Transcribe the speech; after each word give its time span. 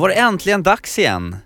Var 0.00 0.08
det 0.08 0.14
äntligen 0.14 0.62
dags 0.62 0.98
igen. 0.98 1.36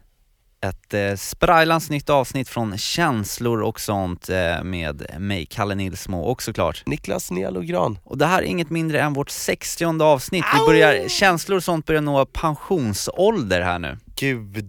Ett 0.60 0.94
eh, 0.94 1.14
sprallans 1.16 1.90
nytt 1.90 2.10
avsnitt 2.10 2.48
från 2.48 2.78
känslor 2.78 3.62
och 3.62 3.80
sånt 3.80 4.28
eh, 4.28 4.62
med 4.64 5.06
mig, 5.18 5.46
Kalle 5.46 5.74
Nilsmo 5.74 6.20
och 6.20 6.42
såklart 6.42 6.82
Niklas 6.86 7.30
Nialogran. 7.30 7.98
Och 8.04 8.18
det 8.18 8.26
här 8.26 8.38
är 8.42 8.46
inget 8.46 8.70
mindre 8.70 9.00
än 9.00 9.12
vårt 9.12 9.30
60 9.30 10.02
avsnitt. 10.02 10.44
Vi 10.54 10.66
börjar, 10.66 11.08
känslor 11.08 11.56
och 11.56 11.64
sånt 11.64 11.86
börjar 11.86 12.00
nå 12.02 12.26
pensionsålder 12.26 13.60
här 13.60 13.78
nu. 13.78 13.98
Gud! 14.16 14.66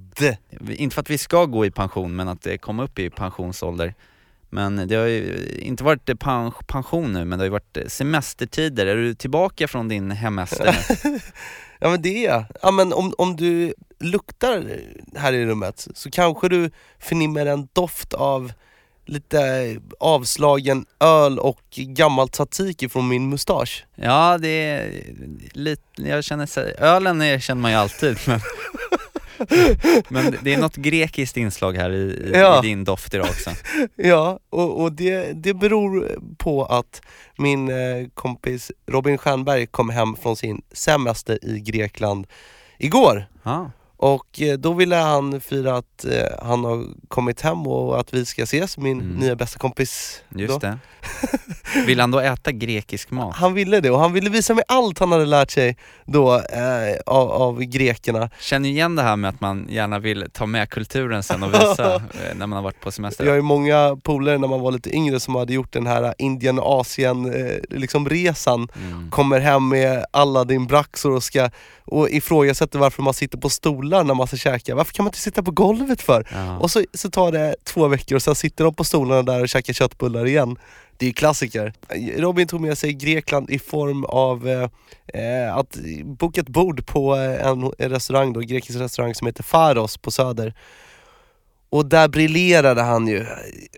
Inte 0.69 0.93
för 0.93 1.01
att 1.01 1.09
vi 1.09 1.17
ska 1.17 1.45
gå 1.45 1.65
i 1.65 1.71
pension, 1.71 2.15
men 2.15 2.27
att 2.27 2.47
eh, 2.47 2.55
komma 2.55 2.83
upp 2.83 2.99
i 2.99 3.09
pensionsålder. 3.09 3.93
Men 4.49 4.87
det 4.87 4.95
har 4.95 5.05
ju 5.05 5.49
inte 5.59 5.83
varit 5.83 6.09
eh, 6.09 6.15
pen- 6.15 6.51
pension 6.67 7.13
nu, 7.13 7.25
men 7.25 7.39
det 7.39 7.43
har 7.43 7.45
ju 7.45 7.51
varit 7.51 7.77
eh, 7.77 7.87
semestertider. 7.87 8.85
Är 8.85 8.95
du 8.95 9.13
tillbaka 9.13 9.67
från 9.67 9.87
din 9.87 10.11
hemester 10.11 10.75
nu? 11.03 11.19
Ja 11.85 11.91
men 11.91 12.01
det 12.01 12.25
är 12.25 12.31
jag. 12.31 12.43
Ja, 12.61 12.71
men 12.71 12.93
om, 12.93 13.13
om 13.17 13.35
du 13.35 13.73
luktar 13.99 14.79
här 15.15 15.33
i 15.33 15.45
rummet 15.45 15.87
så 15.93 16.11
kanske 16.11 16.49
du 16.49 16.71
förnimmer 16.99 17.45
en 17.45 17.67
doft 17.73 18.13
av 18.13 18.51
lite 19.05 19.75
avslagen 19.99 20.85
öl 20.99 21.39
och 21.39 21.61
gammalt 21.71 22.31
tzatziki 22.31 22.89
från 22.89 23.07
min 23.07 23.29
mustasch. 23.29 23.85
Ja, 23.95 24.37
det 24.37 24.47
är 24.47 25.03
lite, 25.51 25.81
jag 25.95 26.23
känner 26.23 26.45
så, 26.45 26.59
ölen 26.61 27.21
är, 27.21 27.39
känner 27.39 27.61
man 27.61 27.71
ju 27.71 27.77
alltid 27.77 28.17
men, 28.25 28.39
men 30.09 30.37
det 30.41 30.53
är 30.53 30.57
något 30.57 30.75
grekiskt 30.75 31.37
inslag 31.37 31.73
här 31.77 31.91
i, 31.91 32.31
Ja. 32.33 32.59
i 32.63 32.67
din 32.67 32.83
doft 32.83 33.13
idag 33.13 33.27
också. 33.29 33.49
Ja, 33.95 34.39
och, 34.49 34.81
och 34.81 34.91
det, 34.91 35.31
det 35.43 35.53
beror 35.53 36.19
på 36.37 36.65
att 36.65 37.01
min 37.37 37.69
eh, 37.69 38.07
kompis 38.13 38.71
Robin 38.87 39.17
Stjernberg 39.17 39.65
kom 39.67 39.89
hem 39.89 40.15
från 40.15 40.35
sin 40.35 40.61
semester 40.71 41.39
i 41.45 41.59
Grekland 41.59 42.27
igår. 42.77 43.25
Ja, 43.43 43.71
Och 44.13 44.41
eh, 44.41 44.57
då 44.57 44.73
ville 44.73 44.95
han 44.95 45.41
fira 45.41 45.77
att 45.77 46.05
eh, 46.05 46.45
han 46.47 46.63
har 46.63 46.85
kommit 47.07 47.41
hem 47.41 47.67
och 47.67 47.99
att 47.99 48.13
vi 48.13 48.25
ska 48.25 48.43
ses, 48.43 48.77
min 48.77 49.01
Mm. 49.01 49.15
nya 49.15 49.35
bästa 49.35 49.59
kompis. 49.59 50.21
just 50.35 50.53
då. 50.61 50.67
det. 50.67 50.77
Vill 51.85 51.99
han 51.99 52.11
då 52.11 52.19
äta 52.19 52.51
grekisk 52.51 53.11
mat? 53.11 53.35
Han 53.35 53.53
ville 53.53 53.79
det 53.79 53.89
och 53.89 53.99
han 53.99 54.13
ville 54.13 54.29
visa 54.29 54.53
mig 54.53 54.63
allt 54.67 54.99
han 54.99 55.11
hade 55.11 55.25
lärt 55.25 55.51
sig 55.51 55.77
då 56.05 56.33
eh, 56.35 56.95
av, 57.05 57.31
av 57.31 57.61
grekerna. 57.63 58.29
Känner 58.39 58.69
igen 58.69 58.95
det 58.95 59.01
här 59.03 59.15
med 59.15 59.29
att 59.29 59.41
man 59.41 59.67
gärna 59.69 59.99
vill 59.99 60.25
ta 60.33 60.45
med 60.45 60.69
kulturen 60.69 61.23
sen 61.23 61.43
och 61.43 61.53
visa 61.53 61.95
eh, 61.95 62.01
när 62.35 62.47
man 62.47 62.51
har 62.51 62.61
varit 62.63 62.81
på 62.81 62.91
semester. 62.91 63.23
Jag 63.23 63.31
har 63.31 63.35
ju 63.35 63.41
många 63.41 63.97
polare 64.03 64.37
när 64.37 64.47
man 64.47 64.61
var 64.61 64.71
lite 64.71 64.95
yngre 64.95 65.19
som 65.19 65.35
hade 65.35 65.53
gjort 65.53 65.73
den 65.73 65.87
här 65.87 66.13
Indien 66.17 66.59
Asien 66.63 67.33
eh, 67.33 67.57
liksom 67.69 68.09
resan 68.09 68.67
Mm. 68.75 69.11
kommer 69.11 69.39
hem 69.39 69.69
med 69.69 70.05
alla 70.11 70.43
din 70.43 70.67
braxor 70.67 71.11
och 71.15 71.23
ska 71.23 71.49
och 71.85 72.09
ifrågasätter 72.09 72.79
varför 72.79 73.03
man 73.03 73.13
sitter 73.13 73.37
på 73.37 73.49
stolar 73.49 73.94
när 74.03 74.13
man 74.13 74.27
ska 74.27 74.37
käka. 74.37 74.75
Varför 74.75 74.93
kan 74.93 75.03
man 75.03 75.09
inte 75.09 75.19
sitta 75.19 75.43
på 75.43 75.51
golvet 75.51 76.01
för? 76.01 76.27
Ja. 76.31 76.57
Och 76.57 76.71
så, 76.71 76.83
så 76.93 77.09
tar 77.09 77.31
det 77.31 77.55
två 77.63 77.87
veckor 77.87 78.15
och 78.15 78.21
sen 78.21 78.35
sitter 78.35 78.63
de 78.63 78.73
på 78.73 78.83
stolarna 78.83 79.23
där 79.23 79.41
och 79.41 79.49
käkar 79.49 79.73
köttbullar 79.73 80.25
igen. 80.25 80.57
Det 80.97 81.07
är 81.07 81.11
klassiker. 81.11 81.73
Robin 82.17 82.47
tog 82.47 82.61
med 82.61 82.77
sig 82.77 82.93
Grekland 82.93 83.49
i 83.49 83.59
form 83.59 84.05
av 84.05 84.47
eh, 84.47 84.69
eh, 85.21 85.57
att 85.57 85.77
boka 86.03 86.41
ett 86.41 86.49
bord 86.49 86.85
på 86.85 87.15
eh, 87.15 87.47
en, 87.47 87.71
en 87.77 87.89
restaurang 87.89 88.33
då, 88.33 88.39
en 88.39 88.47
grekisk 88.47 88.79
restaurang 88.79 89.15
som 89.15 89.27
heter 89.27 89.43
Faros 89.43 89.97
på 89.97 90.11
Söder. 90.11 90.53
Och 91.69 91.85
där 91.85 92.07
briljerade 92.07 92.81
han 92.81 93.07
ju. 93.07 93.25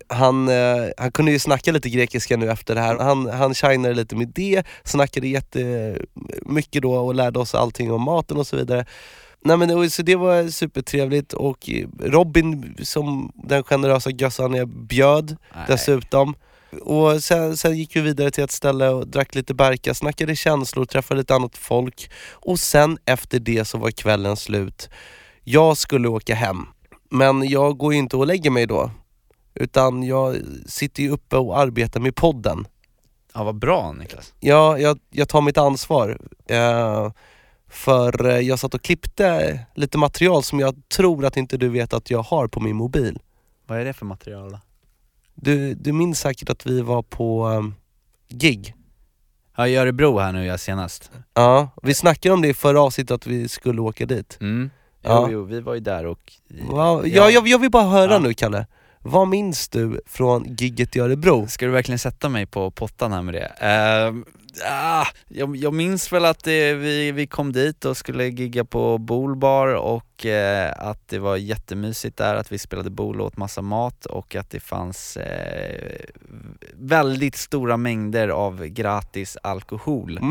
Han, 0.08 0.50
eh, 0.50 0.90
han 0.98 1.12
kunde 1.12 1.32
ju 1.32 1.40
snacka 1.40 1.72
lite 1.72 1.90
grekiska 1.90 2.38
nu 2.38 2.52
efter 2.52 2.76
det 2.76 2.82
här. 2.82 2.98
Han, 2.98 3.26
han 3.30 3.54
shinade 3.54 3.94
lite 3.94 4.16
med 4.16 4.28
det, 4.36 4.64
snackade 4.84 5.28
jättemycket 5.28 6.82
då 6.82 6.94
och 6.94 7.16
lärde 7.16 7.40
oss 7.40 7.56
allting 7.56 7.92
om 7.92 8.02
maten 8.02 8.38
och 8.38 8.48
så 8.48 8.58
vidare. 8.58 8.86
Nej 9.48 9.58
men 9.58 9.68
det- 9.68 9.90
så 9.90 10.02
det 10.04 10.16
var 10.16 10.48
supertrevligt 10.50 11.34
och 11.34 11.70
Robin 12.00 12.76
som 12.84 13.32
den 13.36 13.64
generösa 13.64 14.10
gössa 14.10 14.44
han 14.44 14.56
är 14.56 14.66
bjöd 14.66 15.38
Nej. 15.56 15.64
dessutom. 15.68 16.36
Och 16.82 17.24
sen, 17.24 17.58
sen 17.58 17.78
gick 17.78 17.96
vi 17.96 18.02
vidare 18.02 18.32
till 18.32 18.44
ett 18.44 18.52
ställe 18.52 18.90
och 18.90 19.08
drack 19.08 19.36
lite 19.36 19.54
berka, 19.54 19.94
snackade 19.94 20.36
känslor, 20.36 20.86
träffade 20.86 21.20
lite 21.20 21.36
annat 21.36 21.58
folk. 21.58 22.12
Och 22.32 22.60
sen 22.60 22.98
efter 23.06 23.40
det 23.40 23.66
så 23.66 23.78
var 23.78 23.92
kvällen 23.92 24.38
slut. 24.38 24.90
Jag 25.44 25.78
skulle 25.78 26.08
åka 26.08 26.36
hem, 26.36 26.66
men 27.10 27.50
jag 27.50 27.78
går 27.78 27.94
ju 27.94 28.00
inte 28.00 28.18
och 28.18 28.28
lägger 28.28 28.50
mig 28.52 28.66
då. 28.66 28.92
Utan 29.56 30.04
jag 30.04 30.36
sitter 30.66 31.04
ju 31.04 31.10
uppe 31.10 31.36
och 31.38 31.60
arbetar 31.60 32.00
med 32.00 32.16
podden. 32.16 32.68
ja, 33.34 33.44
vad 33.44 33.56
bra 33.60 33.92
Niklas. 33.92 34.34
Ja, 34.40 34.78
jag, 34.80 35.00
jag 35.10 35.30
tar 35.30 35.42
mitt 35.42 35.58
ansvar. 35.58 36.18
Eh, 36.50 37.12
för 37.70 38.26
eh, 38.26 38.40
jag 38.40 38.60
satt 38.60 38.74
och 38.74 38.82
klippte 38.82 39.60
lite 39.76 39.98
material 39.98 40.44
som 40.44 40.60
jag 40.60 40.76
tror 40.90 41.26
att 41.26 41.38
inte 41.38 41.58
du 41.58 41.70
vet 41.70 41.94
att 41.94 42.12
jag 42.12 42.22
har 42.24 42.48
på 42.48 42.60
min 42.60 42.76
mobil. 42.76 43.20
Vad 43.68 43.80
är 43.80 43.86
det 43.86 43.94
för 43.94 44.06
material 44.06 44.52
då? 44.52 44.60
Du, 45.36 45.74
du 45.74 45.92
minns 45.94 46.20
säkert 46.20 46.50
att 46.50 46.66
vi 46.66 46.82
var 46.82 47.02
på 47.02 47.48
um, 47.48 47.76
gig. 48.30 48.74
Ja, 49.58 49.68
i 49.68 49.76
Örebro 49.78 50.20
här 50.20 50.32
nu 50.32 50.46
jag 50.46 50.60
senast. 50.60 51.12
Ja, 51.34 51.70
vi 51.84 51.94
snackade 51.94 52.34
om 52.34 52.42
det 52.42 52.48
i 52.48 52.54
förra 52.54 52.82
avsnittet 52.82 53.12
att 53.12 53.28
vi 53.28 53.48
skulle 53.50 53.82
åka 53.82 54.06
dit. 54.06 54.38
Mm. 54.42 54.70
Jo, 55.04 55.10
Ja. 55.12 55.28
jo, 55.32 55.44
vi 55.44 55.60
var 55.60 55.74
ju 55.74 55.80
där 55.80 56.06
och... 56.06 56.34
Va? 56.70 57.02
Ja, 57.06 57.30
jag, 57.30 57.48
jag 57.48 57.60
vill 57.60 57.72
bara 57.72 57.84
höra 57.90 58.12
Ja. 58.14 58.20
nu 58.20 58.34
Kalle. 58.34 58.66
Vad 59.10 59.28
minns 59.28 59.70
du 59.70 60.02
från 60.06 60.56
gigget 60.58 60.96
i 60.96 61.00
Örebro? 61.00 61.48
Ska 61.48 61.66
du 61.66 61.72
verkligen 61.72 62.00
sätta 62.00 62.30
mig 62.30 62.46
på 62.46 62.72
pottan 62.72 63.12
här 63.14 63.22
med 63.22 63.34
det? 63.34 63.46
Ehm, 63.60 64.26
ah, 64.70 65.06
jag, 65.28 65.56
jag 65.56 65.74
minns 65.74 66.12
väl 66.14 66.26
att 66.26 66.44
det, 66.44 66.74
vi, 66.74 67.12
vi 67.12 67.28
kom 67.28 67.52
dit 67.52 67.86
och 67.86 67.98
skulle 67.98 68.26
gigga 68.26 68.66
på 68.66 68.98
Bolbar 68.98 69.68
och 69.68 70.26
eh, 70.26 70.74
att 70.78 71.08
det 71.08 71.20
var 71.20 71.36
jättemysigt 71.38 72.18
där, 72.18 72.36
att 72.36 72.52
vi 72.52 72.58
spelade 72.58 72.90
bool 72.90 73.22
och 73.22 73.28
åt 73.28 73.38
massa 73.38 73.62
mat 73.62 74.06
och 74.06 74.36
att 74.36 74.50
det 74.50 74.60
fanns 74.60 75.18
eh, 75.18 76.00
väldigt 76.74 77.36
stora 77.36 77.78
mängder 77.78 78.28
av 78.28 78.66
gratis 78.66 79.38
alkohol. 79.44 80.20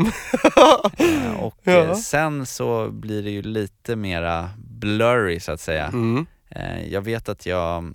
Eh, 0.97 1.33
och 1.43 1.55
Ja. 1.63 1.71
eh, 1.73 1.93
sen 1.95 2.45
så 2.45 2.89
blir 2.91 3.23
det 3.23 3.29
ju 3.29 3.41
lite 3.41 3.95
mera 3.95 4.49
blurry 4.57 5.39
så 5.39 5.51
att 5.51 5.59
säga. 5.61 5.85
Mm. 5.85 6.25
Eh, 6.49 6.87
Jag 6.87 7.01
vet 7.01 7.29
att 7.29 7.45
jag, 7.45 7.93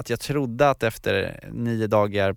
att 0.00 0.10
jag 0.10 0.20
trodde 0.20 0.70
att 0.70 0.82
efter 0.82 1.40
nio 1.52 1.86
dagar 1.86 2.36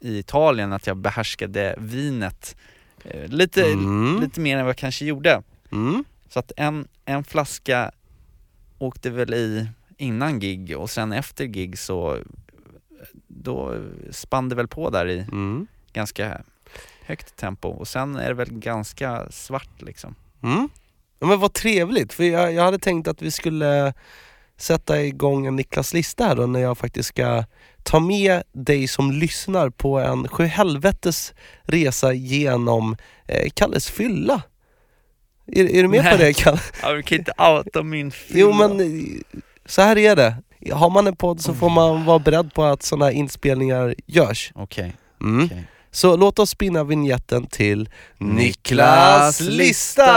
i 0.00 0.18
Italien 0.18 0.72
att 0.72 0.86
jag 0.86 0.96
behärskade 0.96 1.74
vinet 1.78 2.56
eh, 3.04 3.28
lite, 3.28 3.62
Mm. 3.72 4.20
lite 4.20 4.40
mer 4.40 4.56
än 4.56 4.64
vad 4.64 4.68
jag 4.70 4.76
kanske 4.78 5.04
gjorde. 5.04 5.42
Mm. 5.72 6.04
Så 6.28 6.38
att 6.38 6.52
en, 6.56 6.88
en 7.04 7.24
flaska 7.24 7.90
åkte 8.78 9.10
väl 9.10 9.34
i 9.34 9.68
innan 9.96 10.40
gig 10.40 10.76
och 10.78 10.90
sen 10.90 11.12
efter 11.12 11.44
gig 11.44 11.78
så 11.78 12.18
då 13.26 13.76
spann 14.10 14.48
det 14.48 14.54
väl 14.54 14.68
på 14.68 14.90
där 14.90 15.06
i 15.08 15.18
Mm. 15.20 15.66
ganska 15.92 16.42
högt 17.06 17.36
tempo 17.36 17.68
och 17.68 17.88
sen 17.88 18.16
är 18.16 18.28
det 18.28 18.34
väl 18.34 18.52
ganska 18.52 19.30
svart 19.30 19.82
liksom. 19.82 20.14
Mm. 20.42 20.68
Ja, 21.18 21.26
men 21.26 21.40
vad 21.40 21.52
trevligt, 21.52 22.12
för 22.12 22.24
jag, 22.24 22.52
jag 22.52 22.62
hade 22.62 22.78
tänkt 22.78 23.08
att 23.08 23.22
vi 23.22 23.30
skulle 23.30 23.94
sätta 24.58 25.02
igång 25.02 25.46
en 25.46 25.56
Niklas 25.56 25.94
lista 25.94 26.24
här 26.24 26.36
då 26.36 26.46
när 26.46 26.60
jag 26.60 26.78
faktiskt 26.78 27.08
ska 27.08 27.44
ta 27.82 28.00
med 28.00 28.42
dig 28.52 28.88
som 28.88 29.12
lyssnar 29.12 29.70
på 29.70 29.98
en 30.00 30.28
sjuhelvetes 30.28 31.32
resa 31.62 32.12
genom 32.12 32.96
eh, 33.28 33.50
Kalles 33.54 33.90
fylla. 33.90 34.42
Är, 35.46 35.64
är 35.76 35.82
du 35.82 35.88
med 35.88 36.02
på 36.02 36.08
Nej. 36.08 36.18
det 36.18 36.32
Kalle? 36.32 36.58
Ja, 36.82 36.92
vi 36.92 37.02
kan 37.02 37.18
inte 37.18 37.32
outa 37.38 37.82
min 37.82 38.10
fylla. 38.10 38.40
Jo 38.40 38.52
men 38.52 38.80
eh, 38.80 39.20
så 39.66 39.82
här 39.82 39.98
är 39.98 40.16
det. 40.16 40.36
Har 40.72 40.90
man 40.90 41.06
en 41.06 41.16
podd 41.16 41.40
så 41.40 41.54
får 41.54 41.70
man 41.70 42.04
vara 42.04 42.18
beredd 42.18 42.54
på 42.54 42.64
att 42.64 42.82
sådana 42.82 43.12
inspelningar 43.12 43.94
görs. 44.06 44.52
Okej, 44.54 44.96
Mm. 45.20 45.44
okej. 45.46 45.64
Så 45.90 46.16
låt 46.16 46.38
oss 46.38 46.50
spinna 46.50 46.84
vignetten 46.84 47.46
till 47.46 47.88
Niklas 48.18 49.40
lista! 49.40 50.12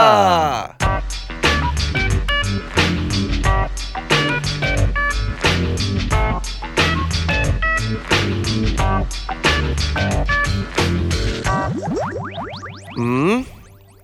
Mm, 12.98 13.44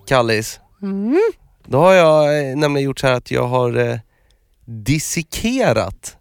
Kallis. 0.07 0.59
Mm. 0.81 1.21
Då 1.65 1.77
har 1.77 1.93
jag 1.93 2.49
eh, 2.49 2.57
nämligen 2.57 2.85
gjort 2.85 2.99
så 2.99 3.07
här 3.07 3.13
att 3.13 3.31
jag 3.31 3.47
har 3.47 3.77
eh, 3.77 3.99
dissekerat 4.65 6.17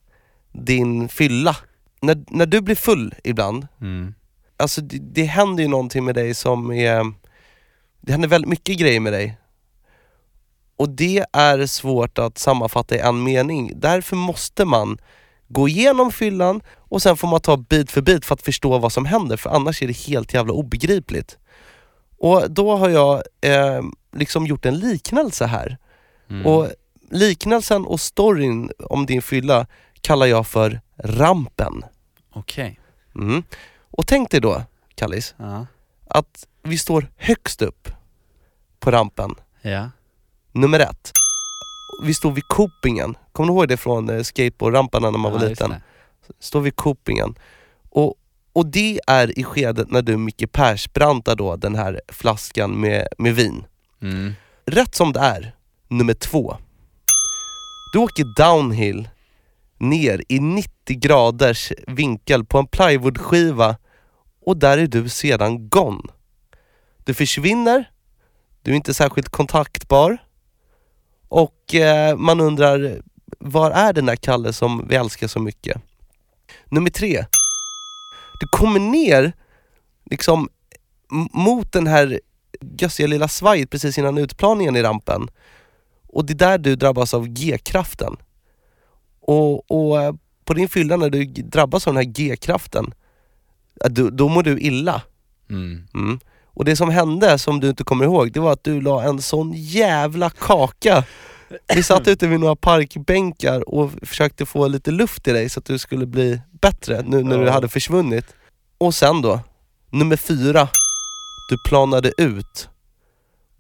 din 0.53 1.09
fylla. 1.09 1.57
När, 2.01 2.25
när 2.29 2.47
du 2.47 2.61
blir 2.61 2.75
full 2.75 3.15
ibland, 3.25 3.67
mm. 3.81 4.15
alltså 4.57 4.81
det, 4.81 4.99
det 4.99 5.25
händer 5.25 5.63
ju 5.63 5.69
någonting 5.69 6.05
med 6.05 6.15
dig 6.15 6.35
som 6.35 6.73
är... 6.73 7.13
Det 8.01 8.13
händer 8.13 8.29
väldigt 8.29 8.51
mycket 8.51 8.79
grejer 8.79 9.01
med 9.01 9.13
dig. 9.13 9.37
Och 10.77 10.89
det 10.89 11.25
är 11.33 11.67
svårt 11.67 12.19
att 12.19 12.39
sammanfatta 12.39 12.97
i 12.97 12.99
en 12.99 13.23
mening. 13.23 13.73
Därför 13.77 14.17
måste 14.17 14.65
man 14.65 14.99
gå 15.55 15.69
igenom 15.69 16.13
fyllan 16.13 16.61
och 16.79 17.03
sen 17.03 17.17
får 17.17 17.29
man 17.29 17.41
ta 17.41 17.57
bit 17.57 17.91
för 17.91 18.03
bit 18.03 18.25
för 18.25 18.35
att 18.35 18.43
förstå 18.43 18.79
vad 18.79 18.93
som 18.93 19.05
händer 19.07 19.37
för 19.37 19.51
annars 19.51 19.83
är 19.83 19.87
det 19.87 19.97
helt 19.97 20.35
jävla 20.35 20.53
obegripligt. 20.53 21.39
Och 22.19 22.51
då 22.51 22.77
har 22.77 22.89
jag 22.89 23.23
eh, 23.41 23.83
liksom 24.17 24.47
gjort 24.47 24.67
en 24.67 24.79
liknelse 24.79 25.47
här. 25.47 25.79
Mm. 26.31 26.47
Och 26.47 26.69
liknelsen 27.11 27.85
och 27.87 28.01
storyn 28.01 28.71
om 28.79 29.07
din 29.07 29.23
fylla 29.23 29.67
kallar 30.01 30.27
jag 30.27 30.47
för 30.47 30.81
rampen. 30.97 31.85
Okej. 32.33 32.81
Mm. 33.15 33.43
Och 33.91 34.07
tänk 34.07 34.31
dig 34.31 34.41
då, 34.41 34.63
Kallis, 34.95 35.35
Ja. 35.39 35.67
att 36.09 36.47
vi 36.63 36.79
står 36.79 37.07
högst 37.17 37.63
upp 37.63 37.89
på 38.81 38.91
rampen, 38.91 39.35
Ja. 39.63 39.91
nummer 40.53 40.81
ett. 40.81 41.13
Vi 42.03 42.15
står 42.15 42.33
vid 42.33 42.45
Kopingen, 42.49 43.17
kommer 43.33 43.47
du 43.47 43.55
ihåg 43.55 43.69
det 43.69 43.77
från 43.77 44.11
eh, 44.11 44.23
skateboardramparna 44.23 45.11
när 45.11 45.19
man 45.19 45.33
var 45.33 45.41
ja, 45.41 45.49
just 45.49 45.61
liten? 45.61 45.75
Står 46.41 46.61
vid 46.61 46.77
Kopingen. 46.77 47.35
Och, 47.91 48.15
och 48.53 48.67
det 48.67 49.01
är 49.07 49.39
i 49.39 49.45
skedet 49.45 49.91
när 49.91 50.03
du 50.03 50.17
Micke 50.17 50.53
Persbrantar 50.53 51.37
då 51.37 51.57
den 51.57 51.75
här 51.75 52.01
flaskan 52.09 52.81
med, 52.81 53.09
med 53.19 53.35
vin. 53.35 53.65
Mm. 54.03 54.33
Rätt 54.67 54.95
som 54.95 55.13
det 55.13 55.21
är, 55.21 55.55
nummer 55.89 56.15
två. 56.15 56.57
Du 57.93 57.99
åker 57.99 58.25
downhill 58.37 59.09
ner 59.79 60.23
i 60.29 60.41
90 60.41 60.71
graders 60.87 61.73
vinkel 61.87 62.45
på 62.45 62.59
en 62.59 62.67
plywoodskiva 62.67 63.77
och 64.47 64.57
där 64.57 64.79
är 64.79 64.87
du 64.87 65.09
sedan 65.09 65.69
gone. 65.69 66.13
Du 67.05 67.15
försvinner, 67.15 67.91
du 68.63 68.71
är 68.71 68.75
inte 68.75 68.95
särskilt 68.95 69.29
kontaktbar 69.29 70.19
och 71.35 71.75
eh, 71.75 72.17
man 72.17 72.41
undrar 72.41 73.03
var 73.39 73.71
är 73.71 73.93
den 73.93 74.07
där 74.07 74.17
Kalle 74.17 74.53
som 74.53 74.89
vi 74.89 74.95
älskar 74.95 75.29
så 75.29 75.41
mycket? 75.41 75.83
Nummer 76.69 76.91
tre. 76.91 77.25
Du 78.41 78.47
kommer 78.47 78.81
ner 78.81 79.33
liksom 80.11 80.49
mot 81.33 81.73
den 81.73 81.87
här 81.87 82.21
gössiga 82.79 83.07
lilla 83.07 83.29
svajet 83.29 83.71
precis 83.71 83.99
innan 83.99 84.19
utplaningen 84.19 84.77
i 84.77 84.83
rampen. 84.83 85.29
Och 86.09 86.27
det 86.27 86.33
är 86.33 86.35
där 86.35 86.59
du 86.59 86.77
drabbas 86.77 87.15
av 87.15 87.29
G-kraften. 87.29 88.17
Och, 89.21 89.71
och 89.71 90.03
eh, 90.03 90.15
på 90.45 90.55
din 90.55 90.69
fylla 90.69 90.97
när 90.97 91.11
du 91.11 91.25
drabbas 91.25 91.87
av 91.87 91.95
den 91.95 92.05
här 92.05 92.13
G-kraften, 92.13 92.95
då, 93.91 94.11
då 94.11 94.29
mår 94.29 94.43
du 94.43 94.61
illa. 94.61 95.03
Mm. 95.51 95.87
Mm. 95.95 96.21
Och 96.55 96.65
det 96.65 96.77
som 96.77 96.91
hände, 96.91 97.39
som 97.39 97.61
du 97.61 97.69
inte 97.69 97.85
kommer 97.85 98.05
ihåg, 98.05 98.33
det 98.33 98.41
var 98.41 98.53
att 98.53 98.65
du 98.65 98.81
la 98.81 99.03
en 99.03 99.23
sån 99.23 99.53
jävla 99.55 100.31
kaka. 100.31 101.05
Vi 101.75 101.83
satt 101.83 102.09
ute 102.09 102.27
vid 102.27 102.41
några 102.41 102.57
parkbänkar 102.57 103.69
och 103.69 103.91
försökte 104.03 104.47
få 104.47 104.69
lite 104.69 104.91
luft 104.91 105.29
i 105.29 105.33
dig 105.33 105.49
så 105.49 105.61
att 105.61 105.65
du 105.65 105.79
skulle 105.79 106.07
bli 106.07 106.41
bättre 106.51 107.03
nu 107.03 107.23
när 107.23 107.39
du 107.39 107.51
hade 107.51 107.69
försvunnit. 107.69 108.25
Och 108.79 108.95
sen 108.95 109.23
då, 109.23 109.41
nummer 109.91 110.17
fyra. 110.17 110.69
Du 111.51 111.57
planade 111.69 112.13
ut 112.19 112.69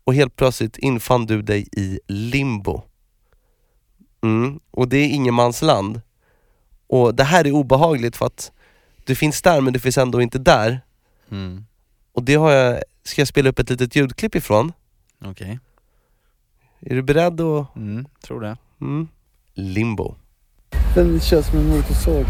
och 0.04 0.14
helt 0.14 0.36
plötsligt 0.36 0.78
infann 0.78 1.26
du 1.26 1.42
dig 1.42 1.68
i 1.72 2.00
limbo. 2.08 2.82
Mm. 4.22 4.60
Och 4.70 4.88
det 4.88 4.96
är 4.96 5.08
ingenmansland. 5.08 6.00
Och 6.86 7.14
det 7.14 7.24
här 7.24 7.46
är 7.46 7.52
obehagligt 7.52 8.16
för 8.16 8.26
att 8.26 8.52
du 9.04 9.14
finns 9.14 9.42
där 9.42 9.60
men 9.60 9.72
du 9.72 9.80
finns 9.80 9.98
ändå 9.98 10.22
inte 10.22 10.38
där. 10.38 10.80
Mm. 11.30 11.66
Och 12.14 12.22
det 12.22 12.34
har 12.34 12.50
jag, 12.50 12.82
ska 13.04 13.20
jag 13.20 13.28
spela 13.28 13.50
upp 13.50 13.58
ett 13.58 13.70
litet 13.70 13.96
ljudklipp 13.96 14.34
ifrån? 14.34 14.72
Okej. 15.24 15.58
Är 16.80 16.94
du 16.94 17.02
beredd 17.02 17.40
att... 17.40 17.76
Mm. 17.76 18.06
Tror 18.26 18.40
det. 18.40 18.56
Mm. 18.80 19.08
Limbo. 19.54 20.14
Den 20.94 21.20
känns 21.20 21.46
som 21.46 21.58
en 21.58 21.68
motorsåg. 21.68 22.24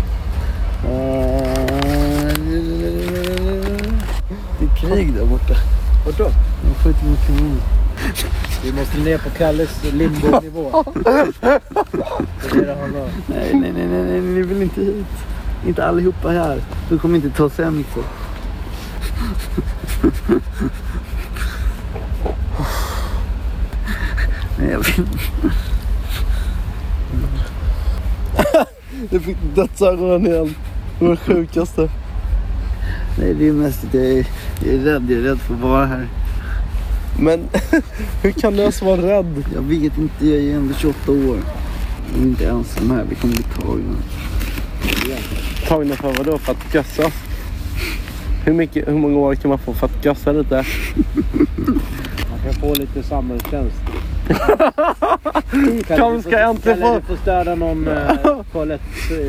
Det 4.59 4.65
är 4.65 4.77
krig 4.77 5.15
där 5.15 5.27
borta. 5.27 5.55
Vart 6.07 6.19
då? 6.19 6.31
De 6.63 6.75
skjuter 6.75 7.05
mot 7.05 7.27
kanoner. 7.27 7.63
Vi 8.65 8.73
måste 8.73 8.99
ner 8.99 9.19
på 9.19 9.31
Kalles 9.31 9.93
limbo-nivå. 9.93 10.85
Det 10.95 11.11
är 11.11 11.27
det. 12.67 13.11
Nej, 13.27 13.55
nej, 13.55 13.73
nej, 13.73 13.87
nej, 13.87 14.21
ni 14.21 14.43
vill 14.43 14.63
inte 14.63 14.81
hit. 14.81 15.07
Inte 15.67 15.85
allihopa 15.87 16.29
här. 16.29 16.63
Du 16.89 16.99
kommer 16.99 17.17
inte 17.17 17.31
ta 17.31 17.51
sig 17.51 17.65
hem 17.65 17.77
Micke. 17.77 17.97
Jag 29.11 29.23
fick 29.23 29.37
dödsögonen 29.55 30.27
igen. 30.27 30.55
Det 30.99 31.05
var 31.05 31.11
det 31.11 31.17
sjukaste. 31.17 31.91
Nej, 33.19 33.35
det 33.35 33.49
är 33.49 33.53
mest 33.53 33.85
att 33.85 33.95
jag 33.95 34.05
är, 34.05 34.27
jag 34.65 34.75
är 34.75 34.79
rädd. 34.79 35.05
Jag 35.09 35.19
är 35.19 35.23
rädd 35.23 35.39
för 35.39 35.55
att 35.55 35.61
vara 35.61 35.87
här. 35.87 36.09
Men 37.21 37.49
hur 38.23 38.31
kan 38.31 38.53
du 38.53 38.61
ens 38.61 38.83
vara 38.83 39.03
rädd? 39.03 39.45
Jag 39.55 39.63
vet 39.63 39.99
inte, 39.99 40.27
jag 40.27 40.43
är 40.43 40.57
ändå 40.57 40.75
28 40.75 41.13
år. 41.13 41.39
Jag 42.13 42.23
är 42.23 42.23
inte 42.23 42.49
ensam 42.49 42.91
här. 42.91 43.05
Vi 43.09 43.15
kommer 43.15 43.35
bli 43.35 43.45
tagna. 43.45 43.97
Tagna 45.69 45.95
för 45.95 46.13
vadå? 46.13 46.39
För 46.39 46.53
att 46.53 46.75
gössa? 46.75 47.11
Hur, 48.45 48.53
mycket, 48.53 48.89
hur 48.89 48.95
många 48.99 49.19
år 49.19 49.35
kan 49.35 49.49
man 49.49 49.59
få 49.59 49.73
för 49.75 49.87
att 49.87 50.05
gössa 50.05 50.33
lite? 50.33 50.65
Man 52.31 52.39
kan 52.45 52.55
få 52.61 52.75
lite 52.75 53.03
samhällstjänst. 53.03 53.77
Kalle 55.89 56.23
ska 56.23 56.39
äntligen 56.39 56.79
Kalle, 56.81 56.87
få- 56.87 57.01
du 57.01 57.07
får 57.07 57.17
stödja 57.23 57.55
någon 57.55 57.89
eh, 57.89 58.11
toalett... 58.53 58.81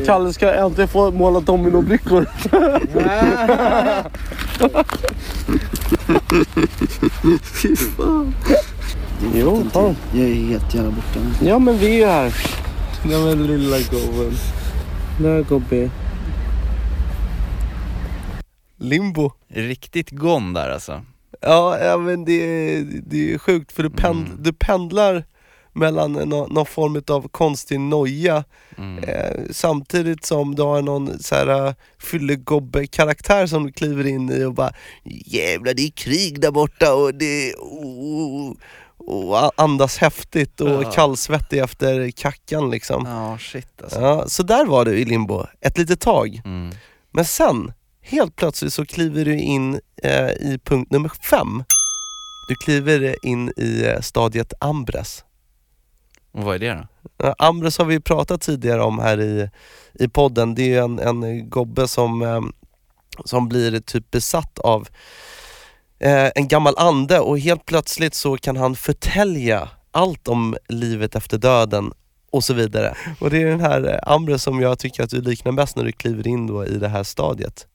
Kalle 0.06 0.32
ska 0.32 0.52
äntligen 0.54 0.88
få 0.88 1.10
måla 1.10 1.40
dominobrickor. 1.40 2.26
Fy 7.42 7.76
fan. 7.76 8.34
Jo, 9.34 9.62
fan. 9.72 9.96
Jag 10.12 10.24
är 10.28 10.34
helt 10.34 10.74
jävla 10.74 10.90
borta. 10.90 11.20
Ja 11.44 11.58
men 11.58 11.78
vi 11.78 11.86
är 11.86 11.96
ju 11.98 12.06
här. 12.06 12.34
Nej 13.04 13.24
men 13.24 13.46
lilla 13.46 13.76
gobben. 13.78 14.32
Där 15.20 15.42
gobbe. 15.42 15.90
Limbo. 18.88 19.32
Riktigt 19.48 20.10
gone 20.10 20.60
där 20.60 20.70
alltså. 20.70 21.02
Ja, 21.40 21.78
ja 21.78 21.96
men 21.96 22.24
det 22.24 22.32
är, 22.32 22.84
det 23.06 23.32
är 23.34 23.38
sjukt 23.38 23.72
för 23.72 23.82
du, 23.82 23.90
pend, 23.90 24.26
Mm. 24.26 24.42
du 24.42 24.52
pendlar 24.52 25.24
mellan 25.72 26.12
nå, 26.12 26.46
någon 26.46 26.66
form 26.66 27.02
av 27.08 27.28
konstig 27.28 27.80
noja 27.80 28.44
Mm. 28.78 29.04
eh, 29.04 29.40
samtidigt 29.50 30.24
som 30.24 30.54
du 30.54 30.62
har 30.62 30.82
någon 30.82 31.18
så 31.18 31.34
här 31.34 31.74
fyllegobbe-karaktär 31.98 33.46
som 33.46 33.66
du 33.66 33.72
kliver 33.72 34.06
in 34.06 34.30
i 34.30 34.44
och 34.44 34.54
bara 34.54 34.72
Jävlar 35.04 35.74
det 35.74 35.82
är 35.82 35.90
krig 35.90 36.40
där 36.40 36.50
borta 36.50 36.94
och 36.94 37.14
det 37.14 37.54
oh, 37.54 38.54
och 38.98 39.38
a- 39.44 39.50
andas 39.56 39.98
häftigt 39.98 40.60
och 40.60 40.68
Ja. 40.84 40.90
kallsvettig 40.92 41.58
efter 41.58 42.10
kackan 42.10 42.70
liksom. 42.70 43.06
Ja, 43.06 43.38
shit 43.38 43.82
alltså. 43.82 44.00
Ja, 44.00 44.24
så 44.28 44.42
där 44.42 44.66
var 44.66 44.84
du 44.84 44.98
i 44.98 45.04
limbo, 45.04 45.46
ett 45.60 45.78
litet 45.78 46.00
tag. 46.00 46.40
Mm. 46.44 46.70
Men 47.12 47.24
sen, 47.24 47.72
helt 48.06 48.36
plötsligt 48.36 48.72
så 48.72 48.86
kliver 48.86 49.24
du 49.24 49.38
in 49.38 49.80
eh, 50.02 50.30
i 50.30 50.60
punkt 50.64 50.90
nummer 50.90 51.10
fem. 51.30 51.64
Du 52.48 52.54
kliver 52.54 53.26
in 53.26 53.52
i 53.56 53.84
eh, 53.84 54.00
stadiet 54.00 54.52
Ambres. 54.60 55.24
Och 56.32 56.42
vad 56.42 56.54
är 56.54 56.58
det 56.58 56.86
då? 57.18 57.34
Ambres 57.38 57.78
har 57.78 57.84
vi 57.84 58.00
pratat 58.00 58.40
tidigare 58.40 58.82
om 58.82 58.98
här 58.98 59.20
i, 59.20 59.50
i 59.94 60.08
podden. 60.08 60.54
Det 60.54 60.74
är 60.74 60.82
en, 60.82 60.98
en 60.98 61.50
gobbe 61.50 61.88
som, 61.88 62.22
eh, 62.22 62.40
som 63.24 63.48
blir 63.48 63.80
typ 63.80 64.10
besatt 64.10 64.58
av 64.58 64.88
eh, 65.98 66.30
en 66.34 66.48
gammal 66.48 66.74
ande 66.76 67.20
och 67.20 67.38
helt 67.38 67.66
plötsligt 67.66 68.14
så 68.14 68.36
kan 68.36 68.56
han 68.56 68.76
förtälja 68.76 69.68
allt 69.90 70.28
om 70.28 70.56
livet 70.68 71.16
efter 71.16 71.38
döden 71.38 71.92
och 72.30 72.44
så 72.44 72.54
vidare. 72.54 72.96
Och 73.20 73.30
det 73.30 73.42
är 73.42 73.46
den 73.46 73.60
här 73.60 73.92
eh, 73.92 74.12
Ambres 74.12 74.42
som 74.42 74.60
jag 74.60 74.78
tycker 74.78 75.02
att 75.02 75.10
du 75.10 75.20
liknar 75.20 75.52
bäst 75.52 75.76
när 75.76 75.84
du 75.84 75.92
kliver 75.92 76.28
in 76.28 76.46
då 76.46 76.66
i 76.66 76.78
det 76.78 76.88
här 76.88 77.02
stadiet. 77.02 77.66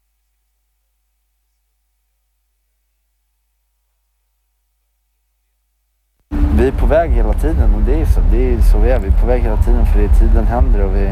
Vi 6.61 6.67
är 6.67 6.71
på 6.71 6.85
väg 6.85 7.11
hela 7.11 7.33
tiden 7.33 7.73
och 7.75 7.81
det 7.85 8.01
är 8.01 8.05
så, 8.05 8.19
det 8.31 8.53
är 8.53 8.61
så 8.61 8.77
vi 8.77 8.91
är. 8.91 8.99
Vi 8.99 9.07
är 9.07 9.11
på 9.21 9.27
väg 9.27 9.41
hela 9.41 9.57
tiden 9.57 9.85
för 9.85 9.99
det 9.99 10.05
är 10.05 10.13
tiden 10.19 10.45
händer 10.47 10.83
och 10.85 10.95
vi, 10.95 11.05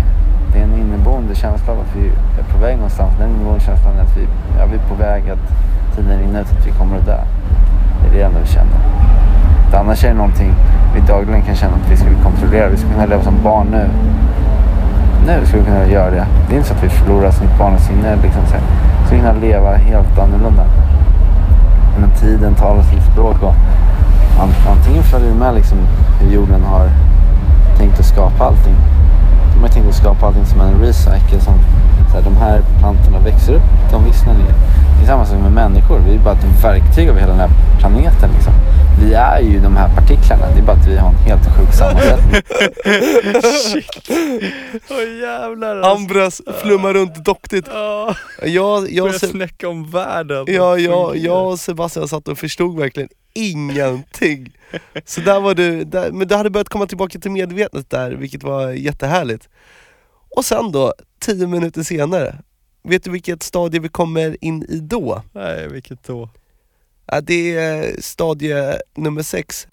det 0.53 0.59
är 0.59 0.63
en 0.63 0.73
inneboende 0.73 1.35
känsla 1.35 1.73
av 1.73 1.79
att 1.79 1.95
vi 1.95 2.07
är 2.39 2.53
på 2.53 2.57
väg 2.57 2.75
någonstans. 2.75 3.11
Den 3.19 3.29
inneboende 3.29 3.59
känslan 3.59 3.97
är 3.97 4.01
att 4.01 4.17
vi, 4.17 4.23
ja, 4.57 4.65
vi 4.71 4.75
är 4.75 4.87
på 4.89 4.95
väg 4.95 5.29
att 5.29 5.45
tiden 5.95 6.19
rinner 6.19 6.41
ut, 6.41 6.51
att 6.51 6.67
vi 6.67 6.71
kommer 6.71 6.97
att 6.97 7.05
dö. 7.05 7.17
Det 8.01 8.07
är 8.07 8.13
det 8.13 8.21
enda 8.21 8.39
vi 8.39 8.47
känner. 8.47 8.79
Det 9.71 9.77
annars 9.79 10.03
är 10.03 10.07
det 10.07 10.13
någonting 10.13 10.51
vi 10.95 10.99
dagligen 11.01 11.41
kan 11.41 11.55
känna 11.55 11.73
att 11.75 11.91
vi 11.91 11.97
skulle 11.97 12.15
kontrollera. 12.23 12.69
Vi 12.69 12.77
skulle 12.77 12.93
kunna 12.93 13.05
leva 13.05 13.23
som 13.23 13.43
barn 13.43 13.67
nu. 13.71 13.85
Nu 15.27 15.45
skulle 15.45 15.63
vi 15.63 15.69
kunna 15.69 15.87
göra 15.87 16.09
det. 16.09 16.25
Det 16.47 16.53
är 16.53 16.57
inte 16.57 16.69
så 16.69 16.73
att 16.73 16.83
vi 16.83 16.89
förlorar 16.89 17.31
sitt 17.31 17.57
barnasinne. 17.59 18.15
Liksom 18.23 18.45
så 18.45 18.53
här. 18.53 18.63
Vi 18.99 19.05
skulle 19.05 19.21
kunna 19.21 19.39
leva 19.47 19.75
helt 19.75 20.19
annorlunda. 20.19 20.65
Men 21.99 22.09
tiden 22.09 22.53
talar 22.55 22.83
sitt 22.83 23.03
språk 23.11 23.43
och 23.43 23.55
antingen 24.41 25.03
följer 25.03 25.29
du 25.29 25.35
med 25.35 25.55
liksom 25.55 25.77
hur 26.19 26.31
jorden 26.33 26.63
har 26.63 26.89
tänkt 27.77 27.99
att 27.99 28.05
skapa 28.05 28.43
allting. 28.43 28.75
De 29.53 29.61
har 29.61 29.69
tänkt 29.69 29.89
att 29.89 29.95
skapa 29.95 30.25
allting 30.25 30.45
som 30.45 30.61
en 30.61 30.81
recycle. 30.81 31.39
Som, 31.39 31.53
så 32.11 32.17
här, 32.17 32.23
de 32.23 32.37
här 32.37 32.61
plantorna 32.79 33.19
växer 33.19 33.53
upp, 33.53 33.61
de 33.91 34.05
vissnar 34.05 34.33
ner. 34.33 34.53
Det 34.97 35.03
är 35.03 35.07
samma 35.07 35.25
sak 35.25 35.39
med 35.41 35.51
människor. 35.51 35.99
Vi 36.07 36.15
är 36.15 36.19
bara 36.19 36.33
ett 36.33 36.63
verktyg 36.63 37.09
av 37.09 37.15
hela 37.15 37.31
den 37.31 37.39
här 37.39 37.49
planeten. 37.79 38.29
Liksom. 38.35 38.53
Vi 39.01 39.13
är 39.13 39.39
ju 39.39 39.59
de 39.59 39.75
här 39.77 39.89
partiklarna. 39.95 40.45
Det 40.53 40.59
är 40.59 40.65
bara 40.65 40.77
att 40.77 40.87
vi 40.87 40.97
har 40.97 41.09
en 41.09 41.15
helt 41.15 41.45
sjuk 41.57 41.73
sammansättning. 41.73 42.41
Shit. 43.71 44.09
Åh 44.89 45.19
jävlar 45.21 45.75
alltså. 45.75 45.91
Ambras 45.91 46.41
flummar 46.61 46.93
runt 46.93 47.15
doktigt. 47.25 47.67
Ja, 47.73 48.15
Jag, 48.41 48.91
jag, 48.91 49.05
börjar 49.05 49.19
snacka 49.19 49.69
om 49.69 49.91
världen. 49.91 50.45
ja, 50.47 50.77
jag, 50.77 51.17
jag 51.17 51.47
och 51.47 51.59
Sebastian 51.59 52.07
satt 52.07 52.27
och 52.27 52.37
förstod 52.37 52.79
verkligen 52.79 53.09
ingenting. 53.33 54.51
Så 55.05 55.21
där 55.21 55.39
var 55.39 55.55
du, 55.55 55.83
där, 55.83 56.11
men 56.11 56.27
du 56.27 56.35
hade 56.35 56.49
börjat 56.49 56.69
komma 56.69 56.85
tillbaka 56.85 57.19
till 57.19 57.31
medvetandet 57.31 57.89
där, 57.89 58.11
vilket 58.11 58.43
var 58.43 58.69
jättehärligt. 58.71 59.49
Och 60.39 60.45
sen 60.45 60.71
då, 60.71 60.93
tio 61.19 61.47
minuter 61.47 61.83
senare, 61.83 62.35
vet 62.83 63.03
du 63.03 63.11
vilket 63.11 63.43
stadie 63.43 63.79
vi 63.79 63.89
kommer 63.89 64.37
in 64.41 64.63
i 64.63 64.79
då? 64.79 65.23
Nej, 65.31 65.67
vilket 65.69 66.03
då? 66.03 66.29
Ja, 67.05 67.21
det 67.21 67.55
är 67.55 68.01
stadie 68.01 68.79
nummer 68.95 69.21
sex, 69.21 69.67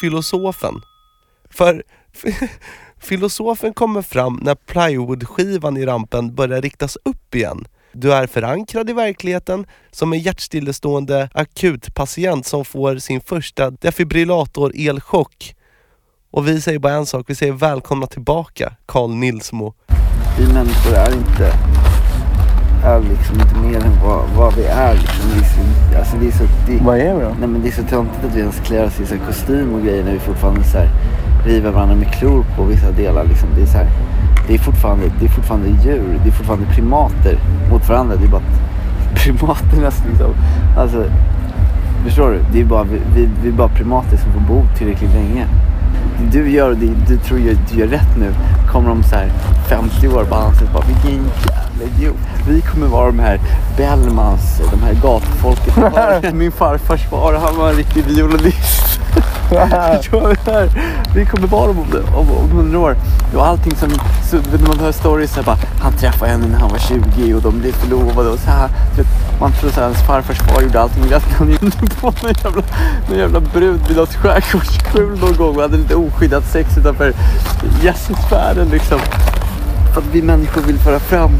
filosofen. 0.00 0.74
För 1.50 1.82
filosofen 2.98 3.74
kommer 3.74 4.02
fram 4.02 4.40
när 4.42 4.54
plywoodskivan 4.54 5.76
i 5.76 5.86
rampen 5.86 6.34
börjar 6.34 6.62
riktas 6.62 6.98
upp 7.04 7.34
igen. 7.34 7.66
Du 7.92 8.12
är 8.12 8.26
förankrad 8.26 8.90
i 8.90 8.92
verkligheten 8.92 9.66
som 9.90 10.12
en 10.12 10.18
hjärtstillestående 10.18 11.28
akutpatient 11.34 12.46
som 12.46 12.64
får 12.64 12.96
sin 12.96 13.20
första 13.20 13.70
defibrillator-elchock. 13.70 15.54
Och 16.30 16.48
vi 16.48 16.60
säger 16.60 16.78
bara 16.78 16.92
en 16.92 17.06
sak, 17.06 17.30
vi 17.30 17.34
säger 17.34 17.52
välkomna 17.52 18.06
tillbaka 18.06 18.76
Carl 18.86 19.10
Nilsmo. 19.10 19.74
Vi 20.38 20.46
människor 20.52 20.94
är 20.94 21.12
inte, 21.12 21.52
är 22.84 23.00
liksom 23.00 23.40
inte 23.40 23.54
mer 23.54 23.86
än 23.86 23.98
vad, 24.04 24.20
vad 24.36 24.54
vi 24.54 24.64
är. 24.64 24.94
Liksom. 24.94 25.30
Är 25.30 25.44
så, 25.44 25.98
alltså 25.98 26.16
det 26.20 26.26
är 26.26 26.32
så, 26.32 26.44
det, 26.66 26.84
Vad 26.84 26.98
är 26.98 27.14
vi 27.14 27.20
då? 27.20 27.32
Nej 27.40 27.48
men 27.48 27.62
det 27.62 27.68
är 27.68 27.72
så 27.72 27.82
töntigt 27.82 28.24
att 28.24 28.34
vi 28.34 28.40
ens 28.40 28.60
klär 28.60 28.86
oss 28.86 29.00
i 29.00 29.06
så 29.06 29.14
kostym 29.26 29.74
och 29.74 29.82
grejer 29.82 30.04
när 30.04 30.12
vi 30.12 30.18
fortfarande 30.18 30.64
så 30.64 30.78
här 30.78 30.88
river 31.46 31.70
varandra 31.70 31.96
med 31.96 32.12
klor 32.12 32.44
på 32.56 32.64
vissa 32.64 32.90
delar. 32.90 33.24
Liksom. 33.24 33.48
Det, 33.56 33.62
är 33.62 33.66
så 33.66 33.78
här, 33.78 33.86
det, 34.48 34.54
är 34.54 34.58
fortfarande, 34.58 35.04
det 35.20 35.24
är 35.24 35.30
fortfarande 35.30 35.68
djur, 35.68 36.20
det 36.22 36.28
är 36.28 36.32
fortfarande 36.32 36.66
primater 36.66 37.38
mot 37.70 37.88
varandra. 37.88 38.16
Det 38.16 38.24
är 38.24 38.30
bara 38.30 38.42
att 38.42 39.14
primaternas 39.24 40.02
liksom, 40.10 40.34
alltså, 40.76 41.04
förstår 42.04 42.30
du? 42.30 42.38
Det 42.52 42.60
är 42.60 42.64
bara, 42.64 42.84
vi, 42.84 43.00
vi, 43.14 43.28
vi 43.42 43.48
är 43.48 43.52
bara 43.52 43.68
primater 43.68 44.16
som 44.16 44.32
får 44.32 44.40
bo 44.40 44.62
tillräckligt 44.78 45.14
länge. 45.14 45.46
Det 46.18 46.38
du 46.38 46.50
gör 46.50 46.70
och 46.70 46.76
det 46.76 46.86
du 47.08 47.16
tror 47.16 47.38
att 47.38 47.72
du 47.72 47.78
gör 47.78 47.86
rätt 47.86 48.18
nu. 48.18 48.34
Kommer 48.72 48.90
om 48.90 49.02
så 49.02 49.14
här 49.16 49.28
50 49.68 50.08
år 50.08 50.24
bara 50.30 50.40
anses 50.40 50.72
bara 50.72 50.84
vilken 50.86 51.10
jävla 51.10 51.73
idiot. 51.82 52.16
Vi 52.48 52.60
kommer 52.60 52.86
vara 52.86 53.06
de 53.06 53.18
här 53.18 53.40
Bellmans, 53.76 54.60
de 54.70 54.82
här 54.82 54.92
gatufolket. 55.02 56.34
Min 56.34 56.52
farfars 56.52 57.02
far 57.10 57.32
han 57.34 57.56
var 57.56 57.70
en 57.70 57.76
riktig 57.76 58.04
violinist. 58.04 59.00
Vi 61.14 61.26
kommer 61.26 61.46
vara 61.46 61.66
dem 61.66 61.78
om, 61.78 61.86
det- 61.90 62.16
om, 62.16 62.30
om 62.30 62.50
100 62.58 62.78
år. 62.78 62.96
Och 63.36 63.46
allting 63.46 63.76
som, 63.76 63.90
så, 64.30 64.36
när 64.36 64.68
man 64.68 64.78
hör 64.78 64.92
stories 64.92 65.30
så 65.30 65.36
här 65.36 65.42
bara, 65.44 65.56
han 65.82 65.92
träffade 65.92 66.30
henne 66.30 66.46
när 66.46 66.58
han 66.58 66.70
var 66.70 66.78
20 66.78 67.34
och 67.34 67.42
de 67.42 67.58
blev 67.60 67.72
förlovade 67.72 68.28
och 68.28 68.38
så 68.38 68.50
här. 68.50 68.68
Vet, 68.96 69.06
man 69.40 69.52
tror 69.52 69.70
att 69.70 69.76
hans 69.76 70.02
farfars 70.06 70.38
far 70.38 70.62
gjorde 70.62 70.80
allting 70.80 71.02
rätt. 71.10 71.24
Han 71.38 71.48
gjorde 71.50 71.70
på 72.00 72.06
någon 72.06 72.32
jävla, 72.44 72.62
någon 73.08 73.18
jävla 73.18 73.40
brud 73.40 73.80
vid 73.88 73.96
något 73.96 74.14
skärgårdsskjul 74.14 75.18
någon 75.20 75.36
gång 75.36 75.56
och 75.56 75.62
hade 75.62 75.76
lite 75.76 75.94
oskyddat 75.94 76.44
sex 76.52 76.78
utanför 76.78 77.12
gästsfären 77.82 78.68
liksom. 78.68 78.98
För 79.94 80.00
att 80.00 80.14
vi 80.14 80.22
människor 80.22 80.62
vill 80.62 80.78
föra 80.78 81.00
fram 81.00 81.30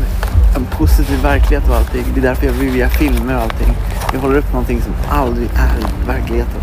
en 0.57 0.67
positiv 0.79 1.23
verklighet 1.23 1.69
och 1.69 1.77
allting. 1.77 2.05
Det 2.15 2.21
är 2.21 2.23
därför 2.23 2.47
jag 2.47 2.53
vill 2.53 2.77
göra 2.77 2.91
filmer 2.91 3.37
och 3.37 3.43
allting. 3.43 3.69
Vi 4.13 4.19
håller 4.19 4.39
upp 4.39 4.53
någonting 4.53 4.83
som 4.83 4.95
aldrig 5.11 5.49
är 5.49 6.07
verkligheten. 6.07 6.61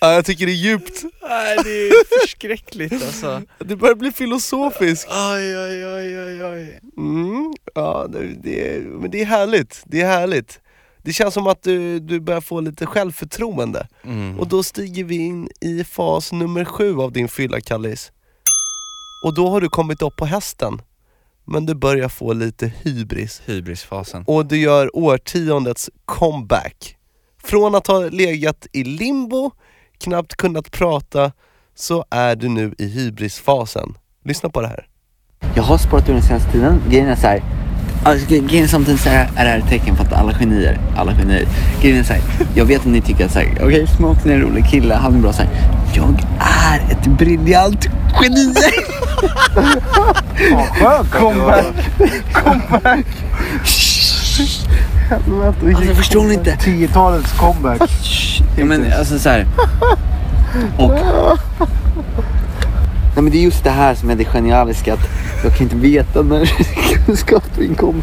Ja, 0.00 0.12
jag 0.12 0.24
tycker 0.24 0.46
det 0.46 0.52
är 0.52 0.54
djupt. 0.54 1.02
Nej, 1.22 1.56
det 1.64 1.70
är 1.70 2.20
förskräckligt 2.20 2.92
alltså. 2.92 3.42
Du 3.58 3.76
börjar 3.76 3.94
bli 3.94 4.12
filosofisk. 4.12 5.08
Oj, 5.10 5.58
oj, 5.58 5.86
oj, 5.86 6.18
oj, 6.24 6.44
oj. 6.44 6.80
Mm, 6.96 7.54
ja, 7.74 8.06
det, 8.08 8.26
det, 8.42 8.80
men 8.86 9.10
det 9.10 9.20
är 9.20 9.26
härligt. 9.26 9.82
Det 9.84 10.00
är 10.00 10.06
härligt. 10.06 10.60
Det 11.02 11.12
känns 11.12 11.34
som 11.34 11.46
att 11.46 11.62
du, 11.62 11.98
du 11.98 12.20
börjar 12.20 12.40
få 12.40 12.60
lite 12.60 12.86
självförtroende. 12.86 13.88
Mm. 14.04 14.40
Och 14.40 14.48
då 14.48 14.62
stiger 14.62 15.04
vi 15.04 15.16
in 15.16 15.48
i 15.60 15.84
fas 15.84 16.32
nummer 16.32 16.64
sju 16.64 16.98
av 16.98 17.12
din 17.12 17.28
fylla 17.28 17.60
Kallis. 17.60 18.12
Och 19.22 19.34
då 19.34 19.50
har 19.50 19.60
du 19.60 19.68
kommit 19.68 20.02
upp 20.02 20.16
på 20.16 20.26
hästen. 20.26 20.82
Men 21.44 21.66
du 21.66 21.74
börjar 21.74 22.08
få 22.08 22.32
lite 22.32 22.72
hybris. 22.82 23.42
Hybrisfasen. 23.46 24.24
Och 24.26 24.46
du 24.46 24.56
gör 24.56 24.96
årtiondets 24.96 25.90
comeback. 26.04 26.96
Från 27.42 27.74
att 27.74 27.86
ha 27.86 27.98
legat 27.98 28.66
i 28.72 28.84
limbo, 28.84 29.50
knappt 29.98 30.36
kunnat 30.36 30.70
prata, 30.70 31.32
så 31.74 32.04
är 32.10 32.36
du 32.36 32.48
nu 32.48 32.74
i 32.78 32.86
hybrisfasen. 32.86 33.94
Lyssna 34.24 34.48
på 34.48 34.60
det 34.60 34.68
här. 34.68 34.86
Jag 35.54 35.62
har 35.62 35.78
sparat 35.78 36.08
ur 36.08 36.12
den 36.12 36.22
senaste 36.22 36.52
tiden. 36.52 36.82
Grejen 36.88 37.08
är 37.08 37.16
så 37.16 37.26
här. 37.26 37.42
Alltså, 38.02 38.26
gre- 38.26 38.48
grejen 38.48 38.64
är 38.64 38.68
samtidigt 38.68 39.00
så 39.00 39.08
här, 39.08 39.28
är 39.36 39.44
det 39.44 39.50
här 39.50 39.58
ett 39.58 39.68
tecken 39.68 39.96
på 39.96 40.02
att 40.02 40.12
alla 40.12 40.32
genier, 40.34 40.78
alla 40.96 41.12
genier. 41.14 41.46
Grejen 41.82 41.98
är 41.98 42.04
så 42.04 42.12
här, 42.12 42.22
jag 42.54 42.64
vet 42.64 42.78
att 42.80 42.86
ni 42.86 43.00
tycker 43.00 43.24
att 43.26 43.32
så 43.32 43.38
här, 43.38 43.58
okej 43.62 43.86
Smoke 43.96 44.30
är 44.30 44.34
en 44.34 44.40
rolig 44.40 44.66
kille, 44.66 44.94
han 44.94 45.14
är 45.14 45.18
bra 45.18 45.32
så 45.32 45.42
här. 45.42 45.50
Jag 45.94 46.24
är 46.38 46.92
ett 46.92 47.06
briljant 47.06 47.88
geni! 48.22 48.54
Comeback! 51.10 53.06
Alltså 55.76 55.94
förstår 55.94 56.24
ni 56.24 56.34
inte? 56.34 56.50
10-talets 56.54 57.32
comeback. 57.38 57.80
Ja, 58.56 58.64
men 58.64 58.92
alltså 58.98 59.18
så 59.18 59.28
här. 59.28 59.46
Och... 60.78 60.92
Nej 63.20 63.24
men 63.24 63.32
det 63.32 63.38
är 63.38 63.44
just 63.44 63.64
det 63.64 63.70
här 63.70 63.94
som 63.94 64.10
är 64.10 64.14
det 64.14 64.24
genialiska 64.24 64.94
att 64.94 65.08
jag 65.44 65.54
kan 65.54 65.62
inte 65.62 65.76
veta 65.76 66.22
när 66.22 66.46
kunskapen 67.06 67.74
kommer. 67.74 68.02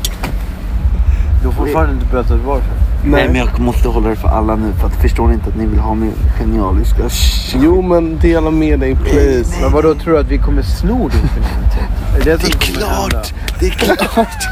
Du 1.41 1.47
har 1.47 1.53
fortfarande 1.53 1.93
inte 1.93 2.05
berättat 2.05 2.39
varför. 2.45 2.67
Nej 3.05 3.27
men 3.27 3.35
jag 3.35 3.59
måste 3.59 3.87
hålla 3.87 4.09
det 4.09 4.15
för 4.15 4.27
alla 4.27 4.55
nu 4.55 4.73
för 4.79 4.87
att 4.87 5.01
förstår 5.01 5.27
ni 5.27 5.33
inte 5.33 5.49
att 5.49 5.57
ni 5.57 5.65
vill 5.65 5.79
ha 5.79 5.95
min 5.95 6.13
genialiska 6.39 7.09
Jo 7.55 7.81
men 7.81 8.19
dela 8.19 8.51
med 8.51 8.79
dig 8.79 8.95
please. 8.95 9.61
Men 9.61 9.71
vadå, 9.71 9.95
tror 9.95 10.13
du 10.13 10.19
att 10.19 10.31
vi 10.31 10.37
kommer 10.37 10.61
sno 10.61 11.09
din 11.09 11.19
identitet? 12.21 12.21
Är 12.21 12.25
det, 12.25 12.37
Det 12.37 12.47
är 12.47 12.51
klart! 12.51 13.33
Det 13.59 13.65
är 13.65 13.71
klart! 13.71 14.43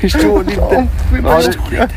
förstår 0.00 0.44
ni 0.44 0.52
inte? 0.52 0.86
Har 1.28 1.42
du, 1.70 1.88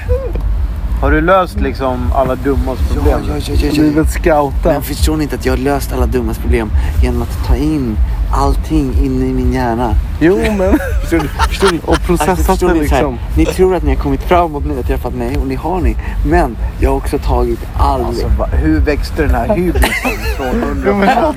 har 1.01 1.11
du 1.11 1.21
löst 1.21 1.59
liksom 1.59 2.11
alla 2.15 2.35
dummas 2.35 2.79
Ja, 2.89 2.95
problem? 2.95 3.19
ja, 3.27 3.35
ja, 3.47 3.55
ja, 3.61 3.67
ja. 3.73 3.83
Livet 3.83 4.09
scouta. 4.11 4.51
Men 4.71 4.81
förstår 4.81 5.17
ni 5.17 5.23
inte 5.23 5.35
att 5.35 5.45
jag 5.45 5.53
har 5.53 5.57
löst 5.57 5.93
alla 5.93 6.05
dummas 6.05 6.37
problem 6.37 6.69
genom 7.03 7.21
att 7.21 7.47
ta 7.47 7.55
in 7.55 7.97
allting 8.33 8.93
in 9.05 9.21
i 9.29 9.33
min 9.33 9.53
hjärna? 9.53 9.95
Jo 10.19 10.37
men, 10.57 10.79
Förstår 11.01 11.17
ni? 11.17 11.27
Förstår 11.47 11.71
ni? 11.71 11.79
och 11.85 12.01
processat 12.01 12.59
det 12.59 12.73
ni, 12.73 12.79
liksom. 12.79 13.17
ni 13.37 13.45
tror 13.45 13.75
att 13.75 13.83
ni 13.83 13.95
har 13.95 14.03
kommit 14.03 14.23
framåt, 14.23 14.65
ni 14.65 14.75
har 14.75 14.83
träffat 14.83 15.13
mig 15.13 15.37
och 15.37 15.47
ni 15.47 15.55
har 15.55 15.81
ni. 15.81 15.95
Men 16.25 16.57
jag 16.79 16.89
har 16.89 16.97
också 16.97 17.17
tagit 17.17 17.59
all... 17.77 18.03
Alltså, 18.05 18.27
va, 18.27 18.45
hur 18.45 18.79
växte 18.79 19.21
den 19.21 19.35
här 19.35 19.55
hybrisen 19.55 20.11
från 20.37 20.63
100% 20.85 21.33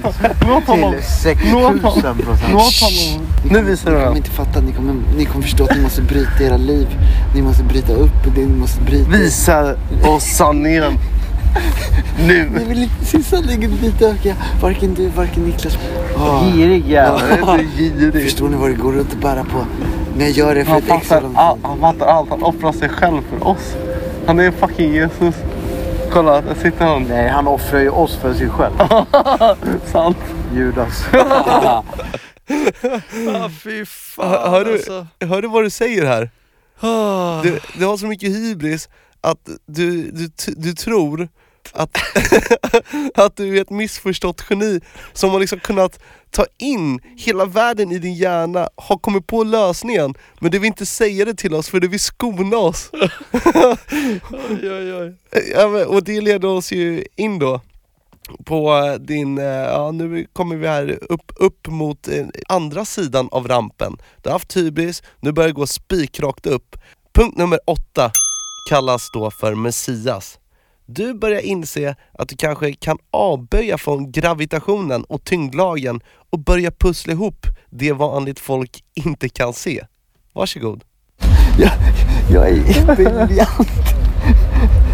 Låt 0.48 0.64
honom, 0.64 0.92
till 0.92 1.02
6000 1.02 1.78
procent? 1.80 2.18
Ni 2.48 2.52
Nu 3.42 3.48
kommer, 3.48 3.62
visar 3.62 3.90
ni 3.90 3.96
du 3.96 3.96
kommer 3.96 4.06
den. 4.08 4.16
inte 4.16 4.30
fatta, 4.30 4.60
ni 4.60 4.72
kommer, 4.72 4.94
ni 5.16 5.24
kommer 5.24 5.42
förstå 5.42 5.64
att 5.64 5.76
ni 5.76 5.82
måste 5.82 6.02
bryta 6.02 6.44
era 6.44 6.56
liv. 6.56 6.88
Ni 7.34 7.42
måste 7.42 7.62
bryta 7.64 7.92
upp, 7.92 8.36
ni 8.36 8.46
måste 8.46 8.80
bryta... 8.80 9.10
Visa 9.10 9.74
oss 10.08 10.24
sanningen. 10.24 10.92
Nu. 12.26 12.48
Vill 12.68 12.82
inte 12.82 13.04
se 13.04 13.22
sanningen 13.22 13.76
vitöka. 13.76 14.36
Varken 14.62 14.94
du, 14.94 15.08
varken 15.08 15.42
Niklas. 15.44 15.78
Åh. 16.16 16.52
Girig 16.56 16.86
jävel. 16.88 17.20
Jag 17.40 17.48
är 17.48 17.58
inte 17.58 17.82
girig. 17.82 18.24
Förstår 18.24 18.48
ni 18.48 18.56
vad 18.56 18.70
det 18.70 18.74
går 18.76 18.92
runt 18.92 19.12
och 19.12 19.18
bära 19.18 19.44
på? 19.44 19.66
Men 20.16 20.26
jag 20.26 20.30
gör 20.30 20.54
det 20.54 20.64
för 20.64 20.72
Han 20.72 20.82
ett 20.82 20.90
extra 20.90 21.22
all, 21.34 21.58
han 21.62 21.80
fattar 21.80 22.06
allt, 22.06 22.30
han 22.30 22.42
offrar 22.42 22.72
sig 22.72 22.88
själv 22.88 23.22
för 23.30 23.48
oss. 23.48 23.76
Han 24.26 24.40
är 24.40 24.50
fucking 24.50 24.92
Jesus. 24.94 25.34
Kolla, 26.12 26.40
där 26.40 26.54
sitter 26.54 26.86
han. 26.86 27.02
Nej, 27.02 27.28
han 27.28 27.46
offrar 27.46 27.80
ju 27.80 27.88
oss 27.90 28.16
för 28.16 28.34
sig 28.34 28.48
själv. 28.48 28.72
Sant. 29.92 30.18
Judas. 30.54 31.04
Ah, 33.34 33.48
fy 33.48 33.84
fan 33.84 34.28
Hör, 34.30 34.50
hör, 34.50 34.64
du, 34.64 34.72
alltså. 34.72 35.06
hör 35.20 35.42
du 35.42 35.48
vad 35.48 35.64
du 35.64 35.70
säger 35.70 36.06
här? 36.06 36.30
Ah. 36.80 37.42
Du, 37.42 37.60
du 37.78 37.86
har 37.86 37.96
så 37.96 38.06
mycket 38.06 38.28
hybris 38.28 38.88
att 39.20 39.48
du, 39.66 40.10
du, 40.10 40.30
du 40.56 40.72
tror 40.72 41.28
att, 41.72 41.98
att 43.14 43.36
du 43.36 43.56
är 43.56 43.62
ett 43.62 43.70
missförstått 43.70 44.44
geni 44.50 44.80
som 45.12 45.30
har 45.30 45.40
liksom 45.40 45.60
kunnat 45.60 45.98
ta 46.30 46.46
in 46.58 47.00
hela 47.16 47.44
världen 47.44 47.92
i 47.92 47.98
din 47.98 48.14
hjärna, 48.14 48.68
har 48.76 48.98
kommit 48.98 49.26
på 49.26 49.44
lösningen, 49.44 50.14
men 50.40 50.50
du 50.50 50.58
vill 50.58 50.66
inte 50.66 50.86
säga 50.86 51.24
det 51.24 51.34
till 51.34 51.54
oss 51.54 51.68
för 51.68 51.80
du 51.80 51.88
vill 51.88 52.00
skona 52.00 52.56
oss. 52.56 52.90
Ja, 55.52 55.68
men, 55.68 55.86
och 55.86 56.04
det 56.04 56.20
leder 56.20 56.48
oss 56.48 56.72
ju 56.72 57.04
in 57.16 57.38
då 57.38 57.60
på 58.44 58.72
eh, 58.72 58.94
din, 58.94 59.38
eh, 59.38 59.44
ja 59.44 59.90
nu 59.90 60.26
kommer 60.32 60.56
vi 60.56 60.66
här 60.66 60.98
upp, 61.12 61.32
upp 61.36 61.68
mot 61.68 62.08
eh, 62.08 62.26
andra 62.48 62.84
sidan 62.84 63.28
av 63.32 63.48
rampen. 63.48 63.96
Du 64.22 64.28
har 64.28 64.32
haft 64.34 64.56
hybris, 64.56 65.02
nu 65.20 65.32
börjar 65.32 65.48
det 65.48 65.54
gå 65.54 65.66
spikrakt 65.66 66.46
upp. 66.46 66.76
Punkt 67.14 67.38
nummer 67.38 67.58
åtta 67.66 68.10
kallas 68.70 69.10
då 69.12 69.30
för 69.30 69.54
Messias. 69.54 70.38
Du 70.88 71.14
börjar 71.14 71.40
inse 71.40 71.94
att 72.12 72.28
du 72.28 72.36
kanske 72.36 72.72
kan 72.72 72.98
avböja 73.10 73.78
från 73.78 74.12
gravitationen 74.12 75.04
och 75.04 75.24
tyngdlagen 75.24 76.00
och 76.30 76.38
börja 76.38 76.70
pussla 76.70 77.12
ihop 77.12 77.46
det 77.70 77.92
vanligt 77.92 78.40
folk 78.40 78.84
inte 78.94 79.28
kan 79.28 79.52
se. 79.52 79.84
Varsågod. 80.32 80.84
Jag, 81.58 81.72
jag 82.30 82.48
är 82.48 82.96
briljant. 82.96 83.68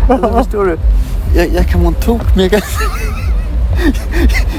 Alltså 0.09 0.33
förstår 0.33 0.65
du? 0.65 0.79
Jag, 1.37 1.49
jag 1.49 1.69
kan 1.69 1.83
vara 1.83 1.95
en 1.95 2.03
tok 2.03 2.37
men 2.37 2.45
jag 2.45 2.51
kan... 2.51 2.61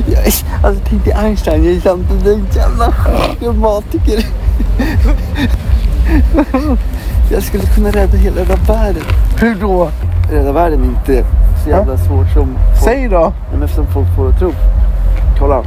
Jag 0.07 0.27
är, 0.27 0.65
alltså 0.65 0.83
tänk 0.89 1.05
dig 1.05 1.13
Einstein, 1.13 1.63
jag 1.63 1.73
är 1.73 1.79
samtidigt 1.79 2.25
en 2.25 2.47
jävla 2.55 2.93
dramatiker. 3.39 4.25
Jag 7.31 7.43
skulle 7.43 7.63
kunna 7.63 7.91
rädda 7.91 8.17
hela 8.17 8.43
världen. 8.43 9.03
Hur 9.39 9.55
då? 9.55 9.91
Rädda 10.31 10.51
världen 10.51 10.83
är 10.83 10.85
inte 10.85 11.25
så 11.63 11.69
jävla 11.69 11.97
svårt 11.97 12.29
som 12.33 12.45
folk, 12.45 12.83
Säg 12.83 13.07
då! 13.07 13.33
Nej, 13.49 13.59
men 13.59 13.67
som 13.67 13.87
folk 13.87 14.07
får 14.15 14.29
att 14.29 14.39
tro. 14.39 14.51
Kolla. 15.39 15.63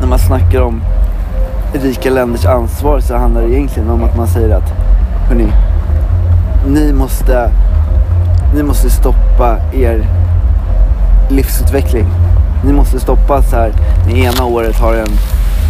När 0.00 0.06
man 0.06 0.18
snackar 0.18 0.60
om 0.60 0.82
rika 1.72 2.10
länders 2.10 2.46
ansvar 2.46 3.00
så 3.00 3.16
handlar 3.16 3.42
det 3.42 3.52
egentligen 3.52 3.90
om 3.90 4.04
att 4.04 4.16
man 4.16 4.28
säger 4.28 4.56
att 4.56 4.72
hörni, 5.28 5.52
ni 6.66 6.92
måste, 6.92 7.50
ni 8.54 8.62
måste 8.62 8.90
stoppa 8.90 9.56
er 9.72 10.06
livsutveckling. 11.28 12.06
Ni 12.64 12.72
måste 12.72 13.00
stoppa 13.00 13.42
så 13.42 13.56
här, 13.56 13.72
ni 14.06 14.20
ena 14.24 14.44
året 14.44 14.76
har 14.76 14.94
en, 14.94 15.08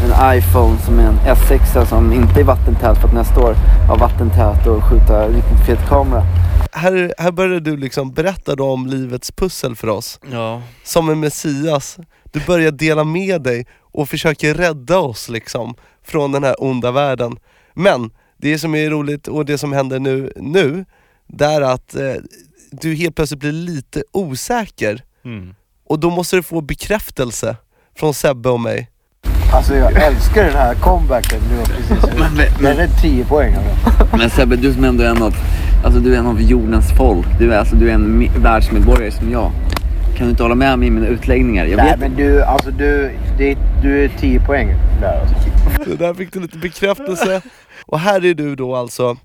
en 0.04 0.38
iPhone 0.38 0.76
som 0.78 0.98
är 0.98 1.02
en 1.02 1.18
S6 1.36 1.84
som 1.84 2.12
inte 2.12 2.40
är 2.40 2.44
vattentät 2.44 2.98
för 2.98 3.08
att 3.08 3.14
nästa 3.14 3.40
år 3.40 3.54
har 3.88 3.96
vattentät 3.98 4.66
och 4.66 4.84
skjuta 4.84 5.26
riktigt 5.28 5.66
fet 5.66 5.88
kamera. 5.88 6.22
Här, 6.72 7.14
här 7.18 7.32
börjar 7.32 7.60
du 7.60 7.76
liksom 7.76 8.12
berätta 8.12 8.56
då 8.56 8.70
om 8.70 8.86
livets 8.86 9.32
pussel 9.32 9.76
för 9.76 9.88
oss. 9.88 10.20
Ja. 10.32 10.62
Som 10.84 11.08
en 11.08 11.20
messias. 11.20 11.98
Du 12.32 12.40
börjar 12.40 12.70
dela 12.70 13.04
med 13.04 13.42
dig 13.42 13.66
och 13.80 14.08
försöker 14.08 14.54
rädda 14.54 14.98
oss 14.98 15.28
liksom 15.28 15.74
från 16.04 16.32
den 16.32 16.44
här 16.44 16.62
onda 16.62 16.90
världen. 16.90 17.36
Men 17.74 18.10
det 18.36 18.58
som 18.58 18.74
är 18.74 18.90
roligt 18.90 19.28
och 19.28 19.44
det 19.44 19.58
som 19.58 19.72
händer 19.72 20.00
nu, 20.00 20.32
nu 20.36 20.84
det 21.26 21.44
är 21.44 21.60
att 21.60 21.94
eh, 21.94 22.14
du 22.70 22.94
helt 22.94 23.16
plötsligt 23.16 23.40
blir 23.40 23.52
lite 23.52 24.02
osäker. 24.12 25.02
Mm. 25.24 25.54
Och 25.86 25.98
då 25.98 26.10
måste 26.10 26.36
du 26.36 26.42
få 26.42 26.60
bekräftelse 26.60 27.56
från 27.98 28.14
Sebbe 28.14 28.48
och 28.48 28.60
mig. 28.60 28.90
Alltså 29.52 29.74
jag 29.74 29.92
älskar 29.92 30.44
den 30.44 30.52
här 30.52 30.74
comebacken 30.74 31.40
du 31.50 31.56
har 31.56 31.64
precis 31.64 31.90
gjort. 31.90 32.60
Den 32.60 32.78
är 32.78 32.88
10 33.02 33.24
poäng 33.24 33.54
alltså. 33.54 34.16
Men 34.16 34.30
Sebbe, 34.30 34.56
du 34.56 34.72
som 34.74 34.84
ändå 34.84 35.04
är 35.04 35.08
en 35.08 35.22
av, 35.22 35.34
alltså 35.84 36.00
du 36.00 36.14
är 36.14 36.18
en 36.18 36.26
av 36.26 36.42
jordens 36.42 36.92
folk. 36.96 37.26
Du 37.38 37.54
är, 37.54 37.58
alltså, 37.58 37.76
du 37.76 37.90
är 37.90 37.94
en 37.94 38.42
världsmedborgare 38.42 39.10
som 39.10 39.30
jag. 39.30 39.52
Kan 40.16 40.26
du 40.26 40.30
inte 40.30 40.42
hålla 40.42 40.54
med 40.54 40.78
mig 40.78 40.88
i 40.88 40.90
mina 40.90 41.06
utläggningar? 41.06 41.66
Jag 41.66 41.76
Nej 41.76 41.90
vet 41.90 42.00
men 42.00 42.16
du, 42.16 42.42
alltså 42.42 42.70
du, 42.70 43.10
det, 43.38 43.58
du 43.82 44.04
är 44.04 44.08
10 44.08 44.40
poäng 44.40 44.74
där 45.00 45.20
alltså. 45.20 45.36
Så 45.84 45.96
där 45.96 46.14
fick 46.14 46.32
du 46.32 46.40
lite 46.40 46.58
bekräftelse. 46.58 47.42
Och 47.86 47.98
här 47.98 48.24
är 48.24 48.34
du 48.34 48.56
då 48.56 48.76
alltså 48.76 49.16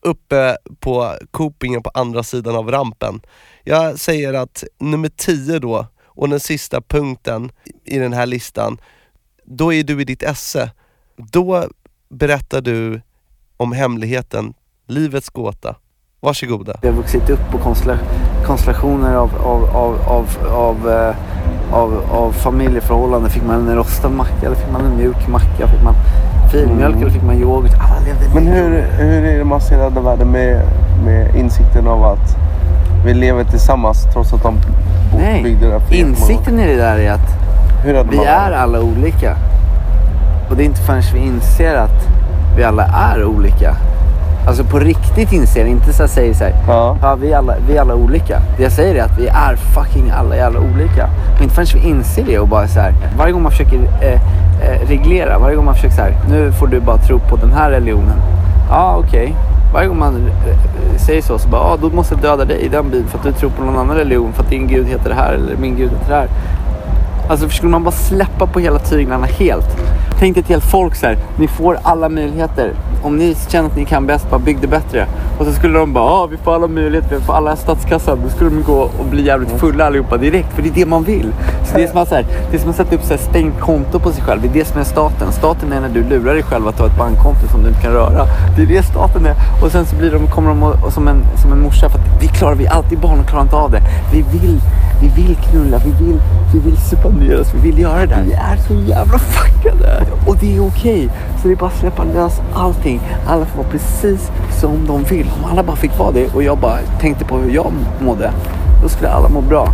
uppe 0.00 0.56
på 0.80 1.14
Copingen 1.30 1.82
på 1.82 1.90
andra 1.94 2.22
sidan 2.22 2.56
av 2.56 2.70
rampen. 2.70 3.20
Jag 3.64 3.98
säger 3.98 4.34
att 4.34 4.64
nummer 4.78 5.08
10 5.16 5.58
då, 5.58 5.86
och 6.04 6.28
den 6.28 6.40
sista 6.40 6.80
punkten 6.80 7.50
i 7.84 7.98
den 7.98 8.12
här 8.12 8.26
listan, 8.26 8.78
då 9.44 9.72
är 9.72 9.82
du 9.82 10.00
i 10.00 10.04
ditt 10.04 10.22
esse. 10.22 10.70
Då 11.16 11.68
berättar 12.08 12.60
du 12.60 13.00
om 13.56 13.72
hemligheten, 13.72 14.54
livets 14.88 15.28
gåta. 15.30 15.74
Varsågoda. 16.20 16.72
Vi 16.82 16.88
har 16.88 16.94
vuxit 16.94 17.30
upp 17.30 17.50
på 17.50 17.58
konstella- 17.58 17.98
konstellationer 18.46 19.14
av, 19.16 19.30
av, 19.44 19.64
av, 19.76 19.98
av, 20.08 20.26
av, 20.52 20.90
eh, 20.90 21.14
av, 21.76 22.02
av 22.10 22.32
familjeförhållanden. 22.32 23.30
Fick 23.30 23.44
man 23.44 23.68
en 23.68 23.76
rostad 23.76 24.08
macka 24.10 24.46
eller 24.46 24.56
fick 24.56 24.72
man 24.72 24.84
en 24.84 24.96
mjuk 24.96 25.28
macka? 25.28 25.66
Fick 25.68 25.82
man 25.84 25.94
filmjölk 26.52 26.96
eller 26.96 27.10
fick 27.10 27.22
man 27.22 27.36
yoghurt? 27.40 27.72
Alla 27.74 28.00
levde 28.06 28.34
Men 28.34 28.46
hur, 28.46 28.82
hur 28.98 29.24
är 29.24 29.38
det 29.38 29.44
man 29.44 29.60
ser 29.60 29.78
rädda 29.78 30.00
världen 30.00 30.28
med, 30.28 30.62
med 31.04 31.36
insikten 31.36 31.86
av 31.86 32.04
att 32.04 32.36
vi 33.04 33.14
lever 33.14 33.44
tillsammans 33.44 34.04
trots 34.12 34.32
att 34.32 34.42
de 34.42 34.54
Nej, 35.18 35.42
byggde 35.42 35.66
det 35.66 35.72
här 35.72 35.80
för 35.80 35.94
insikten 35.94 36.60
i 36.60 36.66
det 36.66 36.76
där 36.76 36.98
är 36.98 37.12
att 37.12 38.06
vi 38.10 38.18
är 38.24 38.52
alla 38.52 38.80
olika. 38.80 39.36
Och 40.50 40.56
det 40.56 40.62
är 40.62 40.66
inte 40.66 40.80
förrän 40.82 41.02
vi 41.14 41.20
inser 41.20 41.74
att 41.74 42.06
vi 42.56 42.64
alla 42.64 42.84
är 42.86 43.24
olika. 43.24 43.76
Alltså 44.46 44.64
på 44.64 44.78
riktigt 44.78 45.32
inser, 45.32 45.66
inte 45.66 45.92
så 45.92 46.02
här 46.02 46.08
säger 46.08 46.34
så 46.34 46.44
här, 46.44 46.52
Ja. 46.68 46.96
ja 47.02 47.14
vi 47.14 47.32
är 47.32 47.36
alla, 47.38 47.54
vi 47.68 47.76
är 47.76 47.80
alla 47.80 47.94
olika. 47.94 48.40
Det 48.56 48.62
jag 48.62 48.72
säger 48.72 48.94
är 48.94 49.02
att 49.02 49.18
vi 49.18 49.26
är 49.26 49.56
fucking 49.56 50.10
alla 50.10 50.36
jävla 50.36 50.60
olika. 50.60 51.08
Och 51.36 51.42
inte 51.42 51.54
förrän 51.54 51.82
vi 51.82 51.88
inser 51.88 52.24
det 52.24 52.38
och 52.38 52.48
bara 52.48 52.68
så 52.68 52.80
här, 52.80 52.94
varje 53.18 53.32
gång 53.32 53.42
man 53.42 53.52
försöker 53.52 53.76
eh, 54.00 54.12
eh, 54.12 54.88
reglera, 54.88 55.38
varje 55.38 55.56
gång 55.56 55.64
man 55.64 55.74
försöker 55.74 55.96
så 55.96 56.02
här, 56.02 56.16
nu 56.30 56.52
får 56.52 56.66
du 56.66 56.80
bara 56.80 56.96
tro 56.96 57.18
på 57.18 57.36
den 57.36 57.52
här 57.52 57.70
religionen. 57.70 58.16
Ja 58.70 58.96
okej. 59.06 59.34
Varje 59.74 59.88
gång 59.88 59.98
man 59.98 60.16
eh, 60.16 60.98
säger 60.98 61.22
så, 61.22 61.38
så 61.38 61.48
bara, 61.48 61.62
ja 61.62 61.76
då 61.80 61.90
måste 61.96 62.14
jag 62.14 62.22
döda 62.22 62.44
dig 62.44 62.60
i 62.60 62.68
den 62.68 62.90
byn 62.90 63.06
för 63.06 63.18
att 63.18 63.24
du 63.24 63.32
tror 63.32 63.50
på 63.50 63.62
någon 63.64 63.78
annan 63.78 63.96
religion, 63.96 64.32
för 64.32 64.42
att 64.42 64.50
din 64.50 64.66
gud 64.66 64.86
heter 64.86 65.08
det 65.08 65.14
här 65.14 65.32
eller 65.32 65.56
min 65.56 65.76
gud 65.76 65.90
heter 65.90 66.08
det 66.08 66.14
här. 66.14 66.28
Alltså 67.28 67.48
skulle 67.48 67.70
man 67.70 67.84
bara 67.84 67.94
släppa 67.94 68.46
på 68.46 68.60
hela 68.60 68.78
tyglarna 68.78 69.26
helt. 69.26 69.76
Tänk 70.18 70.34
dig 70.34 70.42
ett 70.42 70.48
helt 70.48 70.64
folk 70.64 70.94
så 70.94 71.06
här. 71.06 71.18
Ni 71.36 71.48
får 71.48 71.78
alla 71.82 72.08
möjligheter. 72.08 72.72
Om 73.02 73.16
ni 73.16 73.36
känner 73.48 73.68
att 73.68 73.76
ni 73.76 73.84
kan 73.84 74.06
bäst, 74.06 74.30
bara 74.30 74.38
bygg 74.38 74.58
det 74.60 74.66
bättre. 74.66 75.06
Och 75.38 75.46
så 75.46 75.52
skulle 75.52 75.78
de 75.78 75.92
bara, 75.92 76.04
ja 76.04 76.26
vi 76.26 76.36
får 76.36 76.54
alla 76.54 76.66
möjligheter, 76.66 77.16
vi 77.16 77.22
får 77.22 77.34
alla 77.34 77.56
statskassan. 77.56 78.18
Då 78.24 78.30
skulle 78.30 78.50
de 78.50 78.62
gå 78.62 78.90
och 78.98 79.04
bli 79.10 79.26
jävligt 79.26 79.50
fulla 79.50 79.86
allihopa 79.86 80.16
direkt. 80.16 80.52
För 80.52 80.62
det 80.62 80.68
är 80.68 80.74
det 80.74 80.86
man 80.86 81.04
vill. 81.04 81.32
Så 81.64 81.76
det 81.76 81.82
är 81.82 81.88
som 81.88 81.98
att, 81.98 82.08
så 82.08 82.14
här, 82.14 82.26
det 82.50 82.56
är 82.56 82.60
som 82.60 82.70
att 82.70 82.76
sätta 82.76 82.94
upp 82.94 83.02
så 83.02 83.10
här, 83.10 83.20
stängt 83.20 83.60
konto 83.60 83.98
på 83.98 84.12
sig 84.12 84.22
själv. 84.22 84.42
Det 84.42 84.48
är 84.48 84.52
det 84.52 84.64
som 84.64 84.80
är 84.80 84.84
staten. 84.84 85.32
Staten 85.32 85.72
är 85.72 85.80
när 85.80 85.88
du 85.88 86.04
lurar 86.04 86.34
dig 86.34 86.42
själv 86.42 86.68
att 86.68 86.76
ta 86.76 86.86
ett 86.86 86.98
bankkonto 86.98 87.48
som 87.50 87.62
du 87.62 87.68
inte 87.68 87.80
kan 87.80 87.92
röra. 87.92 88.26
Det 88.56 88.62
är 88.62 88.66
det 88.66 88.82
staten 88.82 89.26
är. 89.26 89.34
Och 89.62 89.72
sen 89.72 89.86
så 89.86 89.96
blir 89.96 90.10
de, 90.10 90.26
kommer 90.26 90.48
de 90.48 90.62
och, 90.62 90.84
och 90.84 90.92
som, 90.92 91.08
en, 91.08 91.22
som 91.42 91.52
en 91.52 91.60
morsa. 91.60 91.88
För 91.88 91.98
att 91.98 92.22
vi 92.22 92.28
klarar, 92.28 92.54
vi 92.54 92.66
är 92.66 92.70
alltid 92.70 92.98
barn 92.98 93.20
och 93.20 93.26
klarar 93.26 93.42
inte 93.42 93.56
av 93.56 93.70
det. 93.70 93.82
Vi 94.12 94.22
vill, 94.22 94.60
vi 95.02 95.22
vill 95.22 95.36
knulla, 95.36 95.78
vi 95.78 96.04
vill, 96.04 96.20
vi 96.52 96.58
vill 96.58 96.76
supa 96.76 97.08
oss, 97.08 97.54
vi 97.54 97.70
vill 97.70 97.78
göra 97.78 98.00
det 98.00 98.06
där. 98.06 98.22
Vi 98.22 98.32
är 98.32 98.56
så 98.56 98.74
jävla 98.74 99.18
fuckade. 99.18 100.06
Och 100.26 100.36
det 100.40 100.56
är 100.56 100.66
okej. 100.66 101.08
Så 101.42 101.48
det 101.48 101.54
är 101.54 101.56
bara 101.56 101.70
att 101.70 101.78
släppa 101.78 102.04
lös 102.04 102.40
allting. 102.54 103.00
Alla 103.26 103.46
får 103.46 103.58
vara 103.58 103.68
precis 103.68 104.30
som 104.60 104.86
de 104.86 105.04
vill. 105.04 105.30
Om 105.38 105.50
alla 105.50 105.62
bara 105.62 105.76
fick 105.76 105.98
vara 105.98 106.10
det 106.10 106.34
och 106.34 106.42
jag 106.42 106.58
bara 106.58 106.78
tänkte 107.00 107.24
på 107.24 107.36
hur 107.36 107.50
jag 107.50 107.72
mådde. 108.00 108.30
Då 108.82 108.88
skulle 108.88 109.10
alla 109.10 109.28
må 109.28 109.40
bra. 109.40 109.68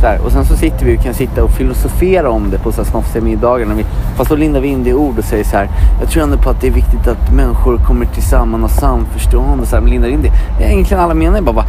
Så 0.00 0.06
här, 0.06 0.20
och 0.24 0.32
sen 0.32 0.44
så 0.46 0.56
sitter 0.56 0.86
vi 0.86 0.98
och 0.98 1.02
kan 1.02 1.14
sitta 1.14 1.44
och 1.44 1.50
filosofera 1.50 2.30
om 2.30 2.50
det 2.50 2.58
på 2.58 2.72
så 2.72 2.84
snofsiga 2.84 3.22
middagar. 3.22 3.66
Vi, 3.74 3.84
fast 4.16 4.30
då 4.30 4.36
lindar 4.36 4.60
vi 4.60 4.68
in 4.68 4.84
det 4.84 4.90
i 4.90 4.94
ord 4.94 5.18
och 5.18 5.24
säger 5.24 5.44
så 5.44 5.56
här. 5.56 5.68
Jag 6.00 6.10
tror 6.10 6.22
ändå 6.22 6.38
på 6.38 6.50
att 6.50 6.60
det 6.60 6.66
är 6.66 6.70
viktigt 6.72 7.06
att 7.06 7.32
människor 7.34 7.78
kommer 7.86 8.06
tillsammans 8.06 8.64
och 8.72 8.78
samförstånd 8.80 9.60
och 9.60 9.66
så 9.68 9.76
här, 9.76 9.82
men 9.82 9.90
lindar 9.90 10.08
in 10.08 10.22
det. 10.22 10.28
Ja, 10.60 10.66
Egentligen 10.66 11.02
alla 11.02 11.14
menar 11.14 11.40
bara, 11.40 11.52
bara 11.54 11.66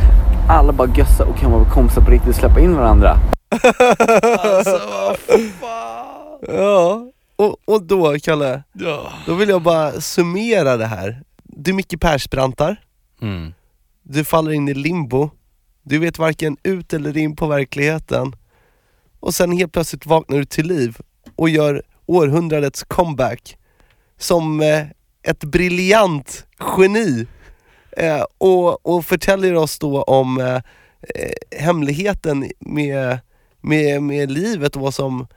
alla 0.50 0.74
bara 0.74 0.88
gössa 0.96 1.26
och 1.26 1.38
kan 1.38 1.52
vara 1.52 1.66
kompisar 1.70 2.02
på 2.02 2.12
riktigt 2.12 2.30
och 2.30 2.36
släppa 2.36 2.60
in 2.60 2.76
varandra. 2.76 3.18
Alltså 4.44 4.72
vad 4.92 5.18
fan. 5.60 6.06
Ja, 6.58 7.02
och, 7.36 7.56
och 7.66 7.84
då 7.84 8.16
Kalle, 8.24 8.64
Ja. 8.74 9.00
då 9.26 9.34
vill 9.34 9.50
jag 9.50 9.62
bara 9.62 9.92
summera 9.92 10.78
det 10.78 10.86
här. 10.86 11.22
Du 11.44 11.72
är 11.72 11.76
Micke 11.76 12.00
Persbrantar, 12.00 12.76
Mm. 13.22 13.54
du 14.04 14.24
faller 14.26 14.52
in 14.52 14.70
i 14.70 14.74
limbo, 14.74 15.30
du 15.90 16.00
vet 16.00 16.18
varken 16.18 16.58
ut 16.64 16.94
eller 16.94 17.18
in 17.18 17.36
på 17.36 17.48
verkligheten. 17.48 18.36
Och 19.20 19.34
sen 19.34 19.58
helt 19.58 19.72
plötsligt 19.72 20.06
vaknar 20.06 20.38
du 20.38 20.46
till 20.46 20.68
liv 20.68 20.98
och 21.36 21.50
gör 21.50 21.84
århundradets 22.06 22.84
comeback 22.84 23.58
som 24.18 24.62
eh, 24.62 24.86
ett 25.24 25.44
briljant 25.44 26.46
geni. 26.78 27.28
Eh, 27.92 28.24
och, 28.38 28.86
och 28.86 29.06
förtäljer 29.06 29.56
oss 29.56 29.80
då 29.80 30.04
om 30.04 30.40
eh, 30.40 30.56
eh 31.16 31.60
hemligheten 31.60 32.52
med, 32.60 33.20
med, 33.62 34.04
med 34.04 34.32
livet 34.32 34.76
och 34.76 34.82
vad 34.82 34.94
som, 34.94 35.28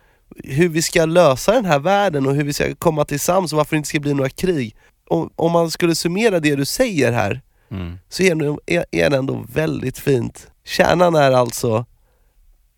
hur 0.44 0.68
vi 0.68 0.82
ska 0.82 1.04
lösa 1.04 1.52
den 1.52 1.64
här 1.64 1.78
världen 1.78 2.26
och 2.26 2.34
hur 2.34 2.44
vi 2.44 2.52
ska 2.52 2.74
komma 2.74 3.04
tillsammans 3.04 3.52
och 3.52 3.56
varför 3.56 3.76
det 3.76 3.78
inte 3.78 3.88
ska 3.88 4.00
bli 4.00 4.14
några 4.14 4.30
krig. 4.30 4.76
om, 5.08 5.30
om 5.36 5.52
man 5.52 5.70
skulle 5.70 5.94
summera 5.94 6.40
det 6.40 6.56
du 6.56 6.64
säger 6.64 7.12
här, 7.12 7.40
Mm. 7.72 7.98
så 8.08 8.22
är 8.22 8.34
den 8.34 8.58
är 8.90 9.10
det 9.10 9.16
ändå 9.16 9.44
väldigt 9.52 9.98
fint. 9.98 10.50
Kärnan 10.64 11.14
är 11.14 11.32
alltså 11.32 11.86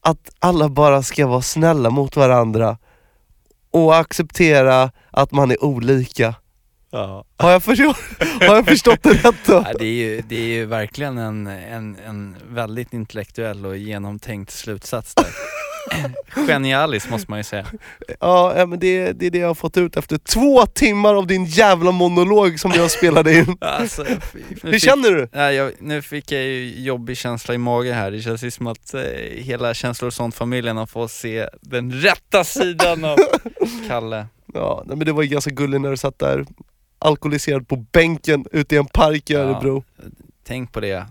att 0.00 0.30
alla 0.38 0.68
bara 0.68 1.02
ska 1.02 1.26
vara 1.26 1.42
snälla 1.42 1.90
mot 1.90 2.16
varandra 2.16 2.78
och 3.70 3.96
acceptera 3.96 4.90
att 5.10 5.32
man 5.32 5.50
är 5.50 5.64
olika. 5.64 6.34
Ja. 6.94 7.24
Har 7.36 7.50
jag 7.50 7.62
förstått, 7.62 7.96
har 8.40 8.54
jag 8.56 8.64
förstått 8.66 9.02
det 9.02 9.12
rätt 9.12 9.34
då? 9.46 9.52
Ja, 9.52 9.72
det, 9.78 9.84
är 9.84 9.92
ju, 9.92 10.22
det 10.28 10.36
är 10.36 10.46
ju 10.46 10.64
verkligen 10.66 11.18
en, 11.18 11.46
en, 11.46 11.96
en 12.06 12.36
väldigt 12.48 12.92
intellektuell 12.92 13.66
och 13.66 13.76
genomtänkt 13.76 14.50
slutsats 14.50 15.14
där. 15.14 15.26
Genialis 16.46 17.08
måste 17.10 17.30
man 17.30 17.38
ju 17.40 17.44
säga. 17.44 17.66
Ja, 18.20 18.66
men 18.68 18.78
det, 18.78 19.12
det 19.12 19.26
är 19.26 19.30
det 19.30 19.38
jag 19.38 19.46
har 19.46 19.54
fått 19.54 19.76
ut 19.76 19.96
efter 19.96 20.18
två 20.18 20.66
timmar 20.66 21.14
av 21.14 21.26
din 21.26 21.44
jävla 21.44 21.90
monolog 21.90 22.60
som 22.60 22.72
jag 22.76 22.90
spelade 22.90 23.34
in. 23.38 23.56
Alltså, 23.60 24.04
Hur 24.62 24.72
fick- 24.72 24.82
känner 24.82 25.10
du? 25.10 25.28
Ja, 25.32 25.52
jag, 25.52 25.72
nu 25.80 26.02
fick 26.02 26.32
jag 26.32 26.42
ju 26.42 26.82
jobbig 26.82 27.16
känsla 27.16 27.54
i 27.54 27.58
magen 27.58 27.94
här. 27.94 28.10
Det 28.10 28.20
känns 28.20 28.42
ju 28.44 28.50
som 28.50 28.66
att 28.66 28.94
eh, 28.94 29.00
hela 29.36 29.74
känslor 29.74 30.06
och 30.06 30.14
sånt-familjen 30.14 30.76
har 30.76 30.86
fått 30.86 31.10
se 31.10 31.48
den 31.60 31.92
rätta 31.92 32.44
sidan 32.44 33.04
av 33.04 33.18
Kalle. 33.88 34.26
Ja, 34.54 34.84
men 34.86 34.98
det 34.98 35.12
var 35.12 35.22
ju 35.22 35.28
ganska 35.28 35.50
gulligt 35.50 35.80
när 35.82 35.90
du 35.90 35.96
satt 35.96 36.18
där 36.18 36.44
alkoholiserad 37.04 37.68
på 37.68 37.76
bänken 37.76 38.46
ute 38.52 38.74
i 38.74 38.78
en 38.78 38.86
park 38.86 39.30
i 39.30 39.32
Ja. 39.32 39.38
Örebro. 39.38 39.84
Tänk 40.46 40.72
på 40.72 40.80
det. 40.80 41.06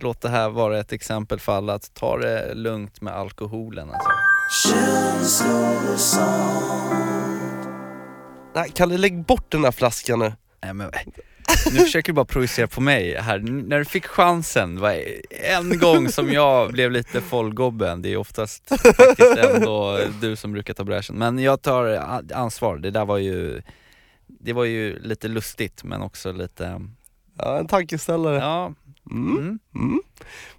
Låt 0.00 0.20
det 0.20 0.28
här 0.28 0.48
vara 0.48 0.80
ett 0.80 0.92
exempel 0.92 1.40
för 1.40 1.52
alla 1.56 1.74
att 1.74 1.94
ta 1.94 2.16
det 2.18 2.54
lugnt 2.54 3.00
med 3.00 3.14
alkoholen 3.14 3.90
alltså. 3.90 4.08
Nej, 8.54 8.70
Kalle 8.74 8.96
lägg 8.98 9.24
bort 9.24 9.50
den 9.52 9.64
här 9.64 9.70
flaskan 9.70 10.18
nu. 10.18 10.32
Nej, 10.62 10.74
men, 10.74 10.90
nu 11.72 11.78
försöker 11.78 12.12
du 12.12 12.14
bara 12.14 12.24
projicera 12.24 12.66
på 12.66 12.80
mig 12.80 13.16
här. 13.20 13.38
När 13.38 13.78
du 13.78 13.84
fick 13.84 14.06
chansen, 14.06 14.80
var 14.80 14.96
en 15.30 15.78
gång 15.78 16.08
som 16.08 16.32
jag 16.32 16.72
blev 16.72 16.90
lite 16.90 17.20
follgobben. 17.20 18.02
Det 18.02 18.12
är 18.12 18.16
oftast 18.16 18.68
faktiskt 18.96 19.36
ändå 19.36 19.98
du 20.20 20.36
som 20.36 20.52
brukar 20.52 20.74
ta 20.74 20.84
bräschen. 20.84 21.16
Men 21.16 21.38
jag 21.38 21.62
tar 21.62 22.00
ansvar. 22.34 22.76
Det 22.76 22.90
där 22.90 23.04
var 23.04 23.18
ju, 23.18 23.62
det 24.44 24.52
var 24.52 24.64
ju 24.64 24.98
lite 24.98 25.28
lustigt 25.28 25.84
men 25.84 26.02
också 26.02 26.32
lite, 26.32 26.80
Ja, 27.38 27.58
en 27.58 27.66
tankeställare. 27.66 28.36
ja, 28.38 28.72
Mm. 29.10 29.36
mm. 29.38 29.58
Mm. 29.74 30.00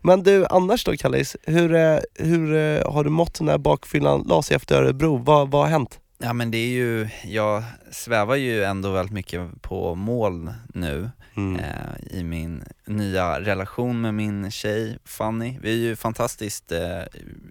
Men 0.01 0.23
du, 0.23 0.45
annars 0.45 0.83
då 0.83 0.97
Kallis, 0.97 1.35
hur, 1.43 1.73
eh, 1.75 1.99
hur 2.15 2.53
eh, 2.55 2.91
har 2.93 3.03
du 3.03 3.09
mått 3.09 3.41
när 3.41 3.57
bakfyllan 3.57 4.23
la 4.27 4.41
sig 4.41 4.55
efter 4.55 4.75
Örebro? 4.83 5.17
Vad, 5.17 5.51
vad 5.51 5.61
har 5.61 5.69
hänt? 5.69 5.99
Ja 6.17 6.33
men 6.33 6.51
det 6.51 6.57
är 6.57 6.67
ju, 6.69 7.09
jag 7.25 7.63
svävar 7.91 8.35
ju 8.35 8.63
ändå 8.63 8.91
väldigt 8.91 9.13
mycket 9.13 9.61
på 9.61 9.95
mål 9.95 10.53
nu 10.73 11.09
Mm. 11.37 11.59
eh, 11.59 12.17
i 12.19 12.23
min 12.23 12.63
nya 12.87 13.41
relation 13.41 14.01
med 14.01 14.13
min 14.13 14.51
tjej 14.51 14.97
Fanny. 15.05 15.57
Vi 15.61 15.71
är 15.73 15.77
ju 15.77 15.95
fantastiskt 15.95 16.71
eh, 16.71 17.01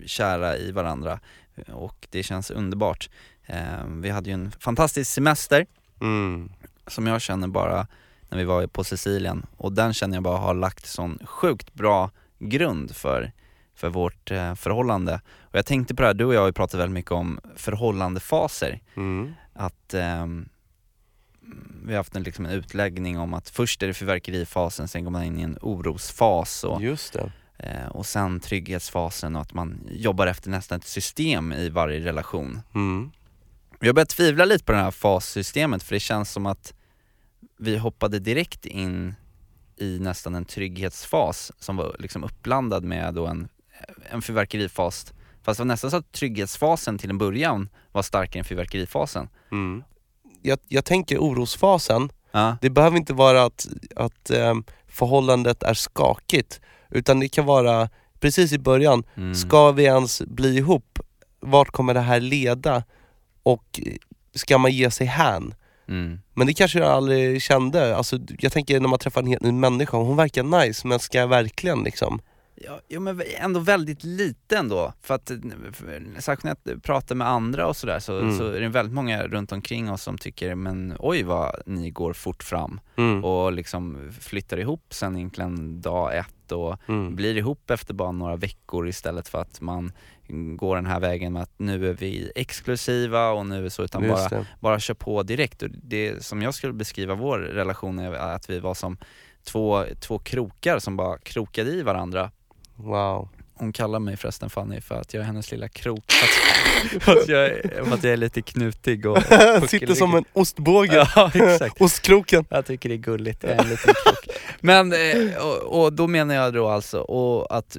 kära 0.07 0.57
i 0.57 0.73
varandra 0.73 1.20
och 1.73 2.07
det 2.11 2.23
känns 2.23 2.51
underbart. 2.51 3.11
Eh, 3.47 3.87
vi 4.03 4.11
hade 4.11 4.31
ju 4.31 4.35
en 4.35 4.51
fantastisk 4.61 5.11
semester 5.11 5.66
Mm. 6.05 6.53
som 6.87 7.07
jag 7.07 7.21
känner 7.21 7.49
bara 7.49 7.87
när 8.29 8.38
vi 8.38 8.45
var 8.45 8.67
på 8.67 8.85
Sicilien 8.85 9.47
och 9.57 9.73
den 9.73 9.93
känner 9.95 10.17
jag 10.17 10.23
bara 10.23 10.38
har 10.38 10.55
lagt 10.55 10.87
sån 10.87 11.19
sjukt 11.25 11.75
bra 11.75 12.11
grund 12.38 12.97
för, 12.97 13.33
för 13.75 13.88
vårt 13.88 14.31
eh, 14.31 14.55
förhållande. 14.55 15.21
Och 15.40 15.55
jag 15.59 15.67
tänkte 15.67 15.95
på 15.95 16.03
det 16.03 16.07
här, 16.09 16.14
du 16.14 16.25
och 16.25 16.35
jag 16.35 16.40
har 16.40 16.47
ju 16.47 16.53
pratat 16.53 16.81
väldigt 16.81 16.95
mycket 16.95 17.12
om 17.12 17.40
förhållandefaser 17.57 18.81
Mm. 18.97 19.33
att 19.55 19.95
ehm, 19.95 20.49
vi 21.85 21.93
har 21.93 21.97
haft 21.97 22.17
en, 22.17 22.23
liksom 22.23 22.47
en 22.47 22.53
utläggning 22.53 23.19
om 23.19 23.35
att 23.35 23.49
först 23.51 23.83
är 23.83 23.87
det 23.87 23.95
fyrverkerifasen, 23.95 24.88
sen 24.88 25.05
går 25.05 25.11
man 25.11 25.23
in 25.25 25.38
i 25.38 25.43
en 25.43 25.59
orosfas 25.61 26.64
och, 26.64 26.83
Just 26.83 27.12
det. 27.12 27.33
eh, 27.59 27.87
och 27.88 28.07
sen 28.07 28.40
trygghetsfasen 28.40 29.37
och 29.37 29.43
att 29.43 29.55
man 29.55 29.81
jobbar 29.90 30.27
efter 30.27 30.51
nästan 30.51 30.79
ett 30.79 30.85
system 30.87 31.53
i 31.53 31.69
varje 31.69 32.01
relation. 32.01 32.61
Mm. 32.75 33.11
Jag 33.85 33.94
börjar 33.94 34.07
tvivla 34.07 34.44
lite 34.44 34.64
på 34.64 34.73
det 34.73 34.79
här 34.79 34.90
fassystemet 34.90 35.83
för 35.83 35.94
det 35.94 36.01
känns 36.01 36.31
som 36.33 36.47
att 36.47 36.75
vi 37.59 37.77
hoppade 37.77 38.18
direkt 38.18 38.66
in 38.66 39.14
i 39.77 39.99
nästan 39.99 40.35
en 40.35 40.44
trygghetsfas 40.44 41.53
som 41.59 41.77
var 41.77 41.97
liksom 41.99 42.25
uppblandad 42.25 42.85
med 42.85 43.14
då 43.14 43.27
en, 43.27 43.49
en 44.11 44.23
fyrverkerifas. 44.23 45.12
Fast 45.42 45.59
det 45.59 45.64
var 45.64 45.66
nästan 45.66 45.90
så 45.90 45.97
att 45.97 46.12
trygghetsfasen 46.12 46.99
till 46.99 47.11
en 47.11 47.18
början 47.18 47.68
var 47.92 48.03
starkare 48.03 48.38
än 48.38 48.44
fyrverkerifasen. 48.44 49.29
Mm. 49.53 49.85
Jag, 50.42 50.59
jag 50.68 50.85
tänker 50.85 51.18
orosfasen, 51.18 52.11
Ja. 52.33 52.57
det 52.61 52.70
behöver 52.70 52.97
inte 52.97 53.12
vara 53.12 53.44
att, 53.44 53.66
att 53.97 54.31
ehm, 54.31 54.64
förhållandet 54.88 55.62
är 55.62 55.75
skakigt, 55.75 56.61
utan 56.90 57.20
det 57.20 57.29
kan 57.29 57.47
vara 57.47 57.88
precis 58.20 58.53
i 58.53 58.59
början, 58.59 59.05
Mm. 59.16 59.35
ska 59.35 59.73
vi 59.73 59.85
ens 59.85 60.23
bli 60.23 60.57
ihop? 60.57 60.99
Vart 61.40 61.70
kommer 61.70 61.94
det 61.94 62.01
här 62.01 62.20
leda? 62.20 62.83
Och 63.44 63.80
ska 64.35 64.59
man 64.59 64.72
ge 64.72 64.90
sig 64.90 65.07
hän? 65.07 65.54
Mm. 65.88 66.20
Men 66.35 66.46
det 66.46 66.54
kanske 66.54 66.78
jag 66.78 66.88
aldrig 66.88 67.42
kände, 67.42 67.96
alltså, 67.96 68.18
jag 68.38 68.52
tänker 68.52 68.80
när 68.80 68.88
man 68.88 68.98
träffar 68.98 69.20
en 69.20 69.26
helt 69.26 69.42
ny 69.42 69.52
människa, 69.52 69.96
hon 69.96 70.16
verkar 70.16 70.42
nice 70.42 70.87
men 70.87 70.98
ska 70.98 71.18
jag 71.18 71.28
verkligen 71.28 71.83
liksom? 71.83 72.20
Ja, 72.57 72.80
jo, 72.88 73.00
men 73.00 73.22
ändå 73.40 73.61
väldigt 73.61 74.04
lite 74.04 74.57
ändå. 74.57 74.92
För 75.02 75.14
att, 75.14 75.30
för, 75.72 76.20
särskilt 76.20 76.44
när 76.44 76.57
jag 76.72 76.83
pratar 76.83 77.14
med 77.14 77.28
andra 77.28 77.66
och 77.66 77.76
sådär 77.76 77.98
så, 77.98 78.18
Mm. 78.18 78.38
så 78.38 78.48
är 78.52 78.61
det 78.61 78.68
väldigt 78.68 78.94
många 78.94 79.26
runt 79.26 79.52
omkring 79.52 79.90
oss 79.90 80.02
som 80.02 80.18
tycker, 80.18 80.54
men 80.54 80.94
oj 80.98 81.22
vad 81.22 81.62
ni 81.66 81.90
går 81.90 82.12
fort 82.12 82.42
fram. 82.42 82.80
Mm. 82.96 83.24
Och 83.24 83.52
liksom 83.52 84.12
flyttar 84.20 84.61
ihop 84.61 84.85
sen 84.90 85.16
egentligen 85.16 85.80
dag 85.80 86.16
ett 86.18 86.34
och 86.52 86.76
Mm. 86.88 87.16
blir 87.16 87.37
ihop 87.37 87.70
efter 87.70 87.94
bara 87.94 88.12
några 88.12 88.37
veckor 88.37 88.88
istället 88.88 89.28
för 89.28 89.38
att 89.40 89.61
man 89.61 89.92
går 90.57 90.76
den 90.76 90.87
här 90.87 91.00
vägen 91.00 91.33
med 91.33 91.42
att 91.42 91.59
nu 91.59 91.88
är 91.88 91.92
vi 91.92 92.33
exklusiva 92.35 93.30
och 93.30 93.46
nu 93.46 93.64
är 93.64 93.68
så, 93.68 93.83
utan 93.85 94.04
Just 94.04 94.30
bara, 94.30 94.40
det. 94.40 94.46
bara 94.61 94.80
kör 94.80 94.94
på 94.94 95.22
direkt. 95.22 95.62
Och 95.62 95.68
det 95.70 96.24
som 96.24 96.42
jag 96.42 96.54
skulle 96.54 96.72
beskriva 96.72 97.14
vår 97.14 97.38
relation 97.38 97.98
är 97.98 98.12
att 98.12 98.50
vi 98.50 98.59
var 98.61 98.74
som 98.74 98.96
två, 99.44 99.85
två 100.00 100.18
krokar 100.18 100.78
som 100.78 100.96
bara 100.96 101.18
krokade 101.18 101.70
i 101.70 101.83
varandra 101.83 102.30
Wow. 102.76 103.28
Hon 103.55 103.73
kallar 103.73 103.99
mig 103.99 104.17
förresten 104.17 104.51
Fanny 104.51 104.81
för 104.81 104.95
att 104.95 105.14
jag 105.14 105.21
är 105.21 105.25
hennes 105.25 105.51
lilla 105.51 105.69
krok. 105.69 106.12
För 107.01 107.12
att, 107.12 107.29
jag, 107.29 107.51
för 107.87 107.95
att 107.95 108.05
jag 108.05 108.12
är 108.12 108.17
lite 108.17 108.43
knutig 108.43 109.07
och 109.07 109.19
Sitter 109.69 109.95
som 109.95 110.14
en 110.14 110.25
ostbåge. 110.33 111.09
Ja, 111.17 111.31
exakt. 111.35 111.81
Ostkroken. 111.81 112.45
Jag 112.49 112.67
tycker 112.67 112.88
det 112.88 112.95
är 112.95 112.97
gulligt, 112.97 113.43
jag 113.43 113.53
är 113.53 113.62
en 113.62 113.69
liten 113.69 113.95
krok. 114.05 114.37
Men, 114.61 114.93
eh, 114.93 115.37
och, 115.37 115.83
och 115.83 115.93
då 115.93 116.07
menar 116.07 116.35
jag 116.35 116.55
då 116.55 116.69
alltså, 116.69 116.99
och 117.01 117.57
att 117.57 117.77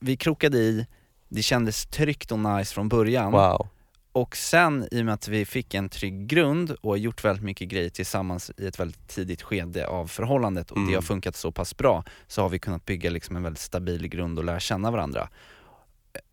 vi 0.00 0.16
krokade 0.16 0.58
i, 0.58 0.86
det 1.28 1.42
kändes 1.42 1.86
tryggt 1.86 2.32
och 2.32 2.38
nice 2.38 2.74
från 2.74 2.88
början. 2.88 3.32
Wow. 3.32 3.68
Och 4.12 4.36
sen 4.36 4.88
i 4.90 5.00
och 5.00 5.04
med 5.04 5.14
att 5.14 5.28
vi 5.28 5.44
fick 5.44 5.74
en 5.74 5.88
trygg 5.88 6.26
grund 6.26 6.70
och 6.70 6.90
har 6.90 6.96
gjort 6.96 7.24
väldigt 7.24 7.44
mycket 7.44 7.68
grejer 7.68 7.90
tillsammans 7.90 8.50
i 8.56 8.66
ett 8.66 8.80
väldigt 8.80 9.08
tidigt 9.08 9.42
skede 9.42 9.86
av 9.86 10.06
förhållandet 10.06 10.70
och 10.70 10.76
Mm. 10.76 10.88
det 10.88 10.94
har 10.94 11.02
funkat 11.02 11.36
så 11.36 11.52
pass 11.52 11.76
bra 11.76 12.04
så 12.26 12.42
har 12.42 12.48
vi 12.48 12.58
kunnat 12.58 12.84
bygga 12.86 13.10
liksom 13.10 13.36
en 13.36 13.42
väldigt 13.42 13.60
stabil 13.62 14.08
grund 14.08 14.38
och 14.38 14.44
lära 14.44 14.60
känna 14.60 14.90
varandra. 14.90 15.28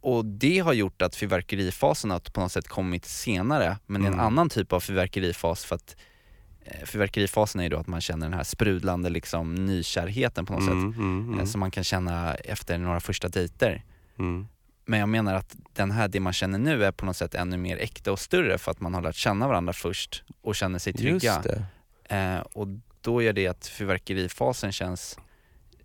Och 0.01 0.25
det 0.25 0.59
har 0.59 0.73
gjort 0.73 1.01
att 1.01 1.15
fyrverkerifasen 1.15 2.11
har 2.11 2.19
på 2.19 2.41
något 2.41 2.51
sätt 2.51 2.67
kommit 2.67 3.05
senare, 3.05 3.77
men 3.85 4.01
det 4.01 4.05
är 4.07 4.11
en 4.11 4.13
Mm. 4.13 4.25
annan 4.25 4.49
typ 4.49 4.73
av 4.73 4.79
fyrverkerifas 4.79 5.65
för 5.65 5.75
att 5.75 5.95
eh, 6.65 6.85
Fyrverkerifasen 6.85 7.59
är 7.59 7.63
ju 7.65 7.69
då 7.69 7.77
att 7.77 7.87
man 7.87 8.01
känner 8.01 8.25
den 8.27 8.33
här 8.37 8.43
sprudlande 8.43 9.09
liksom 9.09 9.55
nykärheten 9.55 10.45
på 10.45 10.53
något 10.53 10.61
Mm, 10.61 10.91
sätt, 10.91 10.99
mm, 10.99 11.27
eh, 11.29 11.33
mm, 11.33 11.47
som 11.47 11.59
man 11.59 11.71
kan 11.71 11.83
känna 11.83 12.33
efter 12.35 12.77
några 12.77 12.99
första 12.99 13.27
dejter. 13.27 13.83
mm. 14.19 14.47
Men 14.85 14.99
jag 14.99 15.09
menar 15.09 15.33
att 15.33 15.55
den 15.73 15.91
här, 15.91 16.07
det 16.07 16.19
man 16.19 16.33
känner 16.33 16.59
nu 16.59 16.85
är 16.85 16.91
på 16.91 17.05
något 17.05 17.17
sätt 17.17 17.35
ännu 17.35 17.57
mer 17.57 17.77
äkta 17.77 18.11
och 18.11 18.19
större 18.19 18.57
för 18.57 18.71
att 18.71 18.79
man 18.79 18.93
har 18.93 19.01
lärt 19.01 19.15
känna 19.15 19.47
varandra 19.47 19.73
först 19.73 20.23
och 20.41 20.55
känner 20.55 20.79
sig 20.79 20.93
trygga. 20.93 21.43
Eh, 22.09 22.39
och 22.53 22.67
då 23.01 23.21
gör 23.21 23.33
det 23.33 23.47
att 23.47 23.67
fyrverkerifasen 23.67 24.71
känns 24.71 25.17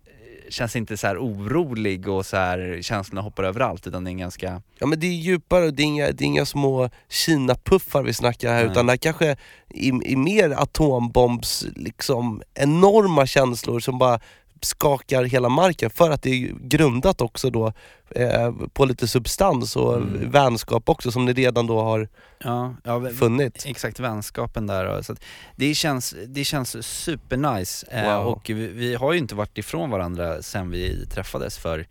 eh, 0.05 0.49
känns 0.49 0.75
inte 0.75 0.97
så 0.97 1.07
här 1.07 1.17
orolig 1.17 2.07
och 2.07 2.25
så 2.25 2.37
här 2.37 2.79
känslorna 2.81 3.21
hoppar 3.21 3.43
överallt 3.43 3.87
utan 3.87 4.03
det 4.03 4.09
är 4.09 4.11
en 4.11 4.17
ganska, 4.17 4.61
Ja 4.79 4.87
men 4.87 4.99
det 4.99 5.07
är 5.07 5.11
djupare, 5.11 5.71
det 5.71 5.83
är 5.83 5.85
inga, 5.85 6.11
det 6.11 6.23
är 6.23 6.25
inga 6.25 6.45
små 6.45 6.89
Kina-puffar 7.09 8.03
vi 8.03 8.13
snackar 8.13 8.53
här 8.53 8.63
Nej. 8.63 8.71
utan 8.71 8.85
det 8.85 8.91
här 8.91 8.97
kanske 8.97 9.27
är, 9.69 10.07
är 10.07 10.15
mer 10.15 10.49
atombombs, 10.49 11.65
liksom 11.75 12.41
enorma 12.53 13.25
känslor 13.25 13.79
som 13.79 13.97
bara 13.97 14.19
skakar 14.65 15.23
hela 15.23 15.49
marken 15.49 15.89
för 15.89 16.09
att 16.11 16.21
det 16.21 16.29
är 16.29 16.53
grundat 16.61 17.21
också 17.21 17.49
då 17.49 17.73
eh, 18.15 18.51
på 18.73 18.85
lite 18.85 19.07
substans 19.07 19.75
och 19.75 19.95
Mm. 19.97 20.31
vänskap 20.31 20.89
också 20.89 21.11
som 21.11 21.25
ni 21.25 21.33
redan 21.33 21.67
då 21.67 21.81
har 21.81 22.07
ja, 22.43 22.75
ja 22.83 23.09
funnit. 23.09 23.63
exakt 23.67 23.99
vänskapen 23.99 24.67
där 24.67 25.01
så 25.01 25.15
det 25.55 25.73
känns, 25.75 26.15
det 26.27 26.43
känns 26.43 26.87
supernice 26.87 27.85
eh, 27.91 28.17
Wow. 28.17 28.27
och 28.27 28.49
vi, 28.49 28.67
vi 28.67 28.95
har 28.95 29.13
ju 29.13 29.19
inte 29.19 29.35
varit 29.35 29.57
ifrån 29.57 29.89
varandra 29.89 30.41
sen 30.41 30.69
vi 30.71 31.05
träffades 31.07 31.57
för 31.57 31.87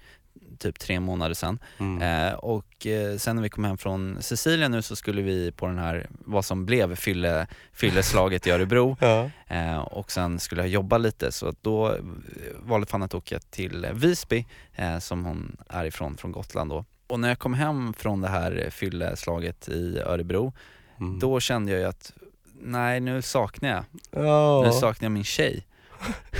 typ 0.60 0.78
tre 0.78 1.00
månader 1.00 1.34
sedan. 1.34 1.58
Mm. 1.78 2.02
Eh, 2.28 2.34
och 2.34 2.86
eh, 2.86 3.16
sen 3.16 3.36
när 3.36 3.42
vi 3.42 3.48
kom 3.48 3.64
hem 3.64 3.78
från 3.78 4.16
Sicilien 4.22 4.70
nu 4.72 4.82
så 4.82 4.96
skulle 4.96 5.22
vi 5.22 5.52
på 5.52 5.66
den 5.66 5.78
här, 5.78 6.06
vad 6.10 6.44
som 6.44 6.66
blev 6.66 6.94
fylle, 6.96 7.46
fylleslaget 7.72 8.46
i 8.46 8.50
Örebro. 8.50 8.96
Ja. 9.00 9.30
Eh, 9.46 9.78
och 9.78 10.10
sen 10.12 10.38
skulle 10.38 10.60
jag 10.62 10.68
jobba 10.68 10.98
lite 10.98 11.32
så 11.32 11.54
då 11.60 11.88
eh, 11.92 12.00
valde 12.58 12.86
Fanny 12.86 13.04
att 13.04 13.14
åka 13.14 13.38
till 13.38 13.86
Visby 13.92 14.46
eh, 14.74 14.98
som 14.98 15.24
hon 15.24 15.56
är 15.68 15.84
ifrån, 15.84 16.16
från 16.16 16.32
Gotland 16.32 16.70
då. 16.70 16.84
Och 17.06 17.20
när 17.20 17.28
jag 17.28 17.38
kom 17.38 17.54
hem 17.54 17.92
från 17.92 18.20
det 18.20 18.28
här 18.28 18.68
fylleslaget 18.70 19.68
i 19.68 19.98
Örebro, 19.98 20.52
Mm. 21.00 21.18
då 21.18 21.40
kände 21.40 21.72
jag 21.72 21.80
ju 21.80 21.86
att 21.86 22.12
nej 22.62 23.00
nu 23.00 23.22
saknar 23.22 23.68
jag, 23.68 23.84
Ja. 24.24 24.62
nu 24.66 24.72
saknar 24.72 25.06
jag 25.06 25.12
min 25.12 25.24
tjej. 25.24 25.66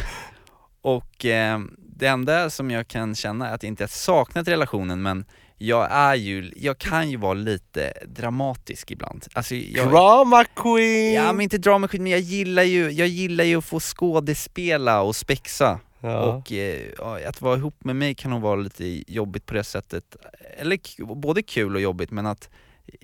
och 0.83 1.25
eh, 1.27 1.59
det 2.01 2.07
enda 2.07 2.51
som 2.51 2.71
jag 2.71 2.89
kan 2.89 3.15
känna 3.15 3.49
är 3.49 3.55
att 3.55 3.63
jag 3.63 3.69
inte 3.69 3.83
har 3.83 3.89
saknat 3.89 4.49
relationen 4.49 5.03
men 5.03 5.25
jag 5.59 5.89
är 5.91 6.15
ju, 6.15 6.53
jag 6.57 6.79
kan 6.79 7.11
ju 7.11 7.17
vara 7.17 7.35
lite 7.35 7.93
dramatisk 8.07 8.91
ibland. 8.91 9.27
Alltså 9.33 9.55
jag, 9.55 9.91
Drama 9.91 10.45
queen! 10.45 11.15
Ja 11.15 11.33
men 11.33 11.41
inte 11.41 11.59
drama 11.59 11.89
queen, 11.89 12.03
men 12.03 12.13
jag 12.13 12.21
gillar 12.21 12.63
ju, 12.63 12.91
jag 12.91 13.09
gillar 13.09 13.45
ju 13.45 13.57
att 13.57 13.65
få 13.65 13.81
skådespela 13.81 15.03
och 15.03 15.17
spexa. 15.17 15.81
Ja. 16.01 16.21
Och 16.21 16.53
eh, 16.53 17.29
att 17.29 17.41
vara 17.41 17.57
ihop 17.57 17.85
med 17.85 17.97
mig 17.97 18.15
kan 18.15 18.31
nog 18.31 18.43
vara 18.43 18.57
lite 18.57 19.13
jobbigt 19.13 19.47
på 19.47 19.55
det 19.55 19.65
sättet. 19.65 20.17
Eller 20.59 21.05
både 21.15 21.43
kul 21.43 21.75
och 21.75 21.81
jobbigt 21.81 22.11
men 22.11 22.27
att 22.27 22.51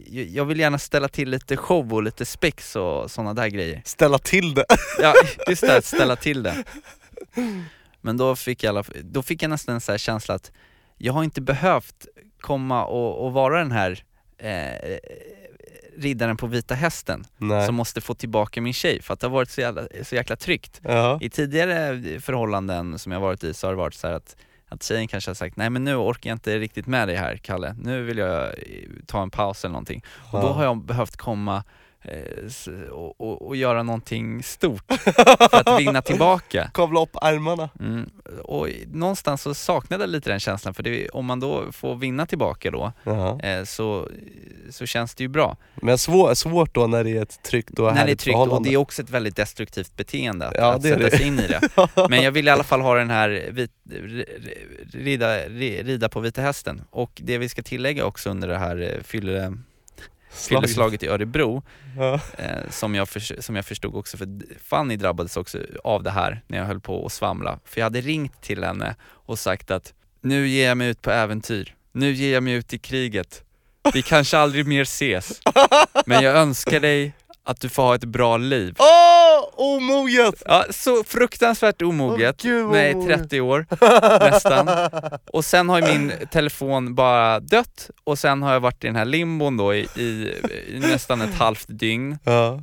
jag 0.07 0.25
jag 0.25 0.45
vill 0.45 0.61
gärna 0.61 0.79
ställa 0.79 1.09
till 1.09 1.31
lite 1.31 1.57
show 1.57 1.95
och 1.95 2.03
lite 2.03 2.27
spex 2.27 2.77
och 2.77 3.11
sådana 3.11 3.35
där 3.35 3.49
grejer. 3.49 3.83
Ställa 3.85 4.19
till 4.19 4.55
det. 4.55 4.65
Ja, 5.01 5.15
just 5.49 5.63
det, 5.63 5.83
ställa 5.85 6.17
till 6.17 6.43
det. 6.43 6.65
Men 8.07 8.17
då 8.17 8.37
fick 8.37 8.63
jag, 8.65 8.71
alla 8.71 8.85
då 9.05 9.23
fick 9.23 9.43
jag 9.43 9.51
nästan 9.51 9.75
en 9.75 9.81
här 9.89 9.99
känsla 9.99 10.35
att 10.35 10.53
jag 10.99 11.13
har 11.13 11.25
inte 11.25 11.41
behövt 11.41 12.07
komma 12.41 12.85
och, 12.85 13.25
och 13.27 13.33
vara 13.33 13.59
den 13.59 13.73
här 13.73 14.03
eh, 14.39 14.99
riddaren 15.99 16.37
på 16.37 16.47
vita 16.47 16.75
hästen 16.75 17.25
Nej. 17.37 17.67
som 17.67 17.75
måste 17.75 18.01
få 18.01 18.15
tillbaka 18.15 18.61
min 18.61 18.73
tjej 18.73 19.03
för 19.03 19.15
att 19.15 19.21
det 19.21 19.27
har 19.27 19.33
varit 19.33 19.51
så 19.51 19.61
jävla, 19.61 19.83
så 20.03 20.15
jäkla 20.15 20.37
tryggt. 20.37 20.81
Ja. 20.85 21.19
I 21.23 21.31
tidigare 21.31 22.03
förhållanden 22.21 22.99
som 22.99 23.13
jag 23.13 23.21
varit 23.21 23.45
i 23.45 23.55
så 23.55 23.67
har 23.67 23.73
det 23.73 23.79
varit 23.79 23.95
så 23.95 24.07
här 24.07 24.15
att, 24.15 24.37
att 24.69 24.83
tjejen 24.83 25.09
kanske 25.09 25.31
har 25.31 25.35
sagt 25.35 25.57
nej 25.57 25.71
men 25.71 25.85
nu 25.85 25.97
orkar 25.97 26.31
jag 26.31 26.35
inte 26.35 26.59
riktigt 26.59 26.87
med 26.87 27.09
dig 27.09 27.17
här 27.17 27.37
Kalle, 27.37 27.77
nu 27.83 28.03
vill 28.03 28.19
jag 28.19 28.45
eh, 28.45 28.53
ta 29.07 29.23
en 29.23 29.31
paus 29.31 29.65
eller 29.65 29.73
någonting. 29.73 30.05
Och 30.33 30.41
då 30.41 30.47
Ja. 30.47 30.53
har 30.53 30.65
jag 30.65 30.85
behövt 30.85 31.17
komma 31.17 31.65
och, 32.91 33.21
och, 33.21 33.47
och 33.47 33.57
göra 33.57 33.83
någonting 33.83 34.43
stort 34.43 34.93
för 35.51 35.71
att 35.71 35.81
vinna 35.81 36.03
tillbaka. 36.03 36.71
Kavla 36.75 37.01
upp 37.03 37.17
ärmarna. 37.23 37.69
Mm. 37.81 38.11
Och 38.43 38.69
någonstans 38.93 39.43
så 39.43 39.55
saknade 39.55 40.03
jag 40.03 40.11
lite 40.11 40.31
den 40.31 40.41
känslan 40.41 40.75
för 40.75 40.83
det, 40.83 41.09
om 41.09 41.27
man 41.27 41.41
då 41.41 41.73
får 41.73 41.97
vinna 41.97 42.27
tillbaka 42.27 42.71
då 42.71 42.93
eh, 43.43 43.65
så, 43.65 44.09
så 44.71 44.87
känns 44.87 45.15
det 45.15 45.25
ju 45.25 45.29
bra. 45.29 45.57
Men 45.75 45.99
svår, 45.99 46.35
svårt 46.35 46.75
då 46.75 46.87
när 46.87 47.05
det 47.05 47.11
är 47.17 47.23
ett 47.23 47.43
tryggt 47.43 47.79
och 47.79 47.95
När 47.95 48.07
det 48.07 48.13
är 48.13 48.17
tryggt 48.17 48.37
och 48.39 48.63
det 48.63 48.73
är 48.73 48.77
också 48.77 49.03
ett 49.03 49.11
väldigt 49.11 49.37
destruktivt 49.37 49.97
beteende 49.97 50.49
att, 50.49 50.55
Ja, 50.57 50.73
att 50.75 50.83
sätta 50.83 51.11
sig 51.11 51.27
in 51.27 51.39
i 51.39 51.47
det. 51.47 51.61
Men 52.11 52.23
jag 52.23 52.31
vill 52.33 52.49
i 52.49 52.51
alla 52.51 52.65
fall 52.65 52.81
ha 52.81 52.95
den 52.95 53.11
här 53.11 53.49
vit, 53.51 53.71
rida, 54.93 55.49
ri- 55.49 55.83
rida 55.83 56.09
på 56.09 56.21
vita 56.21 56.43
hästen. 56.43 56.83
Och 56.91 57.11
det 57.25 57.39
vi 57.39 57.49
ska 57.49 57.63
tillägga 57.63 58.05
också 58.05 58.31
under 58.31 58.49
det 58.49 58.59
här 58.59 58.81
eh, 58.97 59.03
fylle, 59.03 59.53
fylleslaget 60.37 61.03
i 61.03 61.09
Örebro, 61.09 61.63
Ja. 61.99 62.21
eh, 62.39 62.71
som, 62.71 62.95
jag 62.95 63.09
för, 63.09 63.43
som 63.43 63.57
jag 63.57 63.67
förstod 63.67 63.95
också, 63.95 64.17
för 64.17 64.29
Fanny 64.65 64.97
drabbades 64.97 65.37
också 65.37 65.59
av 65.85 66.03
det 66.03 66.11
här 66.11 66.43
när 66.47 66.59
jag 66.59 66.65
höll 66.65 66.81
på 66.81 67.07
att 67.07 67.13
svamla. 67.13 67.59
För 67.65 67.81
jag 67.81 67.85
hade 67.87 68.01
ringt 68.01 68.43
till 68.43 68.65
henne 68.65 68.97
och 69.03 69.39
sagt 69.39 69.71
att 69.71 69.95
nu 70.21 70.49
ger 70.49 70.69
jag 70.69 70.77
mig 70.77 70.89
ut 70.89 71.03
på 71.03 71.11
äventyr, 71.11 71.75
nu 71.93 72.13
ger 72.13 72.33
jag 72.35 72.43
mig 72.43 72.53
ut 72.53 72.73
i 72.73 72.79
kriget. 72.79 73.43
Vi 73.95 74.03
kanske 74.03 74.39
aldrig 74.39 74.67
mer 74.67 74.83
ses, 74.83 75.41
men 76.07 76.25
jag 76.25 76.37
önskar 76.37 76.81
dig 76.81 77.13
att 77.45 77.61
du 77.61 77.69
får 77.69 77.83
ha 77.83 77.95
ett 77.95 78.05
bra 78.05 78.37
liv. 78.37 78.75
Åh, 78.79 78.87
omoget! 79.57 80.43
Ja, 80.47 80.65
så 80.71 81.05
fruktansvärt 81.05 81.83
omoget, 81.83 82.37
Åh, 82.45 82.51
gud, 82.51 82.67
nej 82.71 82.95
omoget. 82.95 83.19
30 83.19 83.41
år 83.41 83.67
nästan. 84.31 84.69
Och 85.33 85.45
sen 85.45 85.69
har 85.69 85.81
min 85.81 86.13
telefon 86.33 86.95
bara 86.95 87.41
dött 87.41 87.91
och 88.05 88.19
sen 88.19 88.43
har 88.43 88.53
jag 88.53 88.61
varit 88.61 88.85
i 88.85 88.87
den 88.87 88.97
här 88.97 89.05
limbon 89.05 89.57
då 89.57 89.75
i, 89.75 89.89
i, 89.97 90.35
i 90.69 90.79
nästan 90.81 91.21
ett 91.21 91.35
halvt 91.35 91.67
dygn 91.69 92.19
Ja. 92.25 92.61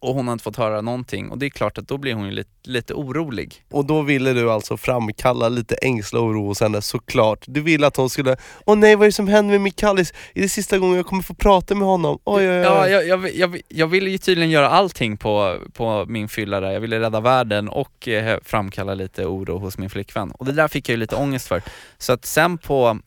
Och 0.00 0.14
hon 0.14 0.26
har 0.26 0.32
inte 0.32 0.42
fått 0.42 0.56
höra 0.56 0.80
någonting 0.80 1.30
och 1.30 1.38
det 1.38 1.46
är 1.46 1.50
klart 1.50 1.78
att 1.78 1.88
då 1.88 1.98
blir 1.98 2.14
hon 2.14 2.26
ju 2.26 2.30
lite, 2.30 2.50
lite 2.64 2.94
orolig. 2.94 3.64
Och 3.70 3.84
då 3.84 4.02
ville 4.02 4.32
du 4.32 4.50
alltså 4.50 4.76
framkalla 4.76 5.48
lite 5.48 5.74
ängsla 5.74 6.20
och 6.20 6.26
oro 6.26 6.46
hos 6.46 6.60
henne 6.60 6.82
såklart. 6.82 7.44
Du 7.46 7.60
ville 7.60 7.86
att 7.86 7.96
hon 7.96 8.10
skulle, 8.10 8.36
åh 8.64 8.76
nej 8.76 8.96
vad 8.96 9.04
är 9.04 9.08
det 9.08 9.12
som 9.12 9.28
händer 9.28 9.52
med 9.52 9.60
Mikallis? 9.60 10.12
Är 10.34 10.42
det 10.42 10.48
sista 10.48 10.78
gången 10.78 10.96
jag 10.96 11.06
kommer 11.06 11.22
få 11.22 11.34
prata 11.34 11.74
med 11.74 11.88
honom? 11.88 12.18
Oj, 12.24 12.50
oj, 12.50 12.56
oj. 12.56 12.62
Ja, 12.62 12.88
jag, 12.88 13.06
jag, 13.06 13.34
jag, 13.34 13.60
jag 13.68 13.86
ville 13.86 14.10
ju 14.10 14.18
tydligen 14.18 14.50
göra 14.50 14.68
allting 14.68 15.16
på, 15.16 15.58
på 15.72 16.04
min 16.08 16.28
fylla 16.28 16.60
där. 16.60 16.70
Jag 16.70 16.80
ville 16.80 17.00
rädda 17.00 17.20
världen 17.20 17.68
och 17.68 18.08
eh, 18.08 18.38
framkalla 18.44 18.94
lite 18.94 19.26
oro 19.26 19.58
hos 19.58 19.78
min 19.78 19.90
flickvän. 19.90 20.30
Och 20.30 20.44
det 20.44 20.52
där 20.52 20.68
fick 20.68 20.88
jag 20.88 20.92
ju 20.92 21.00
lite 21.00 21.16
ångest 21.16 21.48
för. 21.48 21.62
Så 21.98 22.12
att 22.12 22.24
sen 22.24 22.58
på, 22.58 22.98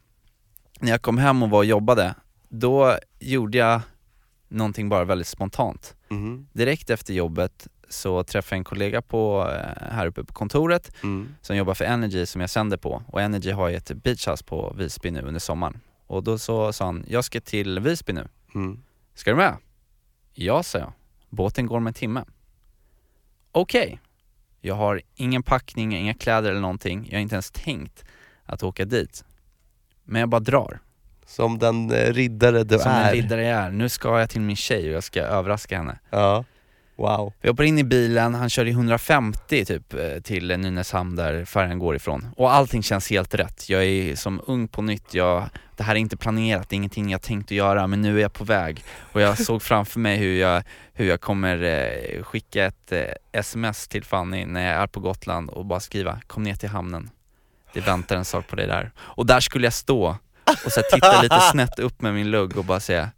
när 0.80 0.92
jag 0.92 1.02
kom 1.02 1.18
hem 1.18 1.44
och 1.44 1.50
var 1.50 1.60
och 1.60 1.66
jobbade, 1.66 2.16
då 2.50 2.98
gjorde 3.20 3.58
jag 3.58 3.82
någonting 4.50 4.90
bara 4.90 5.06
väldigt 5.06 5.28
spontant. 5.28 5.96
Mhm. 6.10 6.48
Direkt 6.54 6.90
efter 6.90 7.14
jobbet 7.14 7.68
så 7.90 8.24
träffade 8.24 8.56
jag 8.56 8.60
en 8.60 8.64
kollega 8.64 9.02
på, 9.02 9.50
eh, 9.52 9.92
här 9.92 10.08
uppe 10.08 10.24
på 10.24 10.34
kontoret 10.34 10.92
Mm. 11.04 11.30
som 11.42 11.56
jobbar 11.58 11.74
för 11.74 11.86
Energy 11.86 12.26
som 12.26 12.42
jag 12.42 12.50
sänder 12.50 12.78
på 12.78 13.04
och 13.08 13.22
Energy 13.22 13.52
har 13.52 13.70
ju 13.70 13.76
ett 13.76 13.92
beachhouse 14.04 14.44
på 14.44 14.74
Visby 14.78 15.12
nu 15.12 15.22
under 15.22 15.40
sommaren. 15.40 15.80
Och 16.08 16.24
då 16.24 16.38
så 16.38 16.74
sa 16.74 16.86
han, 16.86 17.06
jag 17.08 17.24
ska 17.26 17.42
till 17.42 17.80
Visby 17.80 18.14
nu. 18.14 18.28
Mm. 18.56 18.84
Ska 19.14 19.30
du 19.32 19.38
med? 19.38 19.58
Ja, 20.34 20.64
sa 20.64 20.78
jag. 20.78 20.94
Båten 21.30 21.66
går 21.66 21.78
om 21.78 21.88
en 21.88 21.94
timme. 21.94 22.24
Okej. 23.52 24.00
Jag 24.62 24.76
har 24.76 25.02
ingen 25.16 25.44
packning, 25.44 25.96
inga 25.98 26.14
kläder 26.14 26.50
eller 26.52 26.62
någonting. 26.62 27.08
Jag 27.10 27.18
har 27.18 27.22
inte 27.22 27.36
ens 27.36 27.52
tänkt 27.52 28.06
att 28.46 28.64
åka 28.64 28.86
dit. 28.86 29.24
Men 30.04 30.20
jag 30.20 30.30
bara 30.30 30.40
drar. 30.40 30.80
Som 31.30 31.60
den 31.60 31.92
eh, 31.92 32.14
riddare 32.14 32.64
du 32.64 32.80
Som 32.80 32.92
är. 32.92 33.08
en 33.08 33.12
riddare 33.12 33.44
jag 33.44 33.60
är. 33.60 33.72
Nu 33.72 33.90
ska 33.90 34.20
jag 34.20 34.30
till 34.30 34.42
min 34.42 34.56
tjej 34.56 34.90
och 34.90 34.96
jag 34.96 35.04
ska 35.04 35.22
överraska 35.22 35.78
henne. 35.78 36.00
Ja. 36.10 36.44
Wow. 36.96 37.34
Vi 37.42 37.50
hoppar 37.50 37.64
in 37.64 37.80
i 37.80 37.84
bilen, 37.84 38.36
han 38.36 38.50
kör 38.50 38.66
i 38.66 38.70
150 38.70 39.66
typ 39.66 39.94
eh, 39.94 40.22
till 40.24 40.58
Nynäshamn 40.58 41.16
där 41.16 41.46
färjan 41.46 41.80
går 41.80 41.96
ifrån. 41.96 42.28
Och 42.38 42.54
allting 42.54 42.84
känns 42.84 43.10
helt 43.10 43.36
rätt. 43.36 43.70
Jag 43.70 43.84
är 43.84 44.16
som 44.16 44.42
ung 44.48 44.68
på 44.68 44.82
nytt, 44.82 45.14
jag, 45.14 45.44
det 45.78 45.84
här 45.84 45.96
är 45.96 46.00
inte 46.00 46.18
planerat, 46.18 46.70
det 46.70 46.74
är 46.74 46.78
ingenting 46.78 47.12
jag 47.12 47.22
tänkt 47.22 47.46
att 47.46 47.52
göra 47.52 47.88
men 47.88 48.02
nu 48.02 48.18
är 48.18 48.22
jag 48.22 48.34
på 48.34 48.44
väg. 48.44 48.84
Och 49.12 49.22
jag 49.22 49.38
såg 49.38 49.62
framför 49.62 50.00
mig 50.00 50.18
hur 50.18 50.36
jag, 50.40 50.64
hur 50.94 51.06
jag 51.06 51.22
kommer 51.22 51.64
eh, 51.64 52.24
skicka 52.24 52.66
ett 52.66 52.92
eh, 52.92 53.04
sms 53.32 53.88
till 53.88 54.04
Fanny 54.04 54.46
när 54.46 54.72
jag 54.72 54.84
är 54.84 54.88
på 54.88 55.00
Gotland 55.00 55.50
och 55.50 55.66
bara 55.66 55.80
skriva 55.80 56.20
kom 56.28 56.44
ner 56.44 56.56
till 56.56 56.70
hamnen. 56.70 57.10
Det 57.74 57.80
väntar 57.82 58.16
en 58.16 58.26
sak 58.26 58.48
på 58.48 58.56
dig 58.56 58.68
där. 58.68 58.92
Och 58.98 59.26
där 59.26 59.40
skulle 59.40 59.66
jag 59.66 59.74
stå 59.74 60.18
och 60.66 60.72
så 60.72 60.82
titta 60.92 61.22
lite 61.22 61.40
snett 61.52 61.80
upp 61.80 62.02
med 62.02 62.14
min 62.14 62.32
lugg 62.32 62.58
och 62.58 62.66
bara 62.66 62.80
säga 62.80 63.10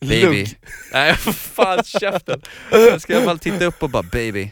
Baby. 0.00 0.22
Lugg. 0.22 0.58
Nej 0.92 1.14
fan 1.16 1.84
käften. 1.84 2.42
Jag 2.70 3.00
ska 3.00 3.12
i 3.12 3.16
alla 3.16 3.24
fall 3.24 3.38
titta 3.38 3.64
upp 3.64 3.82
och 3.82 3.90
bara 3.90 4.02
baby, 4.02 4.50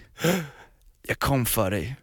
jag 1.02 1.18
kom 1.18 1.46
för 1.46 1.70
dig. 1.70 1.96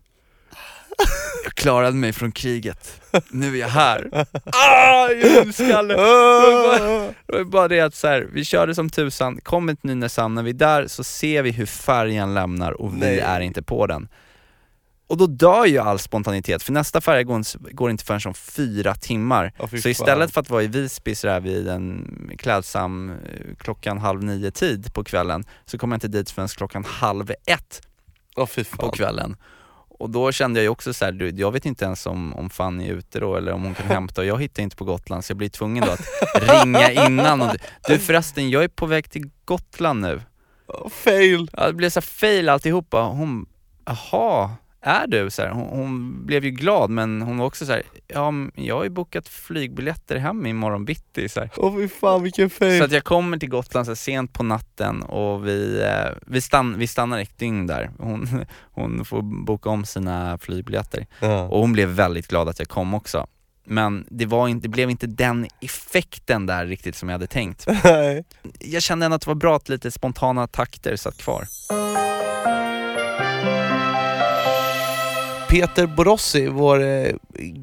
Jag 1.43 1.53
klarade 1.53 1.95
mig 1.95 2.13
från 2.13 2.31
kriget. 2.31 3.01
Nu 3.29 3.55
är 3.55 3.59
jag 3.59 3.67
här. 3.67 4.25
Ah, 4.45 5.09
i 5.09 5.39
hundskalle! 5.39 5.93
Det 5.93 6.01
var 6.01 6.79
bara- 6.79 7.13
det 7.25 7.37
var 7.37 7.43
bara 7.43 7.67
det 7.67 7.79
att 7.79 7.95
så 7.95 8.07
här, 8.07 8.27
vi 8.33 8.45
körde 8.45 8.75
som 8.75 8.89
tusan, 8.89 9.39
kommer 9.43 9.73
till 9.73 9.85
Nynäshamn, 9.89 10.35
när 10.35 10.43
vi 10.43 10.49
är 10.49 10.53
där 10.53 10.87
så 10.87 11.03
ser 11.03 11.43
vi 11.43 11.51
hur 11.51 11.65
färjan 11.65 12.33
lämnar 12.33 12.71
och 12.71 12.93
vi 12.93 12.99
Nej. 12.99 13.19
är 13.19 13.39
inte 13.39 13.61
på 13.63 13.87
den. 13.87 14.07
Och 15.07 15.17
då 15.17 15.27
dör 15.27 15.65
ju 15.65 15.77
all 15.77 15.99
spontanitet, 15.99 16.63
för 16.63 16.73
nästa 16.73 17.01
färja 17.01 17.23
går, 17.23 17.71
går 17.73 17.89
inte 17.89 18.03
förrän 18.03 18.21
om 18.25 18.33
fyra 18.33 18.95
timmar. 18.95 19.53
Fy 19.71 19.81
Så 19.81 19.89
istället 19.89 20.33
för 20.33 20.41
att 20.41 20.49
vara 20.49 20.63
i 20.63 20.67
Visby 20.67 21.15
sådär 21.15 21.39
vid 21.39 21.67
en 21.67 22.31
klädsam 22.37 23.09
eh, 23.09 23.55
klockan 23.59 23.97
halv 23.97 24.23
nio 24.23 24.51
tid 24.51 24.93
på 24.93 25.03
kvällen 25.03 25.45
så 25.65 25.77
kom 25.77 25.91
jag 25.91 25.95
inte 25.95 26.07
dit 26.07 26.31
förrän 26.31 26.47
klockan 26.47 26.85
halv 26.85 27.31
ett 27.45 27.81
fy 28.45 28.63
på 28.63 28.91
kvällen. 28.91 29.35
Och 29.99 30.09
då 30.09 30.31
kände 30.31 30.59
jag 30.59 30.63
ju 30.63 30.69
också 30.69 30.93
såhär, 30.93 31.11
du, 31.11 31.29
jag 31.29 31.51
vet 31.51 31.65
inte 31.65 31.85
ens 31.85 32.05
om, 32.05 32.33
om 32.33 32.49
Fanny 32.49 32.89
är 32.89 32.93
ute 32.93 33.19
då 33.19 33.35
eller 33.35 33.51
om 33.51 33.63
hon 33.63 33.73
kan 33.73 33.87
hämta 33.87 34.21
och 34.21 34.27
jag 34.27 34.41
hittar 34.41 34.63
inte 34.63 34.75
på 34.75 34.85
Gotland 34.85 35.25
så 35.25 35.31
jag 35.31 35.37
blir 35.37 35.49
tvungen 35.49 35.85
då 35.85 35.91
att 35.91 36.01
ringa 36.63 36.91
innan 36.91 37.41
och 37.41 37.55
du 37.87 37.99
förresten, 37.99 38.49
jag 38.49 38.63
är 38.63 38.67
på 38.67 38.85
väg 38.85 39.11
till 39.11 39.29
Gotland 39.45 40.01
nu. 40.01 40.21
Åh, 40.67 40.89
fail. 40.89 41.49
Ja, 41.53 41.67
det 41.67 41.73
blev 41.73 41.89
så 41.89 41.99
här 41.99 42.05
fail 42.05 42.49
alltihopa. 42.49 43.01
Hon, 43.01 43.45
jaha, 43.85 44.51
är 44.87 45.07
du? 45.07 45.29
Så 45.29 45.41
här, 45.41 45.49
hon, 45.49 45.67
hon 45.67 46.25
blev 46.25 46.45
ju 46.45 46.51
glad 46.51 46.89
men 46.89 47.21
hon 47.21 47.37
var 47.37 47.45
också 47.45 47.65
så 47.65 47.71
här, 47.71 47.83
ja 48.07 48.33
jag 48.55 48.75
har 48.75 48.83
ju 48.83 48.89
bokat 48.89 49.27
flygbiljetter 49.27 50.15
hem 50.15 50.45
imorgon 50.45 50.85
bitti. 50.85 51.29
Så, 51.29 51.39
här. 51.39 51.49
Åh 51.57 51.75
fy 51.75 51.87
fan 51.87 52.23
vilken 52.23 52.49
fail. 52.49 52.79
så 52.79 52.85
att 52.85 52.91
jag 52.91 53.03
kommer 53.03 53.37
till 53.37 53.49
Gotland 53.49 53.85
så 53.85 53.91
här, 53.91 53.95
sent 53.95 54.33
på 54.33 54.43
natten 54.43 55.03
och 55.03 55.47
vi, 55.47 55.81
eh, 55.81 56.17
vi, 56.25 56.41
stann, 56.41 56.77
vi 56.77 56.87
stannar 56.87 57.19
ett 57.19 57.37
dygn 57.37 57.67
där. 57.67 57.91
Hon, 57.99 58.45
hon 58.71 59.05
får 59.05 59.21
boka 59.45 59.69
om 59.69 59.85
sina 59.85 60.37
flygbiljetter. 60.37 61.05
ja. 61.19 61.43
Och 61.43 61.59
hon 61.59 61.73
blev 61.73 61.89
väldigt 61.89 62.27
glad 62.27 62.49
att 62.49 62.59
jag 62.59 62.67
kom 62.67 62.93
också. 62.93 63.27
Men 63.69 64.05
det, 64.09 64.25
var 64.25 64.47
inte, 64.47 64.67
det 64.67 64.69
blev 64.69 64.89
inte 64.89 65.07
den 65.07 65.47
effekten 65.61 66.45
där 66.45 66.65
riktigt 66.65 66.95
som 66.95 67.09
jag 67.09 67.13
hade 67.13 67.27
tänkt. 67.27 67.67
Jag 68.59 68.83
kände 68.83 69.05
ändå 69.05 69.15
att 69.15 69.21
det 69.21 69.27
var 69.27 69.35
bra 69.35 69.55
att 69.55 69.69
lite 69.69 69.91
spontana 69.91 70.47
takter 70.47 70.95
satt 70.95 71.17
kvar. 71.17 71.43
Peter 75.49 75.85
Borossi, 75.85 76.47
vår 76.47 76.83
eh, 76.83 77.15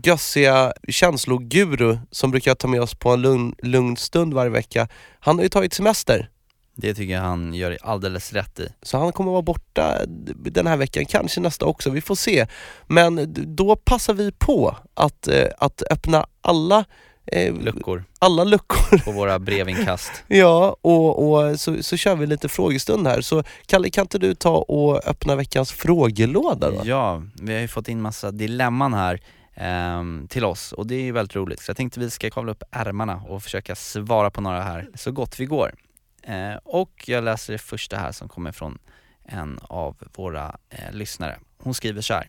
gössiga 0.05 0.73
känsloguru 0.89 1.99
som 2.11 2.31
brukar 2.31 2.55
ta 2.55 2.69
med 2.69 2.83
oss 2.83 2.95
på 2.95 3.11
en 3.11 3.23
lugn, 3.23 3.55
lugn 3.63 3.97
stund 3.97 4.35
varje 4.35 4.51
vecka. 4.51 4.89
Han 5.21 5.37
har 5.37 5.43
ju 5.43 5.49
tagit 5.49 5.75
semester. 5.75 6.31
Det 6.75 6.95
tycker 6.95 7.15
jag 7.15 7.21
han 7.21 7.55
gör 7.55 7.79
alldeles 7.83 8.33
rätt 8.33 8.61
i. 8.61 8.69
Så 8.83 8.99
han 8.99 9.13
kommer 9.13 9.33
vara 9.33 9.43
borta 9.43 9.99
den 10.35 10.67
här 10.67 10.77
veckan, 10.77 11.05
kanske 11.05 11.41
nästa 11.41 11.67
också, 11.67 11.91
vi 11.91 12.01
får 12.01 12.15
se. 12.15 12.47
Men 12.87 13.35
då 13.57 13.77
passar 13.77 14.15
vi 14.15 14.33
på 14.33 14.77
att, 14.95 15.29
eh, 15.29 15.49
att 15.59 15.83
öppna 15.91 16.27
alla 16.41 16.85
eh, 17.27 17.55
Luckor 17.55 18.05
alla 18.25 18.45
luckor. 18.45 18.99
på 18.99 19.13
våra 19.13 19.39
brevinkast. 19.39 20.13
Ja, 20.29 20.77
och, 20.81 21.33
och 21.33 21.61
så, 21.61 21.83
så 21.83 21.97
kör 21.97 22.17
vi 22.17 22.27
lite 22.27 22.49
frågestund 22.49 23.07
här. 23.07 23.21
Så 23.21 23.45
Kalle, 23.67 23.91
kan 23.91 24.03
inte 24.03 24.19
du 24.19 24.35
ta 24.35 24.57
och 24.57 25.09
öppna 25.09 25.37
veckans 25.37 25.73
frågelåda 25.73 26.71
då? 26.71 26.81
Ja, 26.85 27.23
vi 27.43 27.55
har 27.55 27.61
ju 27.61 27.69
fått 27.69 27.89
in 27.89 28.01
massa 28.01 28.31
dilemman 28.31 28.95
här 28.95 29.21
ehm, 29.55 30.27
till 30.29 30.45
oss 30.45 30.73
och 30.73 30.87
det 30.87 30.95
är 30.95 31.03
ju 31.03 31.13
väldigt 31.13 31.37
roligt. 31.37 31.61
Så 31.61 31.71
jag 31.71 31.77
tänkte 31.77 32.01
vi 32.01 32.11
ska 32.11 32.31
kavla 32.31 32.53
upp 32.53 32.63
ärmarna 32.71 33.23
och 33.29 33.43
försöka 33.43 33.75
svara 33.75 34.31
på 34.31 34.41
några 34.41 34.63
här 34.63 34.89
så 34.95 35.13
gott 35.13 35.41
vi 35.41 35.47
går. 35.47 35.75
Eh, 36.23 36.55
och 36.65 37.05
jag 37.07 37.25
läser 37.25 37.53
det 37.53 37.59
första 37.59 37.97
här 37.97 38.13
som 38.13 38.29
kommer 38.29 38.53
från 38.53 38.79
en 39.25 39.59
av 39.63 39.97
våra 40.17 40.57
eh, 40.71 40.93
lyssnare. 40.93 41.39
Hon 41.59 41.75
skriver 41.75 42.01
så 42.01 42.15
här. 42.15 42.29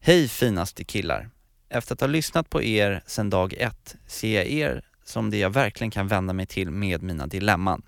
Hej 0.00 0.28
finaste 0.28 0.84
killar. 0.84 1.30
Efter 1.74 1.94
att 1.94 2.00
ha 2.00 2.08
lyssnat 2.08 2.50
på 2.50 2.62
er 2.62 3.02
sedan 3.06 3.30
dag 3.30 3.52
ett 3.52 3.96
ser 4.06 4.34
jag 4.34 4.46
er 4.46 4.82
som 5.04 5.30
det 5.30 5.36
jag 5.36 5.50
verkligen 5.50 5.90
kan 5.90 6.08
vända 6.08 6.32
mig 6.32 6.46
till 6.46 6.70
med 6.70 7.02
mina 7.02 7.26
dilemman. 7.26 7.82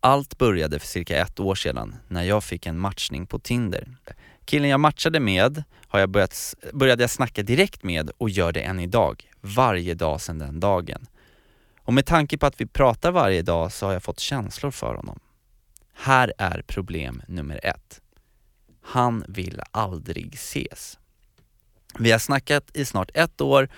Allt 0.00 0.38
började 0.38 0.78
för 0.78 0.86
cirka 0.86 1.16
ett 1.16 1.40
år 1.40 1.54
sedan 1.54 1.96
när 2.08 2.22
jag 2.22 2.44
fick 2.44 2.66
en 2.66 2.78
matchning 2.78 3.26
på 3.26 3.38
Tinder. 3.38 3.96
Killen 4.44 4.70
jag 4.70 4.80
matchade 4.80 5.20
med 5.20 5.64
har 5.88 6.00
jag 6.00 6.08
börjat, 6.08 6.54
började 6.72 7.02
jag 7.02 7.10
snacka 7.10 7.42
direkt 7.42 7.82
med 7.82 8.10
och 8.18 8.30
gör 8.30 8.52
det 8.52 8.60
än 8.60 8.80
idag. 8.80 9.30
Varje 9.40 9.94
dag 9.94 10.20
sedan 10.20 10.38
den 10.38 10.60
dagen. 10.60 11.06
Och 11.78 11.94
med 11.94 12.06
tanke 12.06 12.38
på 12.38 12.46
att 12.46 12.60
vi 12.60 12.66
pratar 12.66 13.12
varje 13.12 13.42
dag 13.42 13.72
så 13.72 13.86
har 13.86 13.92
jag 13.92 14.02
fått 14.02 14.20
känslor 14.20 14.70
för 14.70 14.94
honom. 14.94 15.20
Här 15.94 16.32
är 16.38 16.62
problem 16.66 17.22
nummer 17.28 17.60
ett. 17.62 18.00
Han 18.82 19.24
vill 19.28 19.60
aldrig 19.70 20.34
ses. 20.34 20.99
Vi 21.98 22.10
har 22.12 22.18
snackat 22.18 22.76
i 22.76 22.84
snart 22.84 23.10
ett 23.14 23.40
år 23.40 23.68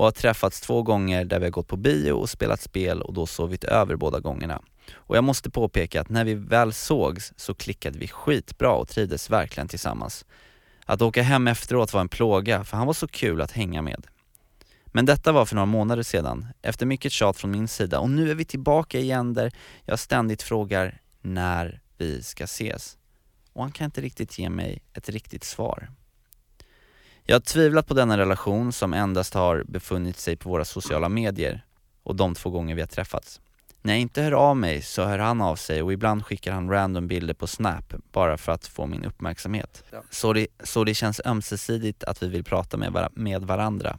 och 0.00 0.04
har 0.04 0.12
träffats 0.12 0.60
två 0.60 0.82
gånger 0.82 1.24
där 1.24 1.38
vi 1.38 1.46
har 1.46 1.50
gått 1.50 1.68
på 1.68 1.76
bio 1.76 2.12
och 2.12 2.30
spelat 2.30 2.60
spel 2.60 3.02
och 3.02 3.14
då 3.14 3.26
sovit 3.26 3.64
över 3.64 3.96
båda 3.96 4.20
gångerna. 4.20 4.62
Och 4.94 5.16
jag 5.16 5.24
måste 5.24 5.50
påpeka 5.50 6.00
att 6.00 6.08
när 6.08 6.24
vi 6.24 6.34
väl 6.34 6.72
sågs 6.72 7.32
så 7.36 7.54
klickade 7.54 7.98
vi 7.98 8.08
skitbra 8.08 8.72
och 8.72 8.88
trivdes 8.88 9.30
verkligen 9.30 9.68
tillsammans. 9.68 10.24
Att 10.84 11.02
åka 11.02 11.22
hem 11.22 11.48
efteråt 11.48 11.92
var 11.92 12.00
en 12.00 12.08
plåga 12.08 12.64
för 12.64 12.76
han 12.76 12.86
var 12.86 12.94
så 12.94 13.08
kul 13.08 13.40
att 13.40 13.52
hänga 13.52 13.82
med. 13.82 14.06
Men 14.86 15.06
detta 15.06 15.32
var 15.32 15.44
för 15.44 15.54
några 15.54 15.66
månader 15.66 16.02
sedan, 16.02 16.46
efter 16.62 16.86
mycket 16.86 17.12
tjat 17.12 17.36
från 17.36 17.50
min 17.50 17.68
sida 17.68 17.98
och 18.00 18.10
nu 18.10 18.30
är 18.30 18.34
vi 18.34 18.44
tillbaka 18.44 18.98
igen 18.98 19.34
där 19.34 19.52
jag 19.84 19.98
ständigt 19.98 20.42
frågar 20.42 21.00
när 21.20 21.80
vi 21.98 22.22
ska 22.22 22.44
ses. 22.44 22.96
Och 23.52 23.62
han 23.62 23.72
kan 23.72 23.84
inte 23.84 24.00
riktigt 24.00 24.38
ge 24.38 24.50
mig 24.50 24.82
ett 24.94 25.08
riktigt 25.08 25.44
svar. 25.44 25.88
Jag 27.30 27.34
har 27.34 27.40
tvivlat 27.40 27.86
på 27.86 27.94
denna 27.94 28.18
relation 28.18 28.72
som 28.72 28.94
endast 28.94 29.34
har 29.34 29.64
befunnit 29.68 30.18
sig 30.18 30.36
på 30.36 30.48
våra 30.48 30.64
sociala 30.64 31.08
medier 31.08 31.64
och 32.02 32.16
de 32.16 32.34
två 32.34 32.50
gånger 32.50 32.74
vi 32.74 32.80
har 32.80 32.88
träffats. 32.88 33.40
När 33.82 33.92
jag 33.92 34.00
inte 34.00 34.22
hör 34.22 34.32
av 34.32 34.56
mig 34.56 34.82
så 34.82 35.04
hör 35.04 35.18
han 35.18 35.40
av 35.40 35.56
sig 35.56 35.82
och 35.82 35.92
ibland 35.92 36.26
skickar 36.26 36.52
han 36.52 36.70
random 36.70 37.08
bilder 37.08 37.34
på 37.34 37.46
Snap 37.46 37.94
bara 38.12 38.36
för 38.36 38.52
att 38.52 38.66
få 38.66 38.86
min 38.86 39.04
uppmärksamhet. 39.04 39.84
Så, 40.10 40.32
det, 40.32 40.46
så 40.64 40.84
det 40.84 40.94
känns 40.94 41.20
ömsesidigt 41.24 42.04
att 42.04 42.22
vi 42.22 42.28
vill 42.28 42.44
prata 42.44 42.76
med, 42.76 42.92
var 42.92 43.08
med 43.14 43.42
varandra. 43.42 43.98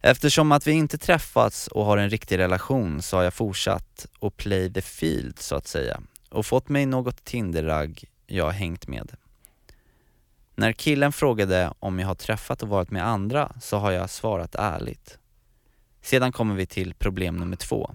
Eftersom 0.00 0.52
att 0.52 0.66
vi 0.66 0.72
inte 0.72 0.98
träffats 0.98 1.66
och 1.68 1.84
har 1.84 1.98
en 1.98 2.10
riktig 2.10 2.38
relation 2.38 3.02
så 3.02 3.16
har 3.16 3.24
jag 3.24 3.34
fortsatt 3.34 4.06
att 4.20 4.36
play 4.36 4.72
the 4.72 4.82
field 4.82 5.38
så 5.38 5.56
att 5.56 5.66
säga 5.66 6.00
och 6.28 6.46
fått 6.46 6.68
mig 6.68 6.86
något 6.86 7.24
Tinderragg 7.24 8.04
jag 8.26 8.44
har 8.44 8.52
hängt 8.52 8.88
med. 8.88 9.16
När 10.60 10.72
killen 10.72 11.12
frågade 11.12 11.72
om 11.78 11.98
jag 11.98 12.06
har 12.06 12.14
träffat 12.14 12.62
och 12.62 12.68
varit 12.68 12.90
med 12.90 13.06
andra 13.06 13.52
så 13.60 13.78
har 13.78 13.90
jag 13.90 14.10
svarat 14.10 14.54
ärligt. 14.54 15.18
Sedan 16.02 16.32
kommer 16.32 16.54
vi 16.54 16.66
till 16.66 16.94
problem 16.94 17.36
nummer 17.36 17.56
två. 17.56 17.94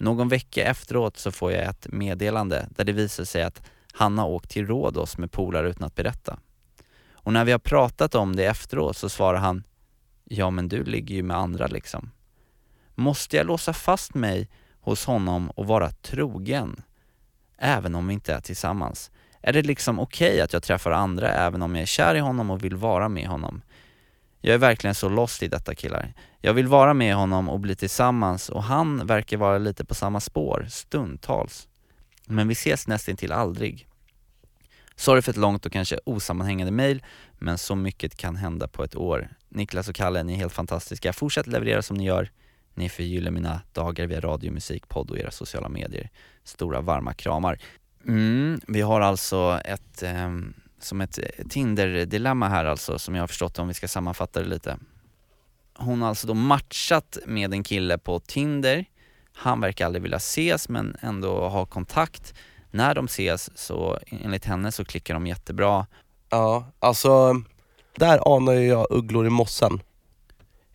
Någon 0.00 0.28
vecka 0.28 0.64
efteråt 0.64 1.16
så 1.16 1.32
får 1.32 1.52
jag 1.52 1.64
ett 1.64 1.86
meddelande 1.92 2.68
där 2.70 2.84
det 2.84 2.92
visar 2.92 3.24
sig 3.24 3.42
att 3.42 3.62
han 3.92 4.18
har 4.18 4.28
åkt 4.28 4.50
till 4.50 4.66
Rhodos 4.66 5.18
med 5.18 5.32
polare 5.32 5.68
utan 5.68 5.84
att 5.84 5.94
berätta. 5.94 6.38
Och 7.12 7.32
när 7.32 7.44
vi 7.44 7.52
har 7.52 7.58
pratat 7.58 8.14
om 8.14 8.36
det 8.36 8.44
efteråt 8.44 8.96
så 8.96 9.08
svarar 9.08 9.38
han 9.38 9.64
Ja 10.24 10.50
men 10.50 10.68
du 10.68 10.84
ligger 10.84 11.14
ju 11.14 11.22
med 11.22 11.36
andra 11.36 11.66
liksom. 11.66 12.10
Måste 12.94 13.36
jag 13.36 13.46
låsa 13.46 13.72
fast 13.72 14.14
mig 14.14 14.50
hos 14.80 15.04
honom 15.04 15.50
och 15.50 15.66
vara 15.66 15.90
trogen? 15.90 16.82
Även 17.58 17.94
om 17.94 18.06
vi 18.06 18.14
inte 18.14 18.34
är 18.34 18.40
tillsammans? 18.40 19.10
Är 19.46 19.52
det 19.52 19.62
liksom 19.62 20.00
okej 20.00 20.28
okay 20.28 20.40
att 20.40 20.52
jag 20.52 20.62
träffar 20.62 20.90
andra 20.90 21.28
även 21.32 21.62
om 21.62 21.74
jag 21.74 21.82
är 21.82 21.86
kär 21.86 22.14
i 22.14 22.18
honom 22.18 22.50
och 22.50 22.64
vill 22.64 22.76
vara 22.76 23.08
med 23.08 23.28
honom? 23.28 23.62
Jag 24.40 24.54
är 24.54 24.58
verkligen 24.58 24.94
så 24.94 25.08
lost 25.08 25.42
i 25.42 25.48
detta 25.48 25.74
killar. 25.74 26.12
Jag 26.40 26.54
vill 26.54 26.66
vara 26.66 26.94
med 26.94 27.14
honom 27.14 27.48
och 27.48 27.60
bli 27.60 27.76
tillsammans 27.76 28.48
och 28.48 28.62
han 28.62 29.06
verkar 29.06 29.36
vara 29.36 29.58
lite 29.58 29.84
på 29.84 29.94
samma 29.94 30.20
spår, 30.20 30.66
stundtals. 30.70 31.68
Men 32.26 32.48
vi 32.48 32.52
ses 32.52 32.86
nästan 32.88 33.16
till 33.16 33.32
aldrig. 33.32 33.88
Sorry 34.96 35.22
för 35.22 35.30
ett 35.30 35.36
långt 35.36 35.66
och 35.66 35.72
kanske 35.72 36.00
osammanhängande 36.04 36.72
mail, 36.72 37.02
men 37.38 37.58
så 37.58 37.74
mycket 37.74 38.16
kan 38.16 38.36
hända 38.36 38.68
på 38.68 38.84
ett 38.84 38.96
år. 38.96 39.28
Niklas 39.48 39.88
och 39.88 39.94
Kalle, 39.94 40.22
ni 40.22 40.32
är 40.32 40.36
helt 40.36 40.52
fantastiska. 40.52 41.12
Fortsätt 41.12 41.46
leverera 41.46 41.82
som 41.82 41.96
ni 41.96 42.04
gör. 42.04 42.30
Ni 42.74 42.88
förgyller 42.88 43.30
mina 43.30 43.60
dagar 43.72 44.06
via 44.06 44.20
radio, 44.20 44.52
musik, 44.52 44.88
podd 44.88 45.10
och 45.10 45.18
era 45.18 45.30
sociala 45.30 45.68
medier. 45.68 46.10
Stora 46.44 46.80
varma 46.80 47.14
kramar. 47.14 47.58
Mm, 48.06 48.60
vi 48.66 48.80
har 48.80 49.00
alltså 49.00 49.60
ett, 49.64 50.02
eh, 50.02 50.30
som 50.80 51.00
ett 51.00 51.18
eh, 51.18 51.46
Tinder-dilemma 51.48 52.48
här 52.48 52.64
alltså, 52.64 52.98
som 52.98 53.14
jag 53.14 53.22
har 53.22 53.26
förstått 53.26 53.58
om 53.58 53.68
vi 53.68 53.74
ska 53.74 53.88
sammanfatta 53.88 54.40
det 54.40 54.48
lite. 54.48 54.78
Hon 55.76 56.02
har 56.02 56.08
alltså 56.08 56.26
då 56.26 56.34
matchat 56.34 57.18
med 57.26 57.52
en 57.52 57.62
kille 57.62 57.98
på 57.98 58.20
Tinder. 58.20 58.84
Han 59.34 59.60
verkar 59.60 59.86
aldrig 59.86 60.02
vilja 60.02 60.16
ses 60.16 60.68
men 60.68 60.96
ändå 61.00 61.48
ha 61.48 61.66
kontakt. 61.66 62.34
När 62.70 62.94
de 62.94 63.04
ses 63.04 63.58
så 63.58 63.98
enligt 64.06 64.44
henne 64.44 64.72
så 64.72 64.84
klickar 64.84 65.14
de 65.14 65.26
jättebra. 65.26 65.86
Ja, 66.30 66.66
alltså 66.78 67.42
där 67.96 68.36
anar 68.36 68.52
ju 68.52 68.66
jag 68.66 68.86
ugglor 68.90 69.26
i 69.26 69.30
mossen. 69.30 69.80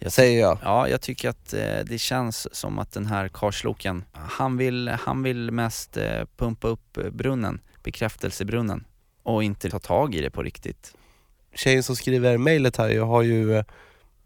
Jag 0.01 0.11
säger 0.11 0.41
jag. 0.41 0.57
Ja, 0.63 0.87
jag 0.87 1.01
tycker 1.01 1.29
att 1.29 1.53
eh, 1.53 1.79
det 1.85 1.97
känns 1.97 2.55
som 2.55 2.79
att 2.79 2.91
den 2.91 3.05
här 3.05 3.27
karsloken, 3.27 4.03
han 4.11 4.57
vill, 4.57 4.87
han 4.87 5.23
vill 5.23 5.51
mest 5.51 5.97
eh, 5.97 6.25
pumpa 6.37 6.67
upp 6.67 6.97
brunnen, 7.11 7.61
bekräftelsebrunnen 7.83 8.85
och 9.23 9.43
inte 9.43 9.69
ta 9.69 9.79
tag 9.79 10.15
i 10.15 10.21
det 10.21 10.29
på 10.29 10.43
riktigt. 10.43 10.93
Tjejen 11.55 11.83
som 11.83 11.95
skriver 11.95 12.37
mejlet 12.37 12.77
här, 12.77 12.89
jag 12.89 13.05
har 13.05 13.21
ju 13.21 13.57
eh, 13.57 13.63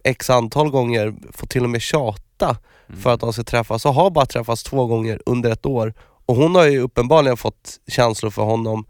x 0.03 0.29
antal 0.29 0.69
gånger 0.69 1.15
fått 1.31 1.49
till 1.49 1.63
och 1.63 1.69
med 1.69 1.81
tjata 1.81 2.57
mm. 2.87 3.01
för 3.01 3.13
att 3.13 3.19
de 3.19 3.33
ska 3.33 3.43
träffas 3.43 3.85
och 3.85 3.93
har 3.93 4.11
bara 4.11 4.25
träffats 4.25 4.63
två 4.63 4.85
gånger 4.85 5.21
under 5.25 5.51
ett 5.51 5.65
år. 5.65 5.93
Och 6.25 6.35
hon 6.35 6.55
har 6.55 6.65
ju 6.65 6.79
uppenbarligen 6.79 7.37
fått 7.37 7.79
känslor 7.87 8.31
för 8.31 8.41
honom 8.43 8.85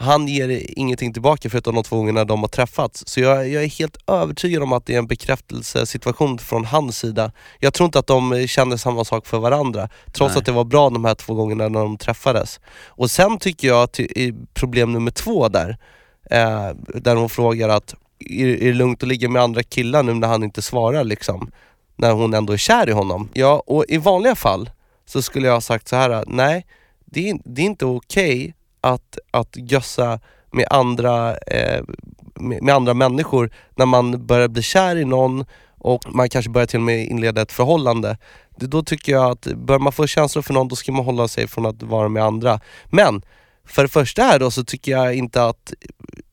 han 0.00 0.28
ger 0.28 0.62
ingenting 0.78 1.12
tillbaka 1.12 1.50
förutom 1.50 1.74
de 1.74 1.84
två 1.84 1.96
gångerna 1.96 2.24
de 2.24 2.40
har 2.40 2.48
träffats. 2.48 3.02
Så 3.06 3.20
jag, 3.20 3.48
jag, 3.48 3.64
är 3.64 3.68
helt 3.68 3.96
övertygad 4.06 4.62
om 4.62 4.72
att 4.72 4.86
det 4.86 4.94
är 4.94 4.98
en 4.98 5.06
bekräftelsesituation 5.06 6.38
från 6.38 6.64
hans 6.64 6.98
sida. 6.98 7.32
Jag 7.58 7.74
tror 7.74 7.84
inte 7.84 7.98
att 7.98 8.06
de 8.06 8.46
känner 8.46 8.76
samma 8.76 9.04
sak 9.04 9.26
för 9.26 9.38
varandra, 9.38 9.88
trots 10.12 10.34
Nej. 10.34 10.38
att 10.38 10.46
det 10.46 10.52
var 10.52 10.64
bra 10.64 10.90
de 10.90 11.04
här 11.04 11.14
två 11.14 11.34
gångerna 11.34 11.68
när 11.68 11.80
de 11.80 11.96
träffades. 11.96 12.60
Och 12.86 13.10
sen 13.10 13.38
tycker 13.38 13.68
jag 13.68 13.82
att 13.82 14.00
problem 14.54 14.92
nummer 14.92 15.10
två 15.10 15.48
där, 15.48 15.76
eh, 16.30 16.70
där 16.94 17.16
hon 17.16 17.28
frågar 17.28 17.68
att 17.68 17.94
är, 18.18 18.46
är 18.46 18.66
det 18.66 18.72
lugnt 18.72 19.02
att 19.02 19.08
ligga 19.08 19.28
med 19.28 19.42
andra 19.42 19.62
killar 19.62 20.02
nu 20.02 20.14
när 20.14 20.28
han 20.28 20.44
inte 20.44 20.62
svarar 20.62 21.04
liksom? 21.04 21.50
När 21.96 22.12
hon 22.12 22.34
ändå 22.34 22.52
är 22.52 22.56
kär 22.56 22.88
i 22.88 22.92
honom. 22.92 23.28
Ja, 23.32 23.62
och 23.66 23.84
i 23.88 23.96
vanliga 23.96 24.34
fall 24.34 24.70
så 25.06 25.22
skulle 25.22 25.46
jag 25.46 25.54
ha 25.54 25.60
sagt 25.60 25.88
så 25.88 25.96
här: 25.96 26.24
nej, 26.26 26.66
det 27.04 27.30
är, 27.30 27.38
det 27.44 27.62
är 27.62 27.66
inte 27.66 27.86
okej 27.86 28.38
okay 28.38 28.52
att, 28.80 29.18
att 29.30 29.56
gössa 29.56 30.20
med 30.50 30.66
andra, 30.70 31.36
eh, 31.36 31.84
med, 32.34 32.62
med, 32.62 32.74
andra 32.74 32.94
människor 32.94 33.50
när 33.74 33.86
man 33.86 34.26
börjar 34.26 34.48
bli 34.48 34.62
kär 34.62 34.96
i 34.96 35.04
någon 35.04 35.44
och 35.78 36.14
man 36.14 36.28
kanske 36.28 36.50
börjar 36.50 36.66
till 36.66 36.78
och 36.78 36.84
med 36.84 37.06
inleda 37.06 37.42
ett 37.42 37.52
förhållande. 37.52 38.18
Då 38.56 38.82
tycker 38.82 39.12
jag 39.12 39.30
att 39.30 39.40
börjar 39.40 39.78
man 39.78 39.92
få 39.92 40.06
känslor 40.06 40.42
för 40.42 40.54
någon, 40.54 40.68
då 40.68 40.76
ska 40.76 40.92
man 40.92 41.04
hålla 41.04 41.28
sig 41.28 41.46
från 41.46 41.66
att 41.66 41.82
vara 41.82 42.08
med 42.08 42.24
andra. 42.24 42.60
Men 42.84 43.22
för 43.64 43.82
det 43.82 43.88
första 43.88 44.22
här 44.22 44.38
då 44.38 44.50
så 44.50 44.64
tycker 44.64 44.92
jag 44.92 45.14
inte 45.14 45.44
att, 45.44 45.72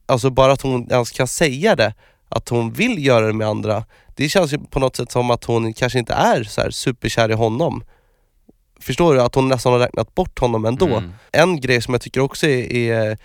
alltså 0.05 0.29
bara 0.29 0.51
att 0.51 0.61
hon 0.61 0.91
ens 0.91 1.11
kan 1.11 1.27
säga 1.27 1.75
det, 1.75 1.93
att 2.29 2.49
hon 2.49 2.73
vill 2.73 3.05
göra 3.05 3.27
det 3.27 3.33
med 3.33 3.47
andra. 3.47 3.85
Det 4.15 4.29
känns 4.29 4.53
ju 4.53 4.57
på 4.57 4.79
något 4.79 4.95
sätt 4.95 5.11
som 5.11 5.31
att 5.31 5.43
hon 5.43 5.73
kanske 5.73 5.99
inte 5.99 6.13
är 6.13 6.43
så 6.43 6.61
här 6.61 6.69
superkär 6.69 7.31
i 7.31 7.33
honom. 7.33 7.83
Förstår 8.79 9.13
du? 9.15 9.21
Att 9.21 9.35
hon 9.35 9.47
nästan 9.47 9.71
har 9.73 9.79
räknat 9.79 10.15
bort 10.15 10.39
honom 10.39 10.65
ändå. 10.65 10.85
Mm. 10.85 11.13
En 11.31 11.61
grej 11.61 11.81
som 11.81 11.93
jag 11.93 12.01
tycker 12.01 12.19
också 12.21 12.47
är, 12.47 12.73
är 12.73 13.17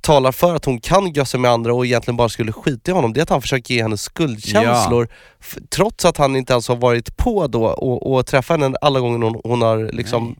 talar 0.00 0.32
för 0.32 0.56
att 0.56 0.64
hon 0.64 0.80
kan 0.80 1.12
gössa 1.12 1.38
med 1.38 1.50
andra 1.50 1.74
och 1.74 1.86
egentligen 1.86 2.16
bara 2.16 2.28
skulle 2.28 2.52
skita 2.52 2.90
i 2.90 2.94
honom, 2.94 3.12
det 3.12 3.20
är 3.20 3.22
att 3.22 3.28
han 3.30 3.42
försöker 3.42 3.74
ge 3.74 3.82
henne 3.82 3.96
skuldkänslor. 3.96 5.08
F- 5.40 5.56
Trots 5.70 6.04
att 6.04 6.16
han 6.16 6.36
inte 6.36 6.52
ens 6.52 6.68
har 6.68 6.76
varit 6.76 7.16
på 7.16 7.46
då 7.46 7.64
och, 7.66 8.12
och 8.14 8.26
träffat 8.26 8.60
henne 8.60 8.76
alla 8.80 9.00
gånger 9.00 9.18
hon, 9.26 9.40
hon 9.44 9.62
har 9.62 9.90
liksom 9.92 10.36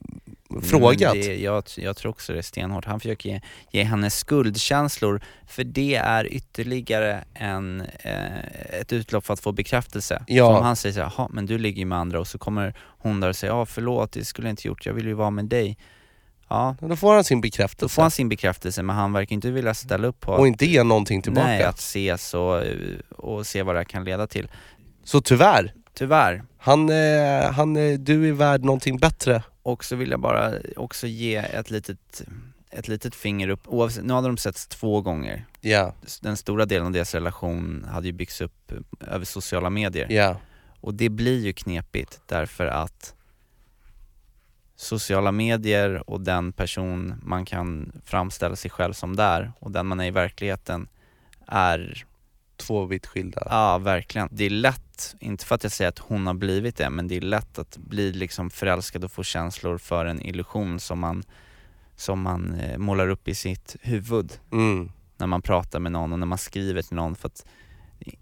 frågat. 0.63 1.13
Men 1.15 1.21
Det, 1.23 1.37
jag, 1.41 1.65
jag 1.77 1.97
tror 1.97 2.11
också 2.11 2.33
det 2.33 2.39
är 2.39 2.43
stenhårt. 2.43 2.85
Han 2.85 3.01
försöker 3.01 3.29
ge, 3.29 3.41
ge 3.71 3.83
henne 3.85 4.11
skuldkänslor 4.11 5.21
för 5.47 5.65
det 5.65 5.95
är 5.95 6.33
ytterligare 6.33 7.25
en, 7.35 7.81
eh, 7.81 8.81
ett 8.81 8.93
utlopp 8.93 9.27
för 9.27 9.35
att 9.35 9.41
få 9.41 9.53
bekräftelse. 9.53 10.25
Ja. 10.27 10.47
Så 10.47 10.57
om 10.57 10.65
han 10.65 10.77
säger 10.77 10.93
såhär, 10.95 11.13
"Jaha, 11.17 11.29
men 11.33 11.47
du 11.47 11.59
ligger 11.59 11.79
ju 11.79 11.85
med 11.87 11.99
andra 11.99 12.21
och 12.21 12.27
så 12.27 12.39
kommer 12.39 12.75
hon 12.99 13.21
där 13.21 13.29
och 13.29 13.37
säger, 13.37 13.53
ja 13.55 13.67
förlåt 13.67 14.13
det 14.13 14.25
skulle 14.25 14.49
jag 14.49 14.53
inte 14.53 14.69
gjort, 14.69 14.87
jag 14.87 14.93
vill 14.93 15.07
ju 15.07 15.15
vara 15.15 15.31
med 15.31 15.45
dig. 15.45 15.79
Ja, 16.49 16.77
Då 16.81 16.97
får 16.97 17.15
han 17.15 17.25
sin 17.25 17.41
bekräftelse. 17.41 17.85
då 17.85 17.89
får 17.89 18.03
han 18.03 18.11
sin 18.11 18.29
bekräftelse 18.29 18.83
men 18.83 18.97
han 18.97 19.13
verkar 19.13 19.35
inte 19.35 19.51
vilja 19.51 19.75
ställa 19.75 20.09
upp 20.09 20.21
på 20.21 20.33
och 20.33 20.47
inte 20.47 20.67
ge 20.67 20.83
någonting 20.83 21.23
tillbaka. 21.23 21.47
Nej, 21.47 21.63
att 21.63 21.79
ses 21.79 22.35
och, 22.35 22.63
och 23.17 23.47
se 23.47 23.63
vad 23.63 23.75
det 23.75 23.79
här 23.79 23.85
kan 23.85 24.05
leda 24.05 24.27
till. 24.27 24.49
Så 25.05 25.21
tyvärr, 25.21 25.73
Tyvärr. 25.95 26.43
han, 26.59 26.89
eh, 26.91 27.51
han, 27.53 27.77
eh, 27.77 27.99
du 27.99 28.29
är 28.29 28.33
värd 28.33 28.65
någonting 28.65 28.99
bättre. 28.99 29.43
Och 29.63 29.85
så 29.85 29.97
vill 29.97 30.11
jag 30.11 30.21
bara 30.21 30.53
också 30.77 31.07
ge 31.07 31.37
ett 31.37 31.71
litet, 31.71 32.23
ett 32.71 32.89
litet 32.89 33.15
finger 33.15 33.49
upp, 33.49 33.61
oavsett, 33.67 34.05
nu 34.05 34.13
hade 34.13 34.29
de 34.29 34.37
setts 34.37 34.67
två 34.67 35.01
gånger. 35.01 35.45
Ja, 35.61 35.95
Den 36.21 36.37
stora 36.37 36.67
delen 36.67 36.87
av 36.87 36.93
deras 36.93 37.15
relation 37.15 37.87
hade 37.91 38.07
ju 38.07 38.13
byggts 38.13 38.41
upp 38.41 38.73
över 39.01 39.25
sociala 39.25 39.71
medier. 39.71 40.07
ja. 40.11 40.37
Och 40.83 40.95
det 40.95 41.09
blir 41.09 41.39
ju 41.45 41.53
knepigt 41.53 42.21
därför 42.27 42.67
att 42.67 43.15
sociala 44.77 45.33
medier 45.33 46.11
och 46.11 46.21
den 46.21 46.53
person 46.53 47.15
man 47.23 47.45
kan 47.45 47.93
framställa 48.05 48.57
sig 48.57 48.71
själv 48.71 48.93
som 48.93 49.17
där 49.17 49.53
och 49.59 49.71
den 49.71 49.87
man 49.87 50.01
är 50.01 50.05
i 50.05 50.11
verkligheten 50.11 50.89
är, 51.47 52.05
Två 52.61 52.85
vitt 52.85 53.07
skilda. 53.07 53.47
ja 53.51 53.79
verkligen. 53.79 54.29
Det 54.31 54.45
är 54.45 54.51
lätt, 54.51 55.15
inte 55.21 55.45
för 55.47 55.55
att 55.55 55.63
jag 55.63 55.73
säger 55.73 55.89
att 55.89 55.99
hon 55.99 56.27
har 56.27 56.35
blivit 56.35 56.77
det, 56.77 56.91
men 56.91 57.09
det 57.09 57.17
är 57.17 57.21
lätt 57.21 57.59
att 57.59 57.77
bli 57.77 58.13
liksom 58.13 58.51
förälskad 58.51 59.05
och 59.05 59.13
få 59.13 59.23
känslor 59.23 59.79
för 59.79 60.05
en 60.07 60.23
illusion 60.27 60.81
som 60.81 60.99
man, 60.99 61.23
som 61.97 62.21
man 62.23 62.55
eh, 62.55 62.79
målar 62.79 63.09
upp 63.09 63.29
i 63.29 63.35
sitt 63.35 63.77
huvud 63.81 64.33
Mm. 64.53 64.93
när 65.17 65.27
man 65.27 65.43
pratar 65.43 65.81
med 65.81 65.93
någon 65.93 66.13
och 66.13 66.19
när 66.19 66.27
man 66.27 66.39
skriver 66.39 66.83
till 66.83 66.97
någon 66.97 67.15
för 67.17 67.27
att 67.29 67.47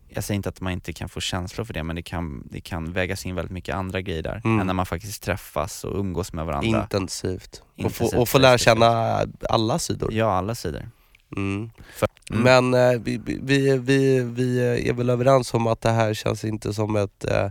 jag 0.08 0.24
säger 0.24 0.36
inte 0.36 0.48
att 0.48 0.60
man 0.60 0.72
inte 0.72 0.92
kan 0.92 1.08
få 1.08 1.20
känslor 1.20 1.64
för 1.64 1.74
det 1.74 1.82
men 1.82 1.96
det 1.96 2.02
kan, 2.02 2.48
det 2.50 2.60
kan 2.60 2.92
vägas 2.92 3.26
in 3.26 3.34
väldigt 3.34 3.52
mycket 3.52 3.74
andra 3.74 4.00
grejer 4.00 4.22
där 4.22 4.40
Mm. 4.44 4.60
än 4.60 4.66
när 4.66 4.74
man 4.74 4.86
faktiskt 4.86 5.22
träffas 5.22 5.84
och 5.84 5.98
umgås 6.00 6.32
med 6.32 6.46
varandra. 6.46 6.80
Intensivt. 6.82 7.62
Och, 7.72 7.78
Intensivt, 7.78 8.10
få, 8.10 8.20
och 8.20 8.28
få 8.28 8.38
lära 8.38 8.54
respektive. 8.54 8.80
känna 8.86 9.26
alla 9.48 9.78
sidor. 9.78 10.12
Ja, 10.12 10.32
alla 10.32 10.54
sidor. 10.54 10.90
Mm. 11.36 11.70
För, 11.96 12.08
mm. 12.30 12.42
Men 12.42 12.74
eh, 12.74 13.00
vi, 13.00 13.20
vi, 13.24 13.78
vi, 13.78 14.20
vi 14.20 14.60
är 14.88 14.92
väl 14.92 15.10
överens 15.10 15.54
om 15.54 15.66
att 15.66 15.80
det 15.80 15.90
här 15.90 16.14
känns 16.14 16.44
inte 16.44 16.74
som 16.74 16.96
ett, 16.96 17.24
eh, 17.24 17.50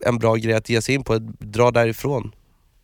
en 0.00 0.18
bra 0.18 0.34
grej 0.34 0.54
att 0.54 0.68
ge 0.68 0.82
sig 0.82 0.94
in 0.94 1.04
på, 1.04 1.18
dra 1.38 1.70
därifrån. 1.70 2.34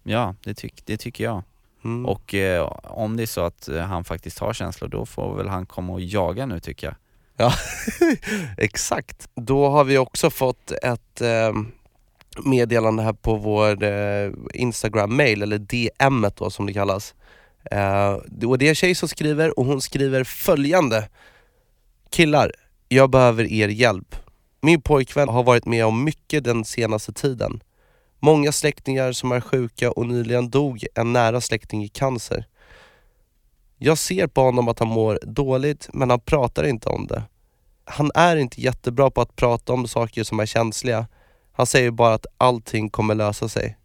Ja, 0.03 0.35
det, 0.45 0.55
tyck, 0.55 0.83
det 0.87 0.97
tycker 0.97 1.25
jag. 1.25 1.43
Mm. 1.85 2.07
Och 2.07 2.35
eh, 2.35 2.73
om 2.83 3.17
det 3.17 3.23
är 3.23 3.27
så 3.27 3.41
att 3.41 3.69
eh, 3.69 3.81
han 3.81 4.05
faktiskt 4.05 4.39
har 4.39 4.53
känslor 4.53 4.89
då 4.89 5.07
får 5.07 5.37
väl 5.37 5.49
han 5.49 5.67
komma 5.67 5.93
och 5.93 6.01
jaga 6.01 6.47
nu 6.47 6.61
tycker 6.61 6.87
jag. 6.87 6.97
Ja, 7.37 7.53
exakt. 8.57 9.29
Då 9.35 9.69
har 9.69 9.85
vi 9.85 9.99
också 9.99 10.31
fått 10.31 10.73
ett 10.83 11.21
eh, 11.21 11.53
meddelande 12.45 13.03
här 13.03 13.13
på 13.13 13.37
vår 13.37 13.85
eh, 13.85 14.31
Instagram-mail, 14.55 15.43
eller 15.43 15.59
DM 15.59 16.27
då 16.37 16.51
som 16.51 16.67
det 16.67 16.73
kallas. 16.73 17.15
Uh, 17.75 18.47
och 18.49 18.59
det 18.59 18.67
är 18.67 18.69
en 18.69 18.75
tjej 18.75 18.95
som 18.95 19.09
skriver 19.09 19.59
och 19.59 19.67
hon 19.67 19.81
skriver 19.81 20.25
följande. 20.25 21.09
Killar, 22.11 22.53
jag 22.89 23.11
behöver 23.11 23.53
er 23.53 23.69
hjälp. 23.69 24.17
Min 24.61 24.83
pojkvän 24.83 25.29
har 25.29 25.43
varit 25.43 25.67
med 25.67 25.87
om 25.87 26.05
mycket 26.05 26.45
den 26.45 26.65
senaste 26.65 27.13
tiden. 27.13 27.63
Många 28.19 28.53
släktingar 28.53 29.13
som 29.13 29.33
är 29.33 29.41
sjuka 29.41 29.91
och 29.91 30.07
nyligen 30.07 30.51
dog 30.51 30.87
en 30.95 31.13
nära 31.13 31.41
släkting 31.41 31.85
i 31.85 31.89
cancer. 31.89 32.47
Jag 33.79 33.99
ser 33.99 34.27
på 34.27 34.41
honom 34.41 34.69
att 34.69 34.79
han 34.79 34.89
mår 34.89 35.19
dåligt 35.23 35.89
men 35.93 36.11
han 36.11 36.21
pratar 36.21 36.65
inte 36.65 36.89
om 36.89 37.07
det. 37.07 37.23
Han 37.85 38.11
är 38.15 38.37
inte 38.37 38.61
jättebra 38.61 39.11
på 39.11 39.21
att 39.21 39.37
prata 39.37 39.73
om 39.73 39.89
saker 39.89 40.25
som 40.25 40.41
är 40.41 40.47
känsliga. 40.47 41.07
Han 41.53 41.67
säger 41.67 41.91
bara 41.91 42.15
att 42.15 42.27
allting 42.37 42.91
kommer 42.91 43.15
lösa 43.15 43.49
sig. 43.49 43.77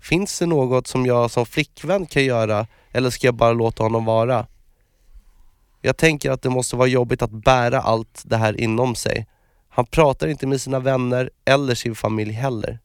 Finns 0.00 0.38
det 0.38 0.46
något 0.46 0.86
som 0.86 1.06
jag 1.06 1.30
som 1.30 1.46
flickvän 1.46 2.06
kan 2.06 2.24
göra 2.24 2.66
eller 2.92 3.10
ska 3.10 3.26
jag 3.26 3.34
bara 3.34 3.52
låta 3.52 3.82
honom 3.82 4.04
vara? 4.04 4.46
Jag 5.80 5.96
tänker 5.96 6.30
att 6.30 6.42
det 6.42 6.50
måste 6.50 6.76
vara 6.76 6.88
jobbigt 6.88 7.22
att 7.22 7.30
bära 7.30 7.80
allt 7.80 8.22
det 8.24 8.36
här 8.36 8.60
inom 8.60 8.94
sig. 8.94 9.26
Han 9.68 9.86
pratar 9.86 10.28
inte 10.28 10.46
med 10.46 10.60
sina 10.60 10.78
vänner 10.78 11.30
eller 11.44 11.74
sin 11.74 11.94
familj 11.94 12.32
heller. 12.32 12.78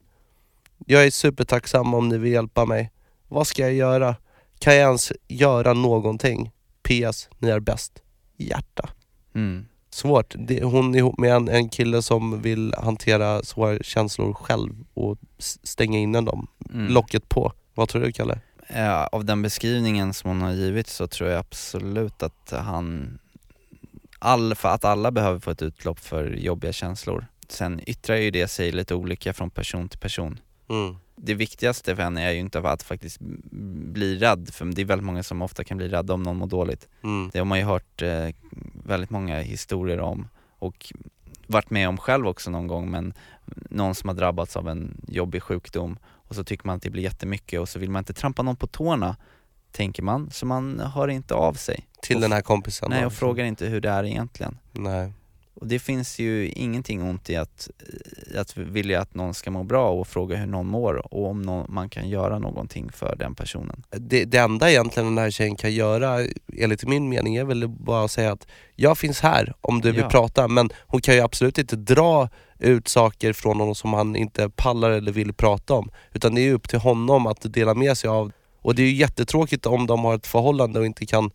Jag 0.86 1.05
är 1.05 1.11
supertacksam 1.11 1.93
om 1.93 2.09
ni 2.09 2.18
vill 2.18 2.32
hjälpa 2.32 2.66
mig. 2.66 2.91
Vad 3.28 3.47
ska 3.47 3.61
jag 3.61 3.74
göra? 3.74 4.16
Kan 4.59 4.76
jag 4.76 4.88
ens 4.88 5.11
göra 5.28 5.74
någonting? 5.74 6.51
PS, 6.84 7.30
ni 7.38 7.49
är 7.49 7.59
bäst. 7.59 8.01
Hjärta. 8.38 8.89
Mm. 9.36 9.66
Svårt. 9.95 10.35
Det, 10.37 10.63
hon 10.63 10.95
är 10.95 10.99
ihop 10.99 11.17
med 11.17 11.33
en, 11.33 11.49
en 11.49 11.69
kille 11.69 12.01
som 12.01 12.41
vill 12.41 12.73
hantera 12.77 13.43
svåra 13.43 13.79
känslor 13.79 14.33
själv 14.33 14.85
och 14.93 15.17
stänga 15.63 15.99
in 15.99 16.11
dem. 16.11 16.47
Mm. 16.73 16.93
Locket 16.93 17.29
på. 17.29 17.53
Vad 17.73 17.89
tror 17.89 18.01
du 18.01 18.11
Kalle? 18.11 18.39
Ja, 18.67 19.07
av 19.07 19.25
den 19.25 19.41
beskrivningen 19.41 20.13
som 20.13 20.29
hon 20.29 20.41
har 20.41 20.51
givit 20.51 20.87
så 20.87 21.07
tror 21.07 21.29
jag 21.29 21.39
absolut 21.39 22.23
att 22.23 22.53
han, 22.57 23.17
all, 24.19 24.55
för 24.55 24.69
att 24.69 24.85
alla 24.85 25.11
behöver 25.11 25.39
få 25.39 25.51
ett 25.51 25.61
utlopp 25.61 25.99
för 25.99 26.29
jobbiga 26.29 26.73
känslor. 26.73 27.25
Sen 27.47 27.81
yttrar 27.85 28.15
ju 28.15 28.31
det 28.31 28.47
sig 28.47 28.71
lite 28.71 28.95
olika 28.95 29.33
från 29.33 29.49
person 29.49 29.89
till 29.89 29.99
person. 29.99 30.39
Mm. 30.69 30.95
Det 31.26 31.34
viktigaste 31.34 31.95
för 31.95 32.03
henne 32.03 32.23
är 32.23 32.32
ju 32.32 32.39
inte 32.39 32.59
att 32.59 32.84
faktiskt 32.84 33.17
bli 33.93 34.17
rädd, 34.17 34.49
för 34.53 34.65
det 34.65 34.82
är 34.82 34.86
väldigt 34.86 35.05
många 35.05 35.23
som 35.23 35.41
ofta 35.41 35.63
kan 35.63 35.78
bli 35.78 35.88
rädda 35.88 36.13
om 36.13 36.23
någon 36.23 36.38
mår 36.38 36.47
dåligt. 36.47 36.88
Mm. 37.03 37.30
Det 37.34 37.39
har 37.39 37.45
man 37.45 37.59
ju 37.59 37.65
hört 37.65 38.01
eh, 38.01 38.30
väldigt 38.86 39.09
många 39.09 39.39
historier 39.39 39.99
om 39.99 40.28
och 40.49 40.93
varit 41.47 41.69
med 41.69 41.89
om 41.89 41.97
själv 41.97 42.28
också 42.28 42.51
någon 42.51 42.67
gång 42.67 42.91
men 42.91 43.13
någon 43.69 43.95
som 43.95 44.07
har 44.07 44.15
drabbats 44.15 44.57
av 44.57 44.69
en 44.69 45.01
jobbig 45.07 45.43
sjukdom 45.43 45.97
och 46.05 46.36
så 46.36 46.43
tycker 46.43 46.67
man 46.67 46.76
att 46.76 46.82
det 46.82 46.89
blir 46.89 47.03
jättemycket 47.03 47.59
och 47.59 47.69
så 47.69 47.80
vill 47.80 47.89
man 47.89 47.99
inte 47.99 48.13
trampa 48.13 48.43
någon 48.43 48.55
på 48.55 48.67
tårna 48.67 49.15
tänker 49.71 50.03
man, 50.03 50.30
så 50.32 50.45
man 50.45 50.80
hör 50.80 51.07
inte 51.07 51.34
av 51.34 51.53
sig. 51.53 51.88
Till 52.01 52.15
och, 52.15 52.21
den 52.21 52.32
här 52.32 52.41
kompisen. 52.41 52.89
Nej 52.89 52.99
och 52.99 53.11
liksom. 53.11 53.19
frågar 53.19 53.45
inte 53.45 53.65
hur 53.65 53.82
det 53.82 53.89
är 53.89 54.03
egentligen. 54.03 54.57
Nej. 54.71 55.13
Och 55.55 55.67
det 55.67 55.79
finns 55.79 56.19
ju 56.19 56.49
ingenting 56.49 57.03
ont 57.03 57.29
i 57.29 57.35
att, 57.35 57.69
att 58.37 58.57
vilja 58.57 59.01
att 59.01 59.15
någon 59.15 59.33
ska 59.33 59.51
må 59.51 59.63
bra 59.63 59.89
och 59.91 60.07
fråga 60.07 60.37
hur 60.37 60.47
någon 60.47 60.67
mår 60.67 61.13
och 61.13 61.29
om 61.29 61.41
någon, 61.41 61.73
man 61.73 61.89
kan 61.89 62.09
göra 62.09 62.39
någonting 62.39 62.91
för 62.91 63.15
den 63.15 63.35
personen. 63.35 63.83
Det, 63.89 64.25
det 64.25 64.37
enda 64.37 64.71
egentligen 64.71 65.07
den 65.07 65.17
här 65.17 65.31
tjejen 65.31 65.55
kan 65.55 65.71
göra, 65.73 66.27
enligt 66.57 66.87
min 66.87 67.09
mening, 67.09 67.35
är 67.35 67.43
väl 67.43 67.67
bara 67.67 68.05
att 68.05 68.11
säga 68.11 68.31
att 68.31 68.47
jag 68.75 68.97
finns 68.97 69.19
här 69.21 69.53
om 69.61 69.81
du 69.81 69.91
vill 69.91 70.01
Ja. 70.01 70.09
prata, 70.09 70.47
men 70.47 70.69
hon 70.87 71.01
kan 71.01 71.15
ju 71.15 71.21
absolut 71.21 71.57
inte 71.57 71.75
dra 71.75 72.29
ut 72.59 72.87
saker 72.87 73.33
från 73.33 73.59
honom 73.59 73.75
som 73.75 73.93
han 73.93 74.15
inte 74.15 74.49
pallar 74.49 74.91
eller 74.91 75.11
vill 75.11 75.33
prata 75.33 75.73
om. 75.73 75.91
Utan 76.13 76.35
det 76.35 76.41
är 76.41 76.53
upp 76.53 76.69
till 76.69 76.79
honom 76.79 77.27
att 77.27 77.53
dela 77.53 77.73
med 77.73 77.97
sig 77.97 78.09
av. 78.09 78.31
Och 78.61 78.75
det 78.75 78.81
är 78.81 78.87
ju 78.87 78.95
jättetråkigt 78.95 79.65
om 79.65 79.87
de 79.87 80.03
har 80.03 80.15
ett 80.15 80.27
förhållande 80.27 80.79
och 80.79 80.85
inte 80.85 81.05
kan 81.05 81.31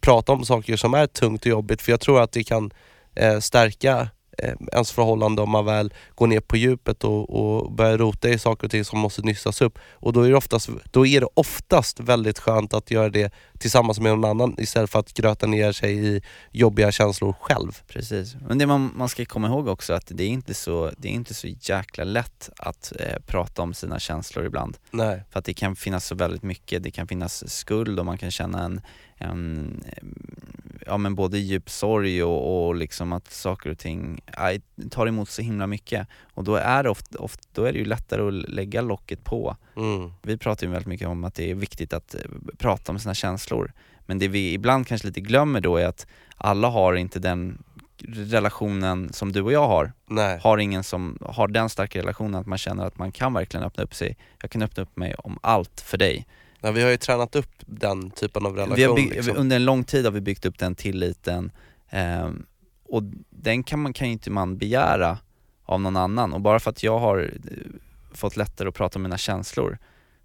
prata 0.00 0.32
om 0.32 0.44
saker 0.44 0.76
som 0.76 0.94
är 0.94 1.06
tungt 1.06 1.40
och 1.40 1.46
jobbigt, 1.46 1.82
för 1.82 1.92
jag 1.92 2.00
tror 2.00 2.20
att 2.20 2.32
det 2.32 2.44
kan 2.44 2.70
eh, 3.14 3.38
stärka 3.40 4.08
eh, 4.38 4.54
ens 4.72 4.92
förhållande 4.92 5.42
om 5.42 5.50
man 5.50 5.64
väl 5.64 5.94
går 6.14 6.26
ner 6.26 6.40
på 6.40 6.56
djupet 6.56 7.04
och, 7.04 7.30
och 7.30 7.72
börjar 7.72 7.98
rota 7.98 8.28
i 8.28 8.38
saker 8.38 8.64
och 8.66 8.70
ting 8.70 8.84
som 8.84 8.98
måste 8.98 9.22
nystas 9.22 9.60
upp. 9.62 9.78
Och 9.92 10.12
då 10.12 10.26
är, 10.26 10.30
det 10.30 10.36
oftast, 10.36 10.68
då 10.90 11.06
är 11.06 11.20
det 11.20 11.28
oftast 11.34 12.00
väldigt 12.00 12.38
skönt 12.38 12.74
att 12.74 12.90
göra 12.90 13.08
det 13.08 13.32
tillsammans 13.58 14.00
med 14.00 14.12
någon 14.12 14.30
annan 14.30 14.54
istället 14.58 14.90
för 14.90 14.98
att 14.98 15.14
gröta 15.14 15.46
ner 15.46 15.72
sig 15.72 16.06
i 16.06 16.22
jobbiga 16.50 16.92
känslor 16.92 17.34
själv. 17.40 17.82
Precis, 17.88 18.36
men 18.48 18.58
det 18.58 18.66
man, 18.66 18.92
man 18.94 19.08
ska 19.08 19.24
komma 19.24 19.48
ihåg 19.48 19.68
också 19.68 19.92
att 19.92 20.06
det 20.06 20.24
är 20.24 20.28
inte 20.28 20.54
så, 20.54 20.90
det 20.98 21.08
är 21.08 21.12
inte 21.12 21.34
så 21.34 21.48
jäkla 21.60 22.04
lätt 22.04 22.50
att 22.56 22.92
eh, 23.00 23.18
prata 23.26 23.62
om 23.62 23.74
sina 23.74 23.98
känslor 23.98 24.46
ibland. 24.46 24.76
Nej. 24.90 25.22
För 25.30 25.38
att 25.38 25.44
det 25.44 25.54
kan 25.54 25.76
finnas 25.76 26.06
så 26.06 26.14
väldigt 26.14 26.42
mycket, 26.42 26.82
det 26.82 26.90
kan 26.90 27.06
finnas 27.06 27.52
skuld 27.52 27.98
och 27.98 28.06
man 28.06 28.18
kan 28.18 28.30
känna 28.30 28.64
en, 28.64 28.80
en 29.16 29.84
ja 30.86 30.96
men 30.96 31.14
både 31.14 31.38
djup 31.38 31.70
sorg 31.70 32.22
och, 32.22 32.66
och 32.66 32.74
liksom 32.74 33.12
att 33.12 33.32
saker 33.32 33.70
och 33.70 33.78
ting 33.78 34.20
aj, 34.26 34.60
tar 34.90 35.06
emot 35.06 35.28
så 35.28 35.42
himla 35.42 35.66
mycket. 35.66 36.08
Och 36.34 36.44
då 36.44 36.54
är 36.54 36.82
det, 36.82 36.90
ofta, 36.90 37.18
ofta, 37.18 37.42
då 37.52 37.64
är 37.64 37.72
det 37.72 37.78
ju 37.78 37.84
lättare 37.84 38.28
att 38.28 38.50
lägga 38.50 38.80
locket 38.80 39.24
på. 39.24 39.56
Mm. 39.76 40.12
Vi 40.22 40.38
pratar 40.38 40.66
ju 40.66 40.72
väldigt 40.72 40.86
mycket 40.86 41.08
om 41.08 41.24
att 41.24 41.34
det 41.34 41.50
är 41.50 41.54
viktigt 41.54 41.92
att 41.92 42.14
eh, 42.14 42.20
prata 42.58 42.92
om 42.92 42.98
sina 42.98 43.14
känslor. 43.14 43.72
Men 44.06 44.18
det 44.18 44.28
vi 44.28 44.52
ibland 44.52 44.86
kanske 44.86 45.06
lite 45.06 45.20
glömmer 45.20 45.60
då 45.60 45.76
är 45.76 45.86
att 45.86 46.06
alla 46.36 46.68
har 46.68 46.94
inte 46.94 47.18
den 47.18 47.62
relationen 48.06 49.12
som 49.12 49.32
du 49.32 49.42
och 49.42 49.52
jag 49.52 49.68
har. 49.68 49.92
Nej. 50.06 50.38
Har 50.42 50.58
ingen 50.58 50.84
som 50.84 51.18
har 51.20 51.48
den 51.48 51.68
starka 51.68 51.98
relationen 51.98 52.34
att 52.34 52.46
man 52.46 52.58
känner 52.58 52.86
att 52.86 52.98
man 52.98 53.12
kan 53.12 53.32
verkligen 53.32 53.66
öppna 53.66 53.84
upp 53.84 53.94
sig. 53.94 54.16
Jag 54.42 54.50
kan 54.50 54.62
öppna 54.62 54.82
upp 54.82 54.96
mig 54.96 55.14
om 55.14 55.38
allt 55.42 55.80
för 55.80 55.98
dig. 55.98 56.26
Nej, 56.64 56.72
vi 56.72 56.82
har 56.82 56.90
ju 56.90 56.96
tränat 56.96 57.36
upp 57.36 57.50
den 57.58 58.10
typen 58.10 58.46
av 58.46 58.56
relation 58.56 58.76
Vi 58.76 58.84
har 58.84 58.96
bygg, 58.96 59.10
liksom. 59.10 59.36
Under 59.36 59.56
en 59.56 59.64
lång 59.64 59.84
tid 59.84 60.04
har 60.04 60.12
vi 60.12 60.20
byggt 60.20 60.46
upp 60.46 60.58
den 60.58 60.74
tilliten 60.74 61.52
ehm, 61.90 62.46
och 62.84 63.02
den 63.30 63.62
kan 63.62 63.80
man 63.80 63.92
kan 63.92 64.06
ju 64.06 64.12
inte 64.12 64.30
man 64.30 64.58
begära 64.58 65.18
av 65.64 65.80
någon 65.80 65.96
annan 65.96 66.32
och 66.32 66.40
bara 66.40 66.60
för 66.60 66.70
att 66.70 66.82
jag 66.82 66.98
har 66.98 67.18
eh, 67.18 67.50
fått 68.12 68.36
lättare 68.36 68.68
att 68.68 68.74
prata 68.74 68.98
om 68.98 69.02
mina 69.02 69.18
känslor 69.18 69.78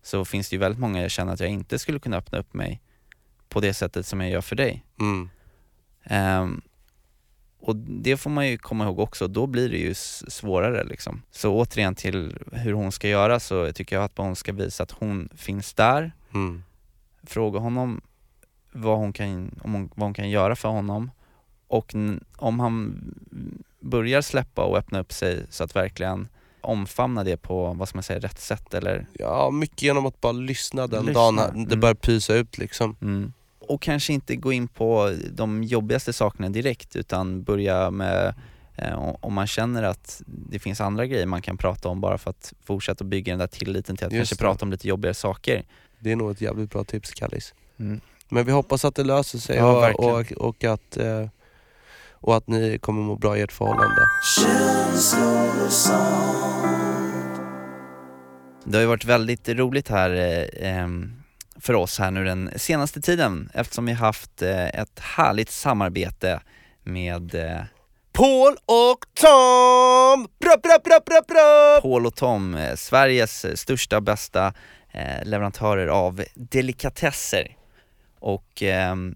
så 0.03 0.25
finns 0.25 0.49
det 0.49 0.55
ju 0.55 0.59
väldigt 0.59 0.79
många 0.79 1.01
jag 1.01 1.11
känner 1.11 1.33
att 1.33 1.39
jag 1.39 1.49
inte 1.49 1.79
skulle 1.79 1.99
kunna 1.99 2.17
öppna 2.17 2.39
upp 2.39 2.53
mig 2.53 2.81
på 3.49 3.59
det 3.59 3.73
sättet 3.73 4.05
som 4.05 4.21
jag 4.21 4.29
gör 4.29 4.41
för 4.41 4.55
dig. 4.55 4.85
Mm. 4.99 5.29
Ehm, 6.03 6.61
och 7.59 7.75
det 7.75 8.17
får 8.17 8.29
man 8.29 8.47
ju 8.47 8.57
komma 8.57 8.83
ihåg 8.83 8.99
också, 8.99 9.27
då 9.27 9.47
blir 9.47 9.69
det 9.69 9.77
ju 9.77 9.93
svårare 9.93 10.83
liksom. 10.83 11.21
Så 11.31 11.53
återigen 11.53 11.95
till 11.95 12.37
hur 12.51 12.73
hon 12.73 12.91
ska 12.91 13.07
göra 13.07 13.39
så 13.39 13.71
tycker 13.73 13.95
jag 13.95 14.05
att 14.05 14.17
hon 14.17 14.35
ska 14.35 14.53
visa 14.53 14.83
att 14.83 14.91
hon 14.91 15.29
finns 15.35 15.73
där, 15.73 16.11
Mm. 16.33 16.63
fråga 17.23 17.59
honom 17.59 18.01
vad 18.71 18.97
hon 18.97 19.13
kan, 19.13 19.59
om 19.63 19.73
hon, 19.73 19.89
vad 19.95 20.05
hon 20.07 20.13
kan 20.13 20.29
göra 20.29 20.55
för 20.55 20.69
honom 20.69 21.11
och 21.67 21.95
om 22.37 22.59
han 22.59 23.01
börjar 23.79 24.21
släppa 24.21 24.63
och 24.63 24.77
öppna 24.77 24.99
upp 24.99 25.13
sig 25.13 25.45
så 25.49 25.63
att 25.63 25.75
verkligen 25.75 26.27
omfamna 26.61 27.23
det 27.23 27.37
på, 27.37 27.73
vad 27.73 27.87
ska 27.87 27.95
man 27.97 28.03
säga, 28.03 28.19
rätt 28.19 28.39
sätt 28.39 28.73
eller 28.73 29.07
Ja, 29.13 29.49
mycket 29.51 29.81
genom 29.81 30.05
att 30.05 30.21
bara 30.21 30.31
lyssna 30.31 30.87
den 30.87 31.05
Lyssna, 31.05 31.21
dagen 31.21 31.35
det 31.35 31.73
mm. 31.73 31.79
börjar 31.79 31.95
pysa 31.95 32.33
ut 32.35 32.57
liksom. 32.57 32.95
Mm. 33.01 33.33
Och 33.69 33.81
kanske 33.81 34.13
inte 34.13 34.35
gå 34.35 34.53
in 34.53 34.67
på 34.67 35.15
de 35.31 35.63
jobbigaste 35.63 36.13
sakerna 36.13 36.49
direkt 36.49 36.95
utan 36.95 37.43
börja 37.43 37.91
med 37.91 38.33
eh, 38.75 38.99
om 39.21 39.33
man 39.33 39.47
känner 39.47 39.83
att 39.83 40.21
det 40.25 40.59
finns 40.59 40.81
andra 40.81 41.05
grejer 41.05 41.25
man 41.25 41.41
kan 41.41 41.57
prata 41.57 41.89
om 41.89 42.01
bara 42.01 42.17
för 42.17 42.29
att 42.29 42.53
fortsätta 42.63 43.03
bygga 43.03 43.33
den 43.33 43.39
där 43.39 43.47
tilliten 43.47 43.97
till 43.97 44.07
att 44.07 44.13
Just 44.13 44.29
kanske 44.29 44.35
det. 44.35 44.47
prata 44.47 44.65
om 44.65 44.71
lite 44.71 44.87
jobbigare 44.87 45.13
saker. 45.13 45.63
Det 45.99 46.11
är 46.11 46.15
nog 46.15 46.31
ett 46.31 46.41
jävligt 46.41 46.69
bra 46.69 46.83
tips 46.83 47.11
Kallis. 47.11 47.53
Mm. 47.79 48.01
Men 48.29 48.45
vi 48.45 48.51
hoppas 48.51 48.85
att 48.85 48.95
det 48.95 49.03
löser 49.03 49.39
sig 49.39 49.55
Ja, 49.55 49.93
och, 49.93 50.19
och, 50.19 50.31
och, 50.31 50.63
att, 50.63 50.97
eh, 50.97 51.27
och 52.11 52.37
att 52.37 52.47
ni 52.47 52.79
kommer 52.79 53.01
må 53.01 53.15
bra 53.15 53.37
i 53.37 53.41
ert 53.41 53.51
förhållande. 53.51 54.01
Det 58.63 58.77
har 58.77 58.81
ju 58.81 58.87
varit 58.87 59.05
väldigt 59.05 59.49
roligt 59.49 59.87
här 59.89 60.09
eh, 60.15 60.71
ehm, 60.77 61.18
för 61.61 61.73
oss 61.73 61.99
här 61.99 62.11
nu 62.11 62.25
den 62.25 62.51
senaste 62.55 63.01
tiden 63.01 63.49
eftersom 63.53 63.85
vi 63.85 63.93
haft 63.93 64.41
eh, 64.41 64.67
ett 64.67 64.99
härligt 64.99 65.49
samarbete 65.51 66.41
med 66.83 67.35
eh, 67.35 67.61
Paul 68.11 68.53
och 68.65 68.99
Tom! 69.13 70.27
Bra, 70.39 70.55
bra, 70.63 70.77
bra, 70.83 70.99
bra, 71.05 71.21
bra! 71.27 71.79
Paul 71.81 72.05
och 72.05 72.15
Tom, 72.15 72.55
eh, 72.55 72.75
Sveriges 72.75 73.59
största 73.59 73.97
och 73.97 74.03
bästa 74.03 74.53
leverantörer 75.23 75.87
av 75.87 76.23
delikatesser. 76.35 77.55
Och 78.19 78.61
ehm, 78.63 79.15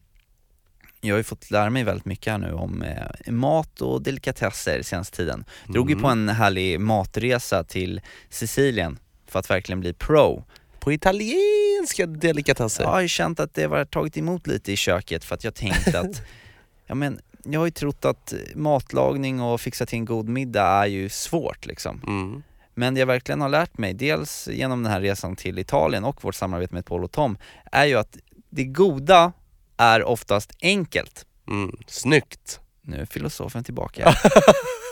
jag 1.02 1.14
har 1.14 1.18
ju 1.18 1.24
fått 1.24 1.52
lära 1.52 1.70
mig 1.70 1.84
väldigt 1.84 2.06
mycket 2.06 2.32
här 2.32 2.38
nu 2.38 2.54
om 2.54 2.82
eh, 2.82 3.32
mat 3.32 3.82
och 3.82 4.02
delikatesser 4.02 4.82
senaste 4.82 5.18
tiden. 5.18 5.46
Drog 5.68 5.90
ju 5.90 5.94
Mm. 5.94 6.04
på 6.04 6.10
en 6.10 6.30
härlig 6.30 6.80
matresa 6.80 7.64
till 7.64 8.02
Sicilien 8.30 9.00
för 9.28 9.40
att 9.40 9.50
verkligen 9.50 9.80
bli 9.80 9.94
pro. 9.94 10.44
På 10.84 10.92
italienska 10.92 12.06
delikatesser. 12.06 12.84
Jag 12.84 12.92
har 12.92 13.02
ju 13.02 13.08
känt 13.08 13.40
att 13.40 13.54
det 13.54 13.68
var 13.68 13.86
tagit 13.86 14.18
emot 14.18 14.48
lite 14.48 14.72
i 14.72 14.76
köket 14.76 15.24
för 15.24 15.36
att 15.36 15.44
jag 15.44 15.56
tänkt 15.56 15.96
att, 15.96 16.22
ja 16.86 16.96
men 16.96 17.20
jag 17.44 17.60
har 17.60 17.66
ju 17.66 17.72
trott 17.72 18.06
att 18.06 18.34
matlagning 18.56 19.42
och 19.42 19.62
fixa 19.62 19.86
till 19.86 19.98
en 20.00 20.06
god 20.06 20.30
middag 20.30 20.68
är 20.68 20.86
ju 20.86 21.10
svårt 21.10 21.66
liksom. 21.66 22.02
Mm. 22.08 22.44
Men 22.74 22.94
det 22.94 23.00
jag 23.00 23.08
verkligen 23.08 23.42
har 23.42 23.50
lärt 23.50 23.78
mig, 23.78 23.94
dels 23.94 24.48
genom 24.52 24.84
den 24.84 24.92
här 24.92 25.02
resan 25.02 25.36
till 25.36 25.60
Italien 25.60 26.04
och 26.04 26.24
vårt 26.24 26.36
samarbete 26.36 26.74
med 26.74 26.86
Paul 26.86 27.04
och 27.04 27.12
Tom, 27.12 27.38
är 27.72 27.86
ju 27.86 27.96
att 27.96 28.18
det 28.50 28.64
goda 28.64 29.32
är 29.78 30.04
oftast 30.04 30.52
enkelt. 30.62 31.26
Mm. 31.48 31.78
Snyggt! 31.88 32.60
Nu 32.82 32.98
är 32.98 33.06
filosofen 33.06 33.64
tillbaka. 33.64 34.16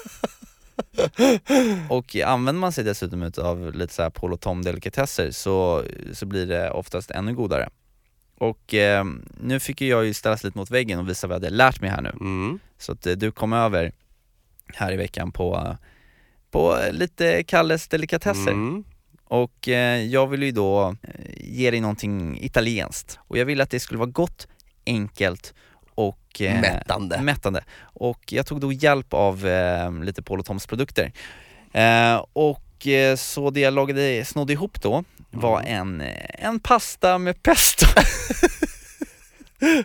och 1.89 2.15
använder 2.15 2.59
man 2.59 2.71
sig 2.71 2.83
dessutom 2.83 3.31
av 3.37 3.75
lite 3.75 3.93
så 3.93 4.01
här 4.01 4.09
Paul 4.09 4.33
och 4.33 4.41
Tom 4.41 4.61
delikatesser 4.61 5.31
så, 5.31 5.83
så 6.13 6.25
blir 6.25 6.45
det 6.45 6.71
oftast 6.71 7.11
ännu 7.11 7.33
godare. 7.33 7.69
Och 8.37 8.73
eh, 8.73 9.05
nu 9.41 9.59
fick 9.59 9.81
jag 9.81 10.05
ju 10.05 10.13
ställas 10.13 10.43
lite 10.43 10.57
mot 10.57 10.71
väggen 10.71 10.99
och 10.99 11.09
visa 11.09 11.27
vad 11.27 11.35
jag 11.35 11.39
hade 11.39 11.55
lärt 11.55 11.81
mig 11.81 11.89
här 11.89 12.01
nu. 12.01 12.09
Mm. 12.09 12.59
Så 12.77 12.91
att 12.91 13.07
eh, 13.07 13.13
du 13.13 13.31
kom 13.31 13.53
över 13.53 13.91
här 14.73 14.93
i 14.93 14.97
veckan 14.97 15.31
på, 15.31 15.77
på 16.51 16.77
lite 16.91 17.43
Kalles 17.43 17.87
delikatesser. 17.87 18.51
Mm. 18.51 18.83
Och 19.23 19.67
eh, 19.67 20.05
jag 20.05 20.27
vill 20.27 20.43
ju 20.43 20.51
då 20.51 20.95
eh, 21.01 21.31
ge 21.37 21.71
dig 21.71 21.81
någonting 21.81 22.43
italienskt. 22.43 23.19
Och 23.27 23.37
jag 23.37 23.45
ville 23.45 23.63
att 23.63 23.69
det 23.69 23.79
skulle 23.79 23.97
vara 23.97 24.09
gott, 24.09 24.47
enkelt 24.85 25.53
och 26.07 26.41
eh, 26.41 26.61
Mättande. 26.61 27.21
mättande. 27.21 27.63
Och 27.81 28.19
jag 28.33 28.45
tog 28.45 28.61
då 28.61 28.71
hjälp 28.71 29.13
av 29.13 29.47
eh, 29.47 29.93
lite 30.03 30.21
Paul 30.23 30.39
och 30.39 30.45
Toms 30.45 30.67
produkter. 30.67 31.11
Eh, 31.73 32.25
och 32.33 32.87
eh, 32.87 33.15
så 33.15 33.49
det 33.49 33.59
jag 33.59 33.73
lagade, 33.73 34.25
snodde 34.25 34.53
ihop 34.53 34.81
då 34.81 35.03
var 35.31 35.61
en, 35.61 36.01
eh, 36.01 36.45
en 36.45 36.59
pasta 36.59 37.17
med 37.17 37.43
pesto. 37.43 37.85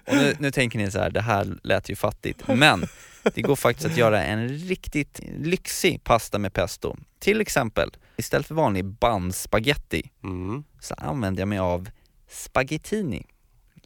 och 0.06 0.14
nu, 0.14 0.36
nu 0.38 0.50
tänker 0.50 0.78
ni 0.78 0.90
så 0.90 0.98
här, 0.98 1.10
det 1.10 1.20
här 1.20 1.56
lät 1.62 1.88
ju 1.90 1.96
fattigt, 1.96 2.48
men 2.48 2.86
det 3.34 3.42
går 3.42 3.56
faktiskt 3.56 3.86
att 3.86 3.96
göra 3.96 4.22
en 4.24 4.48
riktigt 4.48 5.20
lyxig 5.38 6.04
pasta 6.04 6.38
med 6.38 6.52
pesto. 6.52 6.96
Till 7.18 7.40
exempel, 7.40 7.90
istället 8.16 8.46
för 8.46 8.54
vanlig 8.54 8.84
bandspaghetti 8.84 10.10
Mm. 10.24 10.64
så 10.80 10.94
använder 10.94 11.40
jag 11.40 11.48
mig 11.48 11.58
av 11.58 11.88
spaghettini. 12.30 13.26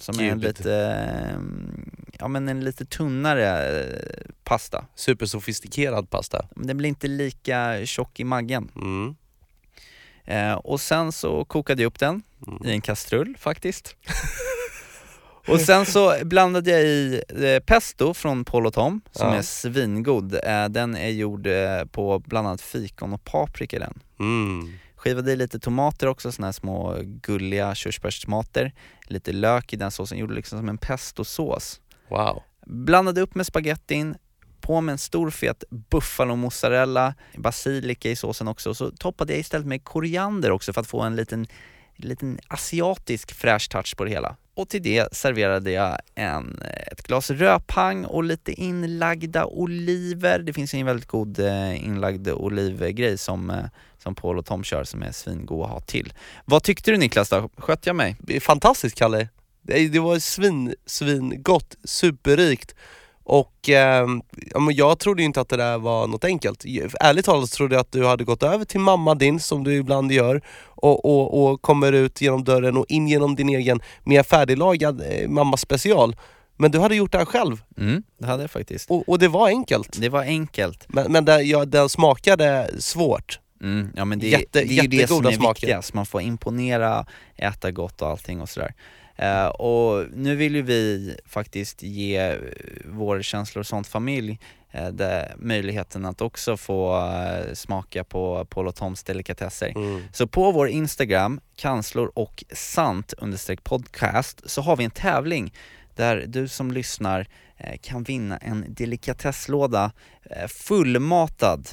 Som 0.01 0.21
är 0.21 0.25
en 0.25 0.41
Gud. 0.41 0.43
lite, 0.49 0.75
eh, 0.75 1.39
ja 2.19 2.29
men 2.29 2.49
en 2.49 2.65
lite 2.65 2.85
tunnare 2.85 3.81
eh, 3.81 4.01
pasta. 4.45 4.85
Supersofistikerad 4.95 6.11
pasta. 6.11 6.47
Den 6.57 6.77
blir 6.77 6.89
inte 6.89 7.09
lika 7.09 7.87
tjock 7.87 8.21
i 8.21 8.25
maggen. 8.25 8.71
Mm. 8.77 9.15
Eh, 10.25 10.53
och 10.55 10.81
sen 10.81 11.13
så 11.13 11.45
kokade 11.45 11.83
jag 11.83 11.87
upp 11.89 11.99
den 11.99 12.23
Mm. 12.47 12.67
i 12.67 12.71
en 12.73 12.81
kastrull 12.81 13.37
faktiskt. 13.39 13.97
och 15.49 15.61
sen 15.61 15.87
så 15.87 16.15
blandade 16.25 16.71
jag 16.71 16.83
i 16.83 17.23
eh, 17.29 17.61
pesto 17.67 18.15
från 18.15 18.45
Paul 18.45 18.67
och 18.67 18.75
Tom 18.75 19.01
som 19.13 19.29
Ja. 19.29 19.35
är 19.37 19.43
svingod. 19.43 20.35
Eh, 20.45 20.65
den 20.69 20.97
är 20.97 21.09
gjord 21.09 21.47
eh, 21.47 21.85
på 21.93 22.19
bland 22.19 22.47
annat 22.49 22.61
fikon 22.63 23.13
och 23.13 23.25
paprika 23.25 23.79
den. 23.79 23.99
Mm. 24.21 24.73
Skivade 25.01 25.33
i 25.33 25.37
lite 25.37 25.59
tomater 25.59 26.07
också, 26.07 26.33
såna 26.33 26.47
här 26.47 26.53
små 26.53 26.99
gulliga 27.03 27.75
körsbärstomater. 27.75 28.73
Lite 29.07 29.33
lök 29.33 29.73
i 29.73 29.77
den 29.77 29.91
såsen, 29.91 30.19
gjorde 30.19 30.35
liksom 30.35 30.59
som 30.59 30.69
en 30.69 30.79
pestosås. 30.79 31.81
Wow. 32.09 32.43
Blandade 32.67 33.21
upp 33.21 33.35
med 33.35 33.47
spagettin, 33.47 34.17
på 34.61 34.81
med 34.81 34.93
en 34.93 34.99
stor 34.99 35.31
fet 35.31 35.65
buffalo 35.71 36.37
mozzarella, 36.37 37.15
basilika 37.37 38.11
i 38.11 38.17
såsen 38.17 38.49
också. 38.49 38.75
Så 38.75 38.91
toppade 38.91 39.33
jag 39.33 39.41
istället 39.41 39.67
med 39.67 39.85
koriander 39.85 40.51
också 40.51 40.73
för 40.73 40.81
att 40.81 40.87
få 40.87 41.01
en 41.01 41.17
liten, 41.17 41.47
liten 42.05 42.39
asiatisk 42.49 43.33
fräsch 43.35 43.69
touch 43.71 43.97
på 43.97 44.05
det 44.05 44.11
hela. 44.11 44.37
Och 44.55 44.69
till 44.69 44.83
det 44.83 45.17
serverade 45.17 45.71
jag 45.71 45.99
en, 46.15 46.63
eh, 46.63 46.93
ett 46.93 47.03
glas 47.03 47.31
rödpang 47.31 48.05
och 48.05 48.25
lite 48.25 48.53
inlagda 48.53 49.45
oliver. 49.45 50.39
Det 50.39 50.53
finns 50.53 50.75
en 50.75 50.87
väldigt 50.87 51.09
god 51.09 51.39
eh, 51.39 51.85
inlagd 51.85 52.29
olivgrej 52.29 53.19
som, 53.19 53.51
eh, 53.51 53.65
som 53.99 54.15
Paul 54.15 54.39
och 54.39 54.47
Tom 54.47 54.65
kör 54.65 54.85
som 54.85 55.03
är 55.03 55.13
svingod 55.13 55.65
att 55.65 55.71
ha 55.71 55.81
till. 55.81 56.13
Vad 56.45 56.63
tyckte 56.63 56.91
du 56.91 56.97
Niklas 56.97 57.29
då? 57.29 57.51
Sköt 57.57 57.87
jag 57.87 57.97
mig? 57.97 58.17
Fantastiskt 58.41 58.99
Kalle! 58.99 59.29
Det, 59.63 59.89
det 59.89 59.99
var 59.99 60.19
svin, 60.19 60.75
svin 60.87 61.43
gott, 61.43 61.77
superrikt 61.85 62.75
och 63.31 63.69
eh, 63.69 64.07
jag 64.71 64.99
trodde 64.99 65.23
inte 65.23 65.41
att 65.41 65.49
det 65.49 65.57
där 65.57 65.79
var 65.79 66.07
något 66.07 66.25
enkelt. 66.25 66.65
Ärligt 67.01 67.25
talat 67.25 67.51
trodde 67.53 67.75
jag 67.75 67.81
att 67.81 67.93
du 67.93 68.07
hade 68.07 68.25
gått 68.25 68.43
över 68.43 68.65
till 68.65 68.81
mamma 68.81 69.15
din 69.15 69.41
som 69.41 69.65
du 69.65 69.75
ibland 69.77 70.13
gör 70.13 70.43
och, 70.67 71.05
och, 71.05 71.45
och 71.51 71.63
kommer 71.63 71.93
ut 71.93 72.21
genom 72.21 72.45
dörren 72.45 72.77
och 72.77 72.87
in 72.89 73.09
genom 73.09 73.35
din 73.37 73.49
egen 73.49 73.81
mer 74.05 74.23
färdiglagad 74.23 75.03
eh, 75.11 75.29
mamma 75.29 75.57
special. 75.57 76.17
Men 76.57 76.71
du 76.71 76.79
hade 76.79 76.95
gjort 76.97 77.13
det 77.13 77.19
här 77.19 77.25
själv 77.25 77.63
Mm, 77.79 78.03
det 78.19 78.27
hade 78.27 78.43
jag 78.43 78.51
faktiskt. 78.51 78.91
och, 78.91 79.09
och 79.09 79.19
det 79.19 79.29
var 79.29 79.49
enkelt. 79.49 80.01
Det 80.01 80.09
var 80.09 80.23
enkelt. 80.23 80.85
Men, 80.89 81.13
men 81.13 81.25
det, 81.25 81.43
ja, 81.43 81.65
den 81.65 81.89
smakade 81.89 82.71
svårt. 82.79 83.41
Mm, 83.63 83.89
ja 83.97 84.05
men 84.05 84.19
det, 84.19 84.29
Jätte- 84.29 84.47
det 84.53 84.79
är 84.79 84.83
ju 84.83 84.89
det 84.89 85.07
som 85.09 85.27
är 85.27 85.33
smaker. 85.33 85.61
viktigast, 85.61 85.95
man 85.95 86.07
får 86.07 86.21
imponera, 86.23 87.07
äta 87.37 87.71
gott 87.71 88.03
och 88.03 88.09
allting 88.09 88.41
och 88.41 88.49
sådär. 88.49 88.75
Eh, 89.21 89.47
och 89.47 90.07
nu 90.13 90.37
vill 90.37 90.55
ju 90.55 90.63
vi 90.63 91.17
faktiskt 91.27 91.83
ge 91.83 92.17
eh, 92.17 92.39
vår 92.85 93.23
känslor 93.23 93.61
och 93.61 93.67
sånt 93.67 93.87
familj 93.87 94.39
det, 94.93 95.35
möjligheten 95.37 96.05
att 96.05 96.21
också 96.21 96.57
få 96.57 96.97
eh, 96.97 97.55
smaka 97.55 98.05
på 98.05 98.45
Paul 98.45 98.69
och 98.69 98.75
Toms 98.75 99.03
delikatesser. 99.03 99.73
Mm. 99.77 100.03
Så 100.13 100.27
på 100.27 100.53
vår 100.53 100.69
Instagram, 100.69 101.41
kanslor 101.57 102.13
och 102.15 102.45
sant 102.53 103.15
podcast, 103.65 104.51
så 104.51 104.63
har 104.63 104.77
vi 104.77 104.85
en 104.85 104.91
tävling 104.91 105.55
där 105.95 106.25
du 106.27 106.49
som 106.49 106.71
lyssnar 106.71 107.27
kan 107.83 108.03
vinna 108.03 108.37
en 108.37 108.65
delikatesslåda 108.69 109.93
fullmatad 110.49 111.69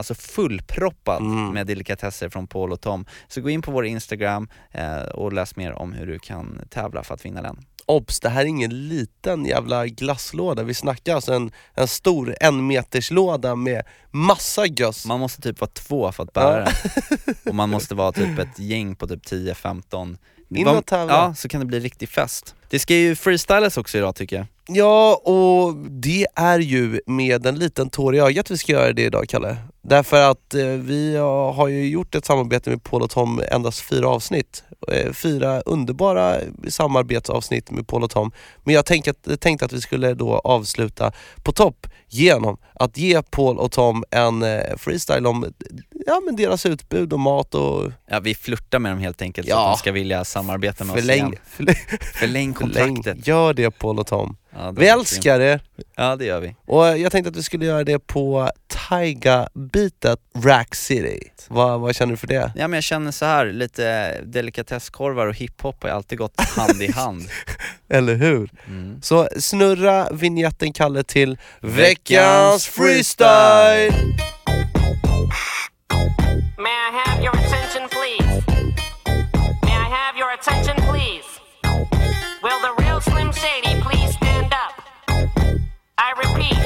Alltså 0.00 0.14
fullproppad 0.14 1.22
med 1.52 1.66
delikatesser 1.66 2.28
från 2.28 2.46
Paul 2.46 2.72
och 2.72 2.80
Tom. 2.80 3.06
Så 3.28 3.40
gå 3.40 3.50
in 3.50 3.62
på 3.62 3.70
vår 3.70 3.86
Instagram 3.86 4.48
eh, 4.70 5.00
och 5.02 5.32
läs 5.32 5.56
mer 5.56 5.72
om 5.72 5.92
hur 5.92 6.06
du 6.06 6.18
kan 6.18 6.60
tävla 6.70 7.02
för 7.02 7.14
att 7.14 7.24
vinna 7.24 7.42
den. 7.42 7.58
Obs, 7.86 8.20
det 8.20 8.28
här 8.28 8.40
är 8.40 8.44
ingen 8.46 8.88
liten 8.88 9.44
jävla 9.44 9.86
glasslåda. 9.86 10.62
Vi 10.62 10.74
snackar 10.74 11.14
alltså 11.14 11.32
en, 11.32 11.52
en 11.74 11.88
stor 11.88 12.36
en 12.40 12.66
meters 12.66 13.10
låda 13.10 13.56
med 13.56 13.82
massa 14.10 14.66
göss. 14.66 15.06
Man 15.06 15.20
måste 15.20 15.42
typ 15.42 15.60
vara 15.60 15.70
två 15.74 16.12
för 16.12 16.22
att 16.22 16.32
bära 16.32 16.58
Ja. 16.66 16.72
den. 17.24 17.34
Och 17.44 17.54
man 17.54 17.70
måste 17.70 17.94
vara 17.94 18.12
typ 18.12 18.38
ett 18.38 18.58
gäng 18.58 18.94
på 18.96 19.06
typ 19.06 19.26
10-15. 19.26 20.16
In 20.48 20.68
och 20.68 20.86
tävla. 20.86 21.14
Ja, 21.14 21.34
så 21.34 21.48
kan 21.48 21.60
det 21.60 21.66
bli 21.66 21.80
riktig 21.80 22.08
fest. 22.08 22.54
Det 22.70 22.78
ska 22.78 22.94
ju 22.94 23.16
freestylas 23.16 23.76
också 23.76 23.98
idag 23.98 24.14
tycker 24.14 24.36
jag. 24.36 24.46
Ja, 24.72 25.14
och 25.24 25.74
det 25.90 26.26
är 26.34 26.58
ju 26.58 27.00
med 27.06 27.46
en 27.46 27.58
liten 27.58 27.90
tår 27.90 28.14
i 28.14 28.20
ögat 28.20 28.50
vi 28.50 28.58
ska 28.58 28.72
göra 28.72 28.92
det 28.92 29.02
idag, 29.02 29.28
Kalle. 29.28 29.56
Därför 29.82 30.30
att 30.30 30.54
eh, 30.54 30.66
vi 30.66 31.16
har 31.16 31.68
ju 31.68 31.88
gjort 31.88 32.14
ett 32.14 32.24
samarbete 32.24 32.70
med 32.70 32.82
Paul 32.82 33.02
och 33.02 33.10
Tom, 33.10 33.42
endast 33.50 33.80
fyra 33.80 34.08
avsnitt. 34.08 34.64
Eh, 34.88 35.12
fyra 35.12 35.60
underbara 35.60 36.36
samarbetsavsnitt 36.68 37.70
med 37.70 37.86
Paul 37.86 38.02
och 38.02 38.10
Tom. 38.10 38.32
Men 38.64 38.74
jag 38.74 38.86
tänkte 38.86 39.10
att, 39.10 39.40
tänkte 39.40 39.64
att 39.64 39.72
vi 39.72 39.80
skulle 39.80 40.14
då 40.14 40.38
avsluta 40.38 41.12
på 41.42 41.52
topp 41.52 41.86
genom 42.08 42.56
att 42.72 42.98
ge 42.98 43.22
Paul 43.22 43.58
och 43.58 43.72
Tom 43.72 44.04
en 44.10 44.42
eh, 44.42 44.76
freestyle 44.76 45.26
om 45.26 45.46
ja, 46.06 46.20
men 46.26 46.36
deras 46.36 46.66
utbud 46.66 47.12
och 47.12 47.20
mat 47.20 47.54
och 47.54 47.92
Ja, 48.10 48.20
vi 48.20 48.34
flörtar 48.34 48.78
med 48.78 48.92
dem 48.92 48.98
helt 48.98 49.22
enkelt 49.22 49.46
så 49.48 49.52
Ja. 49.54 49.66
att 49.70 49.76
de 49.76 49.78
ska 49.78 49.92
vilja 49.92 50.24
samarbeta 50.24 50.84
med 50.84 50.94
oss 50.94 51.00
förläng, 51.00 51.18
igen. 51.18 51.34
förläng, 51.48 51.76
Förläng 52.14 52.54
förläng. 52.54 52.54
kontraktet. 52.54 53.26
Gör 53.26 53.54
det 53.54 53.70
Paul 53.70 53.98
och 53.98 54.06
Tom. 54.06 54.36
Ja, 54.52 54.72
det 54.72 54.80
Vi 54.80 54.88
älskar 54.88 55.40
er! 55.40 55.60
Ja, 55.96 56.16
det 56.16 56.24
gör 56.24 56.40
vi. 56.40 56.56
Och 56.66 56.98
jag 56.98 57.12
tänkte 57.12 57.30
att 57.30 57.36
vi 57.36 57.42
skulle 57.42 57.66
göra 57.66 57.84
det 57.84 57.98
på 57.98 58.50
Taiga-beatet 58.68 60.18
Rack 60.44 60.74
City. 60.74 61.30
Vad, 61.48 61.80
vad 61.80 61.94
känner 61.96 62.10
du 62.12 62.16
för 62.16 62.26
det? 62.26 62.52
Ja 62.56 62.68
men 62.68 62.72
jag 62.76 62.84
känner 62.84 63.10
så 63.10 63.24
här, 63.24 63.46
lite 63.46 64.16
delikatesskorvar 64.24 65.26
och 65.26 65.34
hiphop 65.34 65.82
har 65.82 65.90
alltid 65.90 66.18
gått 66.18 66.40
hand 66.40 66.82
i 66.82 66.92
hand. 66.94 67.28
Eller 67.88 68.14
hur? 68.14 68.50
Mm. 68.66 69.02
Så 69.02 69.28
snurra 69.38 70.08
vignetten 70.12 70.72
Kalle 70.72 71.02
till 71.02 71.38
veckans 71.60 72.66
freestyle! 72.66 73.94
May 75.90 76.76
I 76.86 77.02
have 77.04 77.22
your 77.22 77.32
attention, 77.32 77.88
please? 77.88 78.46
May 79.64 79.76
I 79.76 79.88
have 79.98 80.16
your 80.16 80.30
attention, 80.32 80.76
please? 80.88 81.24
Will 82.42 82.60
the 82.60 82.74
real 82.82 83.00
Slim 83.00 83.32
Shady 83.32 83.80
please 83.80 84.14
stand 84.14 84.52
up? 84.52 84.82
I 85.98 86.12
repeat, 86.16 86.58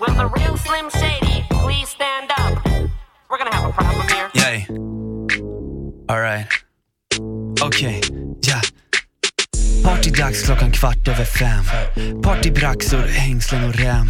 will 0.00 0.14
the 0.14 0.28
real 0.36 0.56
Slim 0.56 0.90
Shady 0.90 1.44
please 1.50 1.88
stand 1.88 2.30
up? 2.38 2.64
We're 3.30 3.38
gonna 3.38 3.54
have 3.54 3.70
a 3.70 3.72
problem 3.72 4.08
here. 4.08 4.30
Yay. 4.34 4.66
Alright. 6.10 6.46
Okej, 7.62 8.00
ja. 8.00 8.19
Partydags 9.84 10.42
klockan 10.42 10.70
kvart 10.70 11.08
över 11.08 11.24
fem. 11.24 11.64
Partybraxor, 12.22 13.06
hängslen 13.06 13.68
och 13.68 13.74
rem. 13.74 14.08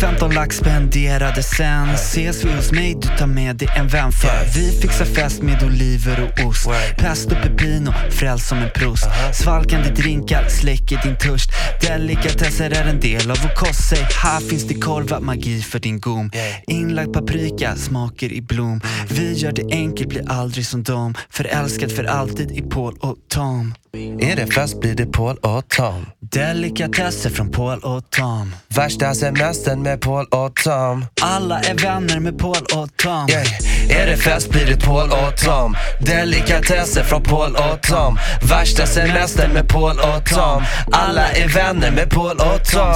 15 0.00 0.30
lax 0.30 0.56
spenderade 0.56 1.42
sen. 1.42 1.88
Ses 1.94 2.44
vi 2.44 2.52
hos 2.52 2.72
mig, 2.72 2.96
du 3.02 3.08
tar 3.18 3.26
med 3.26 3.56
dig 3.56 3.68
en 3.76 3.88
vän. 3.88 4.12
För 4.12 4.44
vi 4.54 4.80
fixar 4.80 5.04
fest 5.04 5.42
med 5.42 5.62
oliver 5.62 6.20
och 6.20 6.46
ost. 6.46 6.68
Pesto, 6.98 7.34
pepino, 7.34 7.92
fräls 8.10 8.48
som 8.48 8.58
en 8.58 8.70
prost. 8.74 9.06
Svalkande 9.32 9.90
drinkar 9.90 10.48
släcker 10.48 11.00
din 11.02 11.16
törst. 11.16 11.50
Delikatesser 11.80 12.70
är 12.70 12.84
en 12.84 13.00
del 13.00 13.30
av 13.30 13.36
vår 13.42 13.54
kost. 13.54 13.88
Säg, 13.88 14.06
här 14.22 14.40
finns 14.40 14.64
det 14.64 14.74
korva, 14.74 15.20
magi 15.20 15.62
för 15.62 15.78
din 15.78 16.00
gom. 16.00 16.30
Inlagd 16.66 17.12
paprika, 17.12 17.76
smaker 17.76 18.32
i 18.32 18.40
blom. 18.40 18.80
Vi 19.08 19.32
gör 19.32 19.52
det 19.52 19.74
enkelt, 19.74 20.08
blir 20.08 20.30
aldrig 20.30 20.66
som 20.66 20.82
dem. 20.82 21.14
Förälskad 21.30 21.92
för 21.92 22.04
alltid 22.04 22.50
i 22.50 22.62
Paul 22.62 22.96
och 23.00 23.16
Tom. 23.28 23.74
Är 23.94 24.36
det 24.36 24.46
fest 24.46 24.80
blir 24.80 24.94
det 24.94 25.06
Paul 25.06 25.36
och 25.36 25.68
Tom. 25.68 26.06
Delikatesser 26.20 27.30
från 27.30 27.50
Paul 27.50 27.78
och 27.78 28.10
Tom. 28.10 28.54
Värsta 28.68 29.14
semestern 29.14 29.82
med 29.82 30.00
Paul 30.00 30.26
och 30.26 30.54
Tom. 30.64 31.04
Alla 31.20 31.60
är 31.60 31.74
vänner 31.74 32.20
med 32.20 32.38
Paul 32.38 32.62
och 32.74 32.96
Tom. 32.96 33.28
Yeah. 33.28 34.00
Är 34.02 34.06
det 34.06 34.16
fest 34.16 34.50
blir 34.50 34.66
det 34.66 34.86
Paul 34.86 35.10
och 35.10 35.36
Tom. 35.44 35.76
Delikatesser 36.00 37.04
från 37.04 37.22
Paul 37.22 37.56
och 37.56 37.82
Tom. 37.82 38.18
Värsta 38.42 38.86
semestern 38.86 39.52
med 39.52 39.68
Paul 39.68 39.98
och 39.98 40.26
Tom. 40.34 40.62
Alla 40.92 41.28
är 41.28 41.48
vänner 41.48 41.90
med 41.90 42.10
Paul 42.10 42.36
och 42.36 42.64
Tom. 42.72 42.94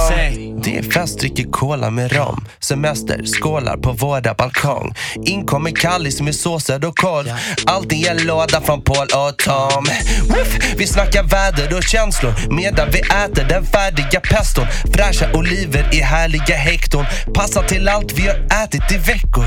Det 0.63 0.77
är 0.77 0.83
fest, 0.83 1.19
dricker 1.19 1.43
cola 1.43 1.89
med 1.89 2.11
rom. 2.11 2.45
Semester, 2.59 3.21
skålar 3.25 3.77
på 3.77 3.91
våra 3.91 4.33
balkong. 4.33 4.95
Inkommer 5.25 5.71
Kallis 5.71 6.21
med 6.21 6.35
såser 6.35 6.85
och 6.85 6.97
korv. 6.97 7.33
Allting 7.65 7.99
i 7.99 8.07
en 8.07 8.17
låda 8.17 8.61
från 8.61 8.81
Paul 8.81 9.07
och 9.07 9.37
Tom. 9.37 9.85
Woof! 10.29 10.57
Vi 10.87 10.93
snackar 10.93 11.23
väder 11.23 11.77
och 11.77 11.83
känslor 11.83 12.33
medan 12.49 12.89
vi 12.91 12.99
äter 12.99 13.45
den 13.49 13.65
färdiga 13.65 14.19
peston. 14.19 14.67
Fräscha 14.93 15.31
oliver 15.33 15.89
i 15.95 16.01
härliga 16.01 16.55
hekton. 16.55 17.05
Passar 17.33 17.63
till 17.63 17.87
allt 17.89 18.11
vi 18.11 18.27
har 18.27 18.63
ätit 18.63 18.91
i 18.91 18.97
veckor. 18.97 19.45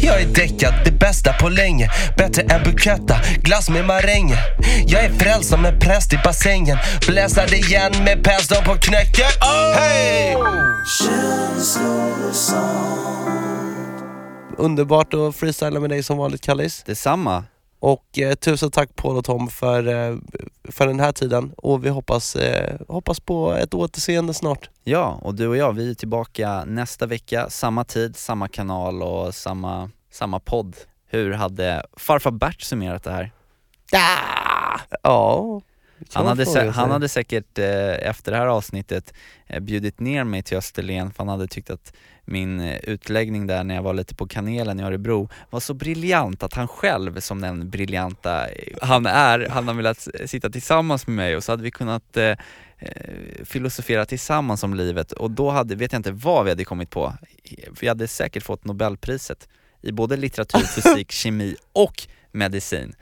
Jag 0.00 0.22
är 0.22 0.26
däckad, 0.26 0.74
det 0.84 0.90
bästa 0.90 1.32
på 1.32 1.48
länge. 1.48 1.90
Bättre 2.16 2.42
än 2.42 2.62
Buketta, 2.62 3.20
glass 3.42 3.70
med 3.70 3.84
maränger. 3.84 4.38
Jag 4.86 5.04
är 5.04 5.12
frälst 5.12 5.50
som 5.50 5.64
en 5.64 5.78
präst 5.78 6.12
i 6.12 6.18
bassängen. 6.24 6.78
Bläsade 7.06 7.56
igen 7.56 7.92
med 8.04 8.24
peston 8.24 8.64
på 8.64 8.74
knäcket. 8.74 9.44
Hey! 9.76 10.34
Underbart 14.58 15.14
att 15.14 15.36
freestyla 15.36 15.80
med 15.80 15.90
dig 15.90 16.02
som 16.02 16.18
vanligt 16.18 16.42
Kallis. 16.42 16.82
Detsamma. 16.86 17.44
Och 17.82 18.18
eh, 18.18 18.34
tusen 18.34 18.70
tack 18.70 18.96
Paul 18.96 19.16
och 19.16 19.24
Tom 19.24 19.48
för, 19.48 19.86
eh, 19.88 20.16
för 20.64 20.86
den 20.86 21.00
här 21.00 21.12
tiden 21.12 21.52
och 21.56 21.84
vi 21.84 21.88
hoppas, 21.88 22.36
eh, 22.36 22.80
hoppas 22.88 23.20
på 23.20 23.52
ett 23.52 23.74
återseende 23.74 24.34
snart. 24.34 24.70
Ja, 24.84 25.18
och 25.22 25.34
du 25.34 25.48
och 25.48 25.56
jag, 25.56 25.72
vi 25.72 25.90
är 25.90 25.94
tillbaka 25.94 26.64
nästa 26.64 27.06
vecka, 27.06 27.50
samma 27.50 27.84
tid, 27.84 28.16
samma 28.16 28.48
kanal 28.48 29.02
och 29.02 29.34
samma, 29.34 29.90
samma 30.12 30.40
podd. 30.40 30.76
Hur 31.06 31.32
hade 31.32 31.86
farfar 31.96 32.30
Bert 32.30 32.60
summerat 32.62 33.02
det 33.02 33.10
här? 33.12 33.32
Ja, 35.02 35.60
Han 36.12 36.26
hade, 36.26 36.44
sä- 36.44 36.70
han 36.70 36.90
hade 36.90 37.08
säkert 37.08 37.58
eh, 37.58 38.08
efter 38.08 38.32
det 38.32 38.38
här 38.38 38.46
avsnittet 38.46 39.14
eh, 39.46 39.60
bjudit 39.60 40.00
ner 40.00 40.24
mig 40.24 40.42
till 40.42 40.56
Österlen 40.56 41.10
för 41.10 41.18
han 41.18 41.28
hade 41.28 41.46
tyckt 41.48 41.70
att 41.70 41.92
min 42.24 42.60
eh, 42.60 42.76
utläggning 42.82 43.46
där 43.46 43.64
när 43.64 43.74
jag 43.74 43.82
var 43.82 43.94
lite 43.94 44.14
på 44.14 44.26
kanelen 44.28 44.80
i 44.80 44.82
Örebro 44.82 45.28
var 45.50 45.60
så 45.60 45.74
briljant 45.74 46.42
att 46.42 46.54
han 46.54 46.68
själv 46.68 47.20
som 47.20 47.40
den 47.40 47.70
briljanta 47.70 48.48
eh, 48.48 48.76
han 48.82 49.06
är, 49.06 49.48
han 49.48 49.68
har 49.68 49.74
velat 49.74 50.08
sitta 50.26 50.50
tillsammans 50.50 51.06
med 51.06 51.16
mig 51.16 51.36
och 51.36 51.44
så 51.44 51.52
hade 51.52 51.62
vi 51.62 51.70
kunnat 51.70 52.16
eh, 52.16 52.34
filosofera 53.44 54.04
tillsammans 54.06 54.62
om 54.62 54.74
livet 54.74 55.12
och 55.12 55.30
då 55.30 55.50
hade, 55.50 55.74
vet 55.74 55.92
jag 55.92 55.98
inte 55.98 56.12
vad 56.12 56.44
vi 56.44 56.50
hade 56.50 56.64
kommit 56.64 56.90
på. 56.90 57.14
Vi 57.80 57.88
hade 57.88 58.08
säkert 58.08 58.42
fått 58.42 58.64
Nobelpriset 58.64 59.48
i 59.82 59.92
både 59.92 60.16
litteratur, 60.16 60.58
fysik, 60.82 61.12
kemi 61.12 61.56
och 61.72 62.02
medicin. 62.32 62.94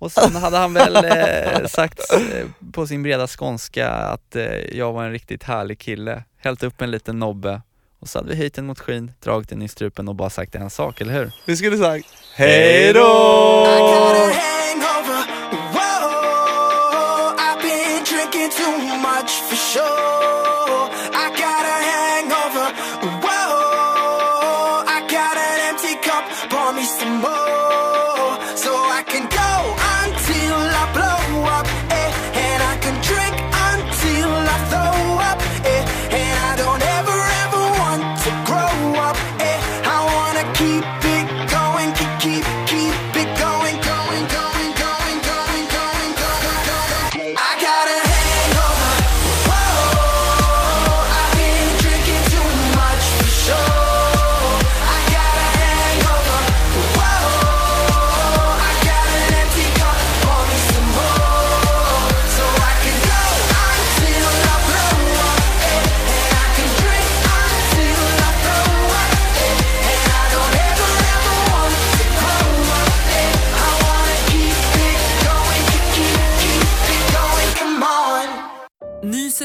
Och 0.00 0.12
sen 0.12 0.36
hade 0.36 0.56
han 0.56 0.74
väl 0.74 0.96
eh, 0.96 1.66
sagt 1.66 2.00
eh, 2.12 2.46
på 2.72 2.86
sin 2.86 3.02
breda 3.02 3.26
skånska 3.26 3.88
att 3.88 4.36
eh, 4.36 4.76
jag 4.78 4.92
var 4.92 5.04
en 5.04 5.12
riktigt 5.12 5.42
härlig 5.42 5.78
kille, 5.78 6.24
hällt 6.38 6.62
upp 6.62 6.82
en 6.82 6.90
liten 6.90 7.18
nobbe 7.18 7.62
och 8.00 8.08
så 8.08 8.18
hade 8.18 8.30
vi 8.30 8.36
höjt 8.36 8.58
en 8.58 8.66
mot 8.66 8.80
skyn, 8.80 9.12
dragit 9.24 9.48
den 9.48 9.62
i 9.62 9.68
strupen 9.68 10.08
och 10.08 10.14
bara 10.14 10.30
sagt 10.30 10.54
en 10.54 10.70
sak, 10.70 11.00
eller 11.00 11.12
hur? 11.12 11.32
Vi 11.46 11.56
skulle 11.56 11.78
sagt 11.78 12.06
hej 12.34 12.92
då! 12.92 14.59